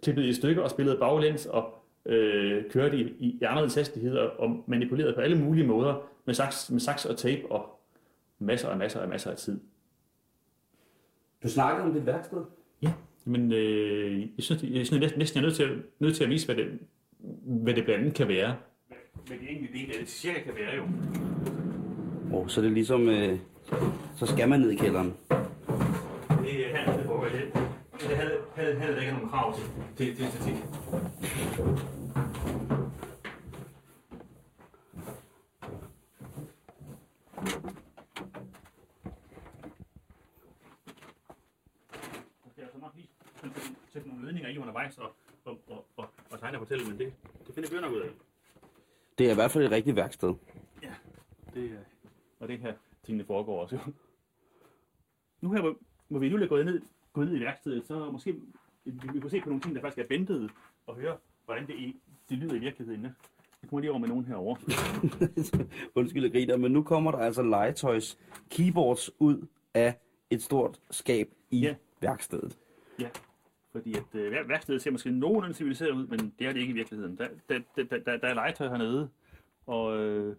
klippede 0.02 0.28
i 0.28 0.32
stykker 0.32 0.62
og 0.62 0.70
spillede 0.70 0.98
baglæns, 0.98 1.46
og 1.46 1.74
øh, 2.06 2.70
kørte 2.70 2.96
i, 2.96 3.02
i, 3.02 3.38
i 3.40 3.42
anderledes 3.42 3.74
hastigheder, 3.74 4.22
og 4.22 4.64
manipulerede 4.66 5.14
på 5.14 5.20
alle 5.20 5.38
mulige 5.38 5.66
måder, 5.66 6.08
med 6.24 6.34
saks, 6.34 6.70
med 6.70 6.80
saks 6.80 7.06
og 7.06 7.16
tape, 7.16 7.42
og 7.50 7.80
masser 8.38 8.68
og 8.68 8.78
masser 8.78 9.00
og 9.00 9.08
masser 9.08 9.30
af 9.30 9.36
tid. 9.36 9.60
Du 11.42 11.48
snakkede 11.48 11.84
om 11.84 11.92
dit 11.92 12.06
værksted. 12.06 12.44
Ja, 12.82 12.92
men 13.26 13.52
øh, 13.52 14.20
jeg 14.20 14.28
synes, 14.38 14.62
jeg 14.62 14.86
synes 14.86 15.00
næsten, 15.00 15.18
næsten 15.18 15.36
jeg 15.36 15.42
er 15.42 15.46
nødt 15.46 15.56
til, 15.56 15.62
at, 15.62 15.70
nødt 15.98 16.16
til 16.16 16.24
at 16.24 16.30
vise, 16.30 16.46
hvad 16.46 16.56
det, 16.56 16.78
hvad 17.44 17.74
det 17.74 17.84
blandt 17.84 18.00
andet 18.00 18.14
kan 18.14 18.28
være. 18.28 18.56
Hvad 19.26 19.36
det 19.38 19.48
egentlig 19.48 19.70
del 19.72 19.90
af 19.92 19.98
det 20.00 20.08
cirka 20.08 20.40
kan 20.40 20.52
være 20.56 20.76
jo. 20.76 20.82
Oh, 22.32 22.48
så 22.48 22.60
det 22.60 22.68
er 22.68 22.74
ligesom, 22.74 23.08
øh, 23.08 23.38
så 24.16 24.26
skal 24.26 24.48
man 24.48 24.60
ned 24.60 24.70
i 24.70 24.76
kælderen. 24.76 25.14
Det 26.42 26.66
er 26.66 26.76
her, 26.76 26.96
det 26.96 27.06
foregår 27.06 27.24
det. 27.24 27.52
Det 28.00 28.16
havde, 28.16 28.38
havde, 28.54 28.74
havde 28.74 28.94
der 28.94 29.00
ikke 29.00 29.12
nogen 29.12 29.28
krav 29.28 29.54
til, 29.54 29.64
til, 29.96 30.16
til 30.16 30.24
æstetik. 30.24 30.54
Jeg 42.44 42.52
skal 42.52 42.62
altså 42.62 42.78
nok 42.80 42.92
lige 42.94 43.08
sætte 43.92 44.08
nogle 44.08 44.26
ledninger 44.26 44.50
i 44.50 44.58
undervejs 44.58 44.98
og, 44.98 45.12
og, 45.44 45.58
og, 45.68 45.86
og, 45.96 46.08
og 46.30 46.40
tegne 46.40 46.58
og 46.58 46.60
fortælle, 46.66 46.84
men 46.90 46.98
det, 46.98 47.12
det 47.46 47.54
finder 47.54 47.70
vi 47.70 47.76
jo 47.76 47.80
nok 47.80 47.92
ud 47.92 48.00
af. 48.00 48.08
Det 49.18 49.25
er 49.25 49.25
i 49.25 49.25
hvert 49.36 49.50
fald 49.50 49.64
et 49.64 49.70
rigtigt 49.70 49.96
værksted. 49.96 50.34
Ja. 50.82 50.92
det 51.54 51.64
er, 51.64 51.78
og 52.40 52.48
det 52.48 52.58
her 52.58 52.72
tingene 53.04 53.24
foregår 53.24 53.62
også. 53.62 53.78
Nu 55.40 55.52
her, 55.52 55.60
hvor, 55.60 55.76
hvor 56.08 56.18
vi 56.18 56.28
nu 56.28 56.36
er 56.36 56.46
gået 56.46 56.66
ned, 56.66 56.82
gået 57.12 57.28
ned 57.28 57.36
i 57.36 57.40
værkstedet, 57.40 57.86
så 57.86 58.10
måske 58.10 58.32
vi, 58.84 58.92
vi 59.12 59.20
kunne 59.20 59.30
se 59.30 59.40
på 59.40 59.48
nogle 59.48 59.62
ting, 59.62 59.74
der 59.74 59.80
faktisk 59.80 59.98
er 59.98 60.08
ventet, 60.16 60.50
og 60.86 60.94
høre, 60.96 61.16
hvordan 61.44 61.66
det, 61.66 61.74
i, 61.74 61.96
det 62.30 62.38
lyder 62.38 62.54
i 62.54 62.58
virkeligheden. 62.58 63.02
Ja. 63.02 63.10
Jeg 63.62 63.70
kommer 63.70 63.80
lige 63.80 63.90
over 63.90 63.98
med 64.00 64.08
nogen 64.08 64.24
herovre. 64.24 64.56
Undskyld, 66.00 66.22
jeg 66.22 66.32
griner, 66.32 66.56
men 66.56 66.72
nu 66.72 66.82
kommer 66.82 67.10
der 67.10 67.18
altså 67.18 67.42
legetøjs 67.42 68.18
keyboards 68.50 69.10
ud 69.20 69.46
af 69.74 69.94
et 70.30 70.42
stort 70.42 70.80
skab 70.90 71.28
i 71.50 71.60
Ja. 71.60 71.74
værkstedet. 72.00 72.58
Ja, 73.00 73.08
fordi 73.72 73.94
at 73.94 74.14
øh, 74.14 74.32
vær- 74.32 74.46
værkstedet 74.48 74.82
ser 74.82 74.90
måske 74.90 75.10
nogenlunde 75.10 75.54
civiliseret 75.54 75.90
ud, 75.90 76.06
men 76.06 76.34
det 76.38 76.46
er 76.46 76.52
det 76.52 76.60
ikke 76.60 76.70
i 76.70 76.74
virkeligheden. 76.74 77.18
Der, 77.18 77.28
der, 77.48 77.60
der, 77.76 77.84
der, 77.84 77.98
der, 77.98 78.16
der 78.16 78.28
er 78.28 78.34
legetøj 78.34 78.68
hernede, 78.68 79.08
og 79.66 79.98
øh, 79.98 80.36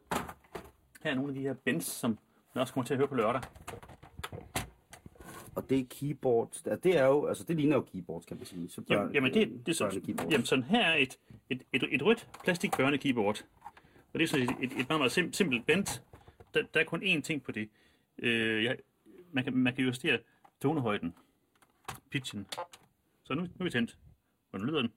her 1.04 1.12
er 1.12 1.16
nogle 1.16 1.30
af 1.30 1.36
de 1.36 1.42
her 1.42 1.54
bands, 1.54 1.86
som 1.86 2.18
man 2.56 2.62
også 2.62 2.74
kommer 2.74 2.86
til 2.86 2.94
at 2.94 2.98
høre 2.98 3.08
på 3.08 3.16
lørdag. 3.16 3.42
Og 5.56 5.70
det 5.70 5.80
er 5.80 5.86
keyboards. 5.90 6.62
Det 6.84 6.98
er 6.98 7.06
jo, 7.06 7.26
altså 7.26 7.44
det 7.44 7.56
ligner 7.56 7.76
jo 7.76 7.82
keyboards, 7.82 8.26
kan 8.26 8.38
man 8.38 8.46
sige. 8.46 8.70
Så 8.70 8.82
Jamen, 8.90 9.14
jamen 9.14 9.34
det, 9.34 9.66
det 9.66 9.72
er 9.72 9.76
så, 9.76 9.84
børnekeyboards. 9.84 10.32
jamen 10.32 10.46
sådan 10.46 10.64
her 10.64 10.86
er 10.86 10.96
et, 10.96 11.20
et, 11.50 11.64
et, 11.74 11.84
et 11.92 12.06
rødt 12.06 12.28
plastik 12.44 12.72
børnekeyboard. 12.78 13.46
Og 14.14 14.20
det 14.20 14.24
er 14.24 14.28
sådan 14.28 14.50
et, 14.50 14.56
et, 14.62 14.72
et 14.80 14.90
meget, 14.90 15.00
meget 15.00 15.12
sim, 15.12 15.34
simpelt 15.34 15.66
band. 15.66 16.02
Der, 16.54 16.64
der 16.74 16.80
er 16.80 16.84
kun 16.84 17.04
én 17.04 17.22
ting 17.22 17.44
på 17.44 17.52
det. 17.52 17.70
Øh, 18.18 18.64
jeg, 18.64 18.78
man, 19.32 19.44
kan, 19.44 19.54
man 19.58 19.76
kan 19.76 19.84
justere 19.86 20.20
tonehøjden, 20.62 21.16
pitchen. 22.10 22.48
Så 23.24 23.34
nu, 23.34 23.42
nu 23.42 23.48
er 23.60 23.64
vi 23.64 23.70
tændt. 23.70 23.98
Hvordan 24.50 24.68
lyder 24.68 24.82
den? 24.82 24.92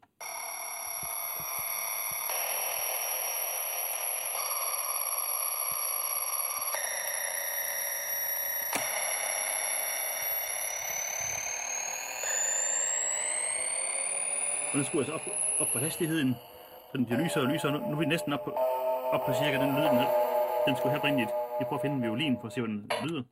Den 14.80 14.86
skulle 14.86 15.02
altså 15.04 15.14
op, 15.14 15.26
op 15.58 15.68
for 15.72 15.78
hastigheden, 15.78 16.34
så 16.90 16.94
den 16.98 17.06
bliver 17.06 17.20
lysere 17.24 17.44
og 17.44 17.50
lysere. 17.52 17.72
Nu, 17.72 17.78
nu 17.78 17.92
er 17.92 17.98
vi 17.98 18.04
næsten 18.04 18.32
op 18.32 18.44
på, 18.44 18.50
op 19.14 19.22
på 19.26 19.32
cirka 19.32 19.56
den 19.64 19.70
lyd, 19.76 19.86
den, 19.94 20.06
den 20.66 20.76
skulle 20.76 20.90
have 20.92 21.00
oprindeligt. 21.00 21.30
Vi 21.58 21.64
prøver 21.64 21.78
at 21.80 21.84
finde 21.84 21.96
en 21.96 22.02
violin 22.02 22.36
for 22.40 22.46
at 22.46 22.52
se, 22.52 22.60
hvordan 22.60 22.76
den 22.76 23.08
lyder. 23.08 23.22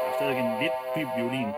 Der 0.00 0.08
er 0.10 0.14
stadig 0.18 0.38
en 0.44 0.50
lidt 0.62 0.76
dyb 0.94 1.08
violin. 1.16 1.48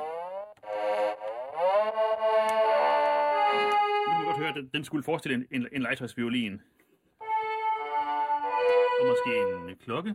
Nu 4.04 4.08
kan 4.08 4.16
man 4.18 4.26
godt 4.30 4.38
høre, 4.42 4.48
at 4.48 4.54
den, 4.54 4.70
den 4.74 4.84
skulle 4.84 5.04
forestille 5.04 5.34
en, 5.38 5.46
en, 5.50 5.68
en 5.72 5.82
legetøjsviolin. 5.82 6.60
Og 9.00 9.06
måske 9.12 9.30
en 9.42 9.70
øh, 9.70 9.76
klokke. 9.84 10.10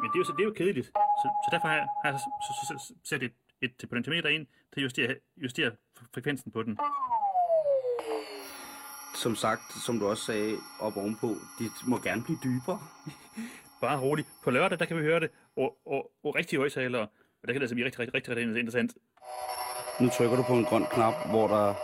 Men 0.00 0.06
det 0.10 0.16
er 0.16 0.22
jo, 0.22 0.24
så, 0.24 0.32
det 0.32 0.40
er 0.40 0.50
jo 0.52 0.54
kedeligt. 0.56 0.92
Så, 1.22 1.26
så 1.44 1.48
derfor 1.52 1.68
har 1.68 1.74
jeg, 1.74 1.86
har 2.04 2.10
jeg 2.10 2.20
så, 2.20 2.30
så, 2.46 2.52
så, 2.68 2.86
så 2.86 2.94
sat 3.04 3.22
et, 3.22 3.32
et 3.62 3.88
potentiometer 3.88 4.28
ind 4.28 4.46
til 4.74 4.80
at 4.80 4.84
justere, 4.84 5.14
justere 5.36 5.70
frekvensen 6.14 6.52
på 6.52 6.62
den. 6.62 6.78
Som 9.14 9.34
sagt, 9.34 9.72
som 9.86 9.98
du 9.98 10.06
også 10.06 10.24
sagde 10.24 10.54
op 10.80 10.96
ovenpå, 10.96 11.26
det 11.58 11.70
må 11.86 11.98
gerne 11.98 12.22
blive 12.24 12.38
dybere. 12.44 12.78
Bare 13.82 14.00
roligt. 14.00 14.28
På 14.44 14.50
lørdag, 14.50 14.78
der 14.78 14.84
kan 14.84 14.96
vi 14.96 15.02
høre 15.02 15.20
det, 15.20 15.30
og, 15.56 15.76
og, 15.86 16.10
og 16.24 16.34
rigtige 16.34 16.58
højtalere. 16.58 17.02
Og 17.02 17.46
der 17.46 17.52
kan 17.52 17.54
det 17.54 17.60
altså 17.62 17.74
blive 17.74 17.84
rigtig, 17.86 18.00
rigtig, 18.00 18.14
rigtig, 18.14 18.36
rigtig 18.36 18.48
interessant. 18.58 18.94
Nu 20.00 20.08
trykker 20.08 20.36
du 20.36 20.42
på 20.42 20.54
en 20.54 20.64
grøn 20.64 20.84
knap, 20.92 21.14
hvor 21.30 21.48
der... 21.48 21.74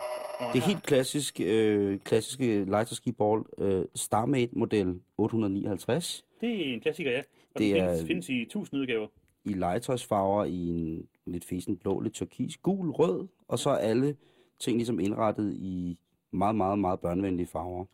Det 0.52 0.58
er 0.62 0.66
helt 0.66 0.82
klassisk, 0.82 1.40
øh, 1.40 2.00
klassiske 2.00 2.64
Lighters 2.64 3.00
Keyboard 3.00 3.46
øh, 3.58 3.84
StarMate 3.94 4.52
model 4.58 5.00
859 5.18 6.24
Det 6.40 6.68
er 6.70 6.74
en 6.74 6.80
klassiker, 6.80 7.10
ja. 7.10 7.18
Og 7.18 7.24
Det 7.58 7.74
det 7.74 7.78
er- 7.80 7.86
findes, 7.96 8.06
findes 8.06 8.28
i 8.28 8.42
1000 8.42 8.80
udgaver. 8.80 9.08
I 9.46 9.52
legetøjsfarver 9.52 10.44
i 10.44 10.68
en 10.68 11.08
lidt 11.26 11.44
fesen 11.44 11.76
blå, 11.76 12.00
lidt 12.00 12.14
turkis, 12.14 12.56
gul, 12.56 12.90
rød, 12.90 13.28
og 13.48 13.58
så 13.58 13.70
er 13.70 13.76
alle 13.76 14.16
ting 14.58 14.76
ligesom 14.76 15.00
indrettet 15.00 15.54
i 15.54 16.00
meget, 16.30 16.54
meget, 16.56 16.78
meget 16.78 17.00
børnevenlige 17.00 17.46
farver. 17.46 17.84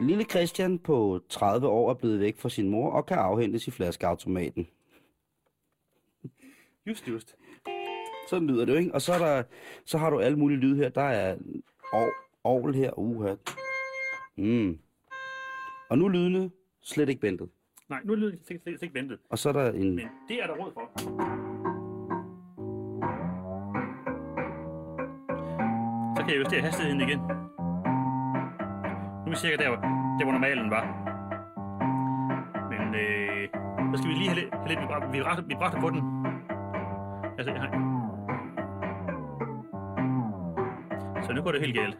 Lille 0.00 0.24
Christian 0.24 0.78
på 0.78 1.20
30 1.28 1.68
år 1.68 1.90
er 1.90 1.94
blevet 1.94 2.20
væk 2.20 2.38
fra 2.38 2.48
sin 2.48 2.68
mor 2.68 2.90
og 2.90 3.06
kan 3.06 3.16
afhentes 3.18 3.68
i 3.68 3.70
flaskeautomaten. 3.70 4.68
Just, 6.86 7.08
just. 7.08 7.36
Sådan 8.28 8.46
lyder 8.48 8.64
det 8.64 8.72
jo, 8.72 8.78
ikke? 8.78 8.94
Og 8.94 9.02
så, 9.02 9.12
er 9.12 9.18
der, 9.18 9.42
så 9.84 9.98
har 9.98 10.10
du 10.10 10.20
alle 10.20 10.38
mulige 10.38 10.58
lyd 10.58 10.76
her. 10.76 10.88
Der 10.88 11.02
er 11.02 11.36
ovl 12.44 12.74
her. 12.74 12.98
Uha. 12.98 13.34
Mm. 14.36 14.78
Og 15.90 15.98
nu 15.98 16.08
lydene 16.08 16.50
slet 16.82 17.08
ikke 17.08 17.22
ventet. 17.22 17.48
Nej, 17.88 18.00
nu 18.04 18.14
lyder 18.14 18.30
det 18.30 18.46
slet, 18.46 18.82
ikke 18.82 18.94
ventet. 18.94 19.18
Og 19.30 19.38
så 19.38 19.48
er 19.48 19.52
der 19.52 19.72
en... 19.72 19.94
Men 19.96 20.08
det 20.28 20.42
er 20.42 20.46
der 20.46 20.54
råd 20.54 20.72
for. 20.72 20.90
Så 26.16 26.22
kan 26.24 26.30
jeg 26.34 26.40
justere 26.40 26.60
hastigheden 26.60 27.00
igen. 27.00 27.18
Nu 27.18 27.24
er 29.26 29.30
vi 29.30 29.36
cirka 29.36 29.56
der, 29.62 29.68
hvor, 29.68 29.76
der, 30.18 30.24
hvor 30.24 30.32
normalen 30.32 30.70
var. 30.70 30.84
Men 32.70 32.94
øh, 32.94 33.48
så 33.92 33.96
skal 34.02 34.08
vi 34.10 34.14
lige 34.14 34.28
have 34.28 34.40
lidt, 34.40 34.54
have 34.54 34.68
lidt 34.68 34.78
vibra- 34.80 35.10
vibrato, 35.12 35.42
vibrato 35.48 35.80
på 35.80 35.90
den. 35.90 36.26
Altså, 37.38 37.52
jeg 37.52 37.60
har... 37.62 37.70
Så 41.26 41.32
nu 41.32 41.42
går 41.42 41.52
det 41.52 41.60
helt 41.60 41.76
galt. 41.78 41.98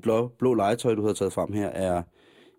Det 0.00 0.04
blå, 0.04 0.28
blå 0.28 0.54
legetøj, 0.54 0.94
du 0.94 1.06
har 1.06 1.12
taget 1.12 1.32
frem 1.32 1.52
her, 1.52 1.66
er 1.68 2.02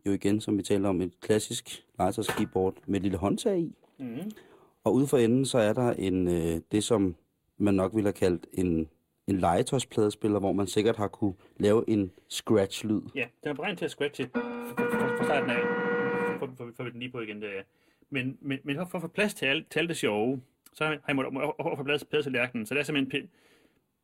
jo 0.06 0.12
igen, 0.12 0.42
som 0.42 0.58
vi 0.58 0.64
talte 0.64 0.88
om, 0.88 1.02
et 1.02 1.20
klassisk 1.22 1.86
legetøjskeyboard 2.00 2.76
med 2.86 2.96
et 2.96 3.02
lille 3.02 3.18
håndtag 3.18 3.60
i. 3.60 3.76
Mm-hmm. 4.00 4.32
Og 4.84 4.94
ude 4.94 5.08
for 5.08 5.18
enden, 5.18 5.46
så 5.46 5.58
er 5.58 5.74
der 5.74 5.92
en, 5.92 6.28
øh, 6.28 6.62
det, 6.72 6.84
som 6.84 7.16
man 7.58 7.74
nok 7.74 7.96
ville 7.96 8.08
have 8.08 8.14
kaldt 8.14 8.48
en, 8.54 8.90
en 9.28 9.38
legetøjspladespiller, 9.38 10.40
hvor 10.40 10.52
man 10.52 10.68
sikkert 10.68 10.96
har 10.98 11.08
kunne 11.08 11.34
lave 11.58 11.90
en 11.90 12.12
scratch-lyd. 12.30 13.02
Ja, 13.16 13.26
den 13.44 13.50
er 13.50 13.54
beregnet 13.54 13.78
til 13.78 13.86
at 13.86 13.92
scratche 13.92 14.30
fra 14.34 15.24
starten 15.24 15.50
af. 15.50 15.62
For, 16.40 16.50
for, 16.58 16.72
for, 16.76 16.84
vi 16.84 16.90
den 16.90 17.00
lige 17.00 17.12
på 17.12 17.20
igen, 17.20 17.42
der. 17.42 17.48
Men, 18.10 18.38
men, 18.42 18.60
men 18.64 18.76
for, 18.76 18.96
at 18.96 19.02
få 19.02 19.08
plads 19.08 19.34
til 19.34 19.46
alt, 19.46 19.72
til 19.72 19.80
alt 19.80 19.90
det 19.90 19.98
sjove, 19.98 20.42
så 20.74 20.84
har 20.84 21.00
jeg 21.08 21.16
måttet 21.16 21.34
for 21.78 21.84
plads, 21.84 22.04
plads 22.04 22.26
til 22.26 22.32
lærken. 22.32 22.66
Så 22.66 22.74
der 22.74 22.80
er 22.80 22.84
simpelthen 22.84 23.24
pi- 23.24 23.30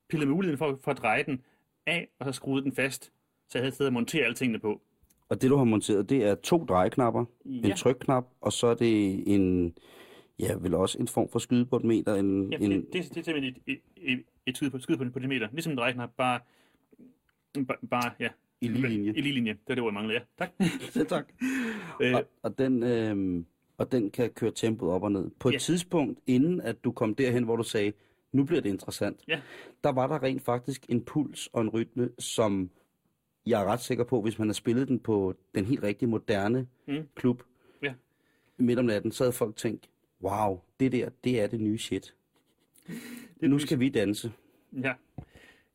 pillet 0.09 0.27
muligheden 0.27 0.57
for, 0.57 0.79
for 0.83 0.91
at 0.91 0.97
dreje 0.97 1.23
den 1.23 1.41
af, 1.85 2.07
og 2.19 2.25
så 2.25 2.31
skruet 2.31 2.63
den 2.63 2.75
fast, 2.75 3.11
så 3.49 3.57
jeg 3.57 3.61
havde 3.61 3.67
et 3.67 3.73
sted 3.73 3.87
at 3.87 3.93
montere 3.93 4.23
alle 4.23 4.35
tingene 4.35 4.59
på. 4.59 4.81
Og 5.29 5.41
det, 5.41 5.49
du 5.49 5.55
har 5.57 5.63
monteret, 5.63 6.09
det 6.09 6.23
er 6.23 6.35
to 6.35 6.65
drejeknapper, 6.65 7.25
Ja. 7.45 7.69
en 7.69 7.75
trykknap, 7.77 8.25
og 8.41 8.53
så 8.53 8.67
er 8.67 8.73
det 8.75 9.23
en, 9.35 9.73
ja, 10.39 10.55
vel 10.61 10.73
også 10.73 10.97
en 10.99 11.07
form 11.07 11.29
for 11.29 11.39
skydebordmeter, 11.39 12.15
en, 12.15 12.51
Ja, 12.51 12.57
en, 12.57 12.71
det, 12.71 12.83
det, 12.93 12.93
det 12.93 12.99
er 13.17 13.23
simpelthen 13.23 13.43
et, 13.43 13.57
et, 13.67 13.79
et, 13.97 14.23
et 14.45 14.57
skud 14.57 14.69
på, 14.69 14.79
skud 14.79 14.97
på, 14.97 15.03
på 15.13 15.19
det 15.19 15.29
meter. 15.29 15.47
Ligesom 15.51 15.71
en 15.71 15.77
drejeknap, 15.77 16.09
bare, 16.17 16.39
bare, 17.67 17.77
bare 17.89 18.11
ja. 18.19 18.29
I 18.61 18.67
lige 18.67 18.87
linje. 18.87 19.13
I 19.15 19.21
lige 19.21 19.33
linje. 19.33 19.51
Det 19.53 19.59
var 19.67 19.75
det 19.75 19.83
ord, 19.83 19.87
jeg 19.89 19.93
manglede, 19.93 20.19
ja. 20.19 20.45
Tak. 20.45 20.51
Ja, 20.95 21.03
tak. 21.03 21.25
øh, 22.01 22.15
Og, 22.15 22.23
og, 22.43 22.57
den, 22.57 22.83
øh, 22.83 23.43
og 23.77 23.91
den 23.91 24.11
kan 24.11 24.29
køre 24.29 24.51
tempoet 24.51 24.91
op 24.93 25.03
og 25.03 25.11
ned. 25.11 25.29
På 25.39 25.49
et 25.49 25.61
tidspunkt, 25.61 26.19
inden 26.27 26.61
at 26.61 26.83
du 26.83 26.91
kom 26.91 27.15
derhen, 27.15 27.43
hvor 27.43 27.55
du 27.55 27.63
sagde, 27.63 27.93
nu 28.31 28.43
bliver 28.43 28.61
det 28.61 28.69
interessant, 28.69 29.19
Ja. 29.27 29.41
der 29.83 29.89
var 29.91 30.07
der 30.07 30.23
rent 30.23 30.41
faktisk 30.41 30.85
en 30.89 31.01
puls 31.01 31.47
og 31.53 31.61
en 31.61 31.69
rytme, 31.69 32.09
som 32.19 32.69
jeg 33.49 33.61
er 33.61 33.65
ret 33.65 33.79
sikker 33.81 34.03
på, 34.03 34.21
hvis 34.21 34.39
man 34.39 34.47
har 34.47 34.53
spillet 34.53 34.87
den 34.87 34.99
på 34.99 35.35
den 35.55 35.65
helt 35.65 35.83
rigtige 35.83 36.09
moderne 36.09 36.67
Mm. 36.87 37.07
klub 37.15 37.43
Ja. 37.83 37.93
midt 38.57 38.79
om 38.79 38.85
natten, 38.85 39.11
så 39.11 39.23
havde 39.23 39.33
folk 39.33 39.55
tænkt, 39.55 39.89
wow, 40.21 40.59
det 40.79 40.91
der, 40.91 41.09
det 41.23 41.41
er 41.41 41.47
det 41.47 41.59
nye 41.61 41.77
shit. 41.77 42.15
det 43.41 43.49
Nu 43.49 43.59
skal 43.59 43.79
vi 43.79 43.89
danse. 43.89 44.31
Ja. 44.83 44.93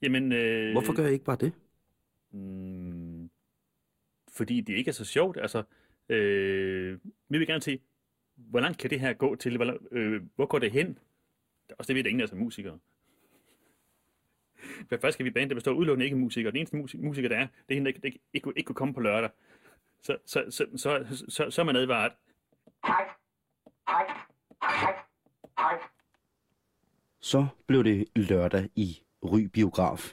Jamen, 0.02 0.32
øh, 0.32 0.72
Hvorfor 0.72 0.92
gør 0.96 1.02
jeg 1.02 1.12
ikke 1.12 1.24
bare 1.24 1.36
det? 1.40 1.52
Mm, 2.32 3.30
fordi 4.28 4.60
det 4.60 4.74
ikke 4.74 4.88
er 4.88 4.92
så 4.92 5.04
sjovt. 5.04 5.36
Altså, 5.40 5.62
øh, 6.08 6.98
vi 7.28 7.38
vil 7.38 7.46
gerne 7.46 7.62
se, 7.62 7.80
hvor 8.36 8.60
langt 8.60 8.78
kan 8.78 8.90
det 8.90 9.00
her 9.00 9.12
gå 9.12 9.34
til? 9.34 9.56
Hvor, 9.56 9.78
øh, 9.90 10.22
hvor 10.36 10.46
går 10.46 10.58
det 10.58 10.70
hen? 10.70 10.98
Og 11.78 11.88
det 11.88 11.96
ved 11.96 12.06
ingen 12.06 12.20
af 12.20 12.28
er 12.32 12.36
musikere. 12.36 12.78
For 14.88 14.96
først 14.96 15.14
skal 15.14 15.24
vi 15.24 15.30
band, 15.30 15.48
der 15.50 15.54
består 15.54 15.72
udelukkende 15.72 16.04
ikke 16.04 16.16
musikere. 16.16 16.50
Den 16.52 16.58
eneste 16.58 16.76
musik, 16.76 17.00
musiker, 17.00 17.28
der 17.28 17.36
er, 17.36 17.46
det 17.68 17.74
er 17.74 17.74
hende, 17.74 17.90
der 17.92 17.96
ikke, 17.96 18.06
ikke, 18.06 18.20
ikke, 18.34 18.44
kunne- 18.44 18.54
ikke 18.56 18.66
kunne 18.66 18.74
komme 18.76 18.94
på 18.94 19.00
lørdag. 19.00 19.30
Så, 20.02 20.16
så, 20.26 20.44
så, 20.50 20.66
så, 20.76 21.04
så, 21.10 21.24
så, 21.28 21.50
så 21.50 21.60
er 21.62 21.64
man 21.64 21.76
advaret. 21.76 22.12
Så 27.20 27.46
blev 27.66 27.84
det 27.84 28.08
lørdag 28.16 28.68
i 28.76 28.98
Ry 29.24 29.40
Biograf. 29.40 30.12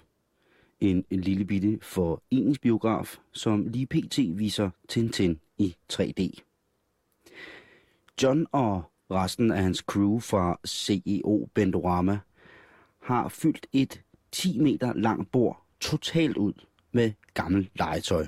en, 0.79 1.05
en 1.09 1.21
lille 1.21 1.45
bitte 1.45 1.79
foreningsbiograf, 1.81 3.17
som 3.31 3.67
lige 3.67 3.87
pt. 3.87 4.17
viser 4.17 4.69
Tintin 4.87 5.39
i 5.57 5.75
3D. 5.93 6.41
John 8.23 8.47
og 8.51 8.83
resten 9.11 9.51
af 9.51 9.57
hans 9.63 9.77
crew 9.77 10.19
fra 10.19 10.59
CEO 10.67 11.49
Bendorama 11.53 12.19
har 13.01 13.29
fyldt 13.29 13.67
et 13.73 14.01
10 14.31 14.59
meter 14.59 14.93
langt 14.93 15.31
bord 15.31 15.65
totalt 15.79 16.37
ud 16.37 16.53
med 16.91 17.11
gammel 17.33 17.69
legetøj. 17.75 18.27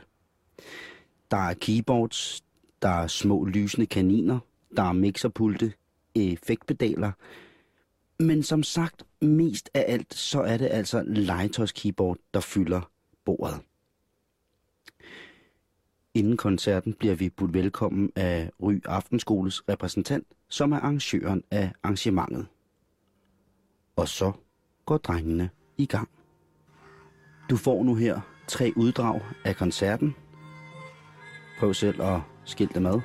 Der 1.31 1.37
er 1.37 1.53
keyboards, 1.53 2.43
der 2.81 2.89
er 2.89 3.07
små 3.07 3.45
lysende 3.45 3.85
kaniner, 3.85 4.39
der 4.77 4.83
er 4.83 4.93
mixerpulte, 4.93 5.73
effektpedaler, 6.15 7.11
men 8.19 8.43
som 8.43 8.63
sagt, 8.63 9.03
mest 9.21 9.69
af 9.73 9.85
alt, 9.87 10.13
så 10.13 10.41
er 10.41 10.57
det 10.57 10.67
altså 10.71 11.03
legetøjskeyboard, 11.07 12.17
der 12.33 12.39
fylder 12.39 12.91
bordet. 13.25 13.61
Inden 16.13 16.37
koncerten 16.37 16.93
bliver 16.93 17.15
vi 17.15 17.29
budt 17.29 17.53
velkommen 17.53 18.11
af 18.15 18.51
Ry 18.61 18.79
Aftenskoles 18.85 19.69
repræsentant, 19.69 20.27
som 20.49 20.71
er 20.71 20.77
arrangøren 20.77 21.43
af 21.51 21.71
arrangementet. 21.83 22.47
Og 23.95 24.07
så 24.07 24.31
går 24.85 24.97
drengene 24.97 25.49
i 25.81 25.85
gang. 25.85 26.09
Du 27.49 27.57
får 27.57 27.83
nu 27.83 27.95
her 27.95 28.19
tre 28.47 28.73
uddrag 28.75 29.21
af 29.45 29.55
koncerten. 29.55 30.15
Prøv 31.59 31.73
selv 31.73 32.01
at 32.01 32.19
skille 32.45 32.73
dem 32.73 32.85
ad. 32.85 33.01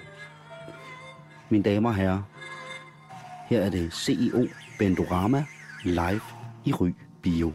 Mine 1.50 1.64
damer 1.64 1.88
og 1.88 1.94
herrer, 1.94 2.22
her 3.48 3.60
er 3.60 3.70
det 3.70 3.92
CEO 3.92 4.46
Bendorama 4.78 5.44
live 5.84 6.20
i 6.64 6.72
Ry 6.72 6.90
Bio. 7.22 7.52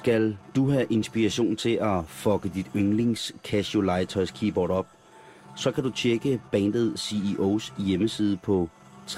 Skal 0.00 0.36
du 0.56 0.70
have 0.70 0.86
inspiration 0.90 1.56
til 1.56 1.70
at 1.70 2.04
fucke 2.06 2.50
dit 2.54 2.66
yndlings 2.76 3.32
Casio 3.44 3.80
legetøjs 3.80 4.30
keyboard 4.30 4.70
op, 4.70 4.86
så 5.56 5.72
kan 5.72 5.84
du 5.84 5.90
tjekke 5.90 6.40
bandet 6.52 6.98
CEOs 6.98 7.72
hjemmeside 7.78 8.36
på 8.36 8.68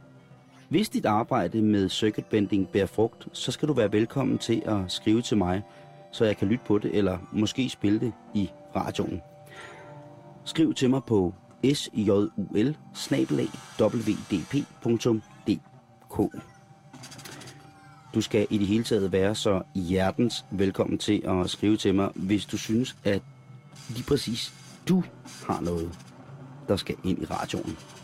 hvis 0.70 0.88
dit 0.88 1.06
arbejde 1.06 1.62
med 1.62 1.88
circuitbending 1.88 2.68
bærer 2.68 2.86
frugt, 2.86 3.28
så 3.32 3.52
skal 3.52 3.68
du 3.68 3.72
være 3.72 3.92
velkommen 3.92 4.38
til 4.38 4.62
at 4.66 4.78
skrive 4.88 5.22
til 5.22 5.36
mig, 5.36 5.62
så 6.12 6.24
jeg 6.24 6.36
kan 6.36 6.48
lytte 6.48 6.64
på 6.66 6.78
det, 6.78 6.94
eller 6.94 7.18
måske 7.32 7.68
spille 7.68 8.00
det 8.00 8.12
i 8.34 8.50
radioen. 8.76 9.20
Skriv 10.44 10.74
til 10.74 10.90
mig 10.90 11.04
på 11.04 11.34
sjul 11.74 12.30
Du 18.14 18.20
skal 18.20 18.46
i 18.50 18.58
det 18.58 18.66
hele 18.66 18.84
taget 18.84 19.12
være 19.12 19.34
så 19.34 19.62
hjertens 19.74 20.44
velkommen 20.50 20.98
til 20.98 21.22
at 21.24 21.50
skrive 21.50 21.76
til 21.76 21.94
mig, 21.94 22.10
hvis 22.14 22.46
du 22.46 22.58
synes, 22.58 22.96
at 23.04 23.22
lige 23.88 24.04
præcis 24.04 24.54
du 24.88 25.02
har 25.46 25.60
noget, 25.60 25.98
der 26.68 26.76
skal 26.76 26.96
ind 27.04 27.22
i 27.22 27.24
radioen. 27.24 27.99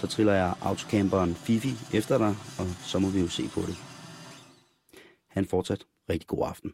Så 0.00 0.06
triller 0.06 0.32
jeg 0.32 0.54
autocamperen 0.60 1.34
Fifi 1.34 1.74
efter 1.92 2.18
dig, 2.18 2.36
og 2.58 2.66
så 2.66 2.98
må 2.98 3.08
vi 3.08 3.20
jo 3.20 3.28
se 3.28 3.48
på 3.48 3.60
det. 3.60 3.76
Han 5.28 5.46
fortsat 5.46 5.84
rigtig 6.10 6.26
god 6.26 6.48
aften. 6.48 6.72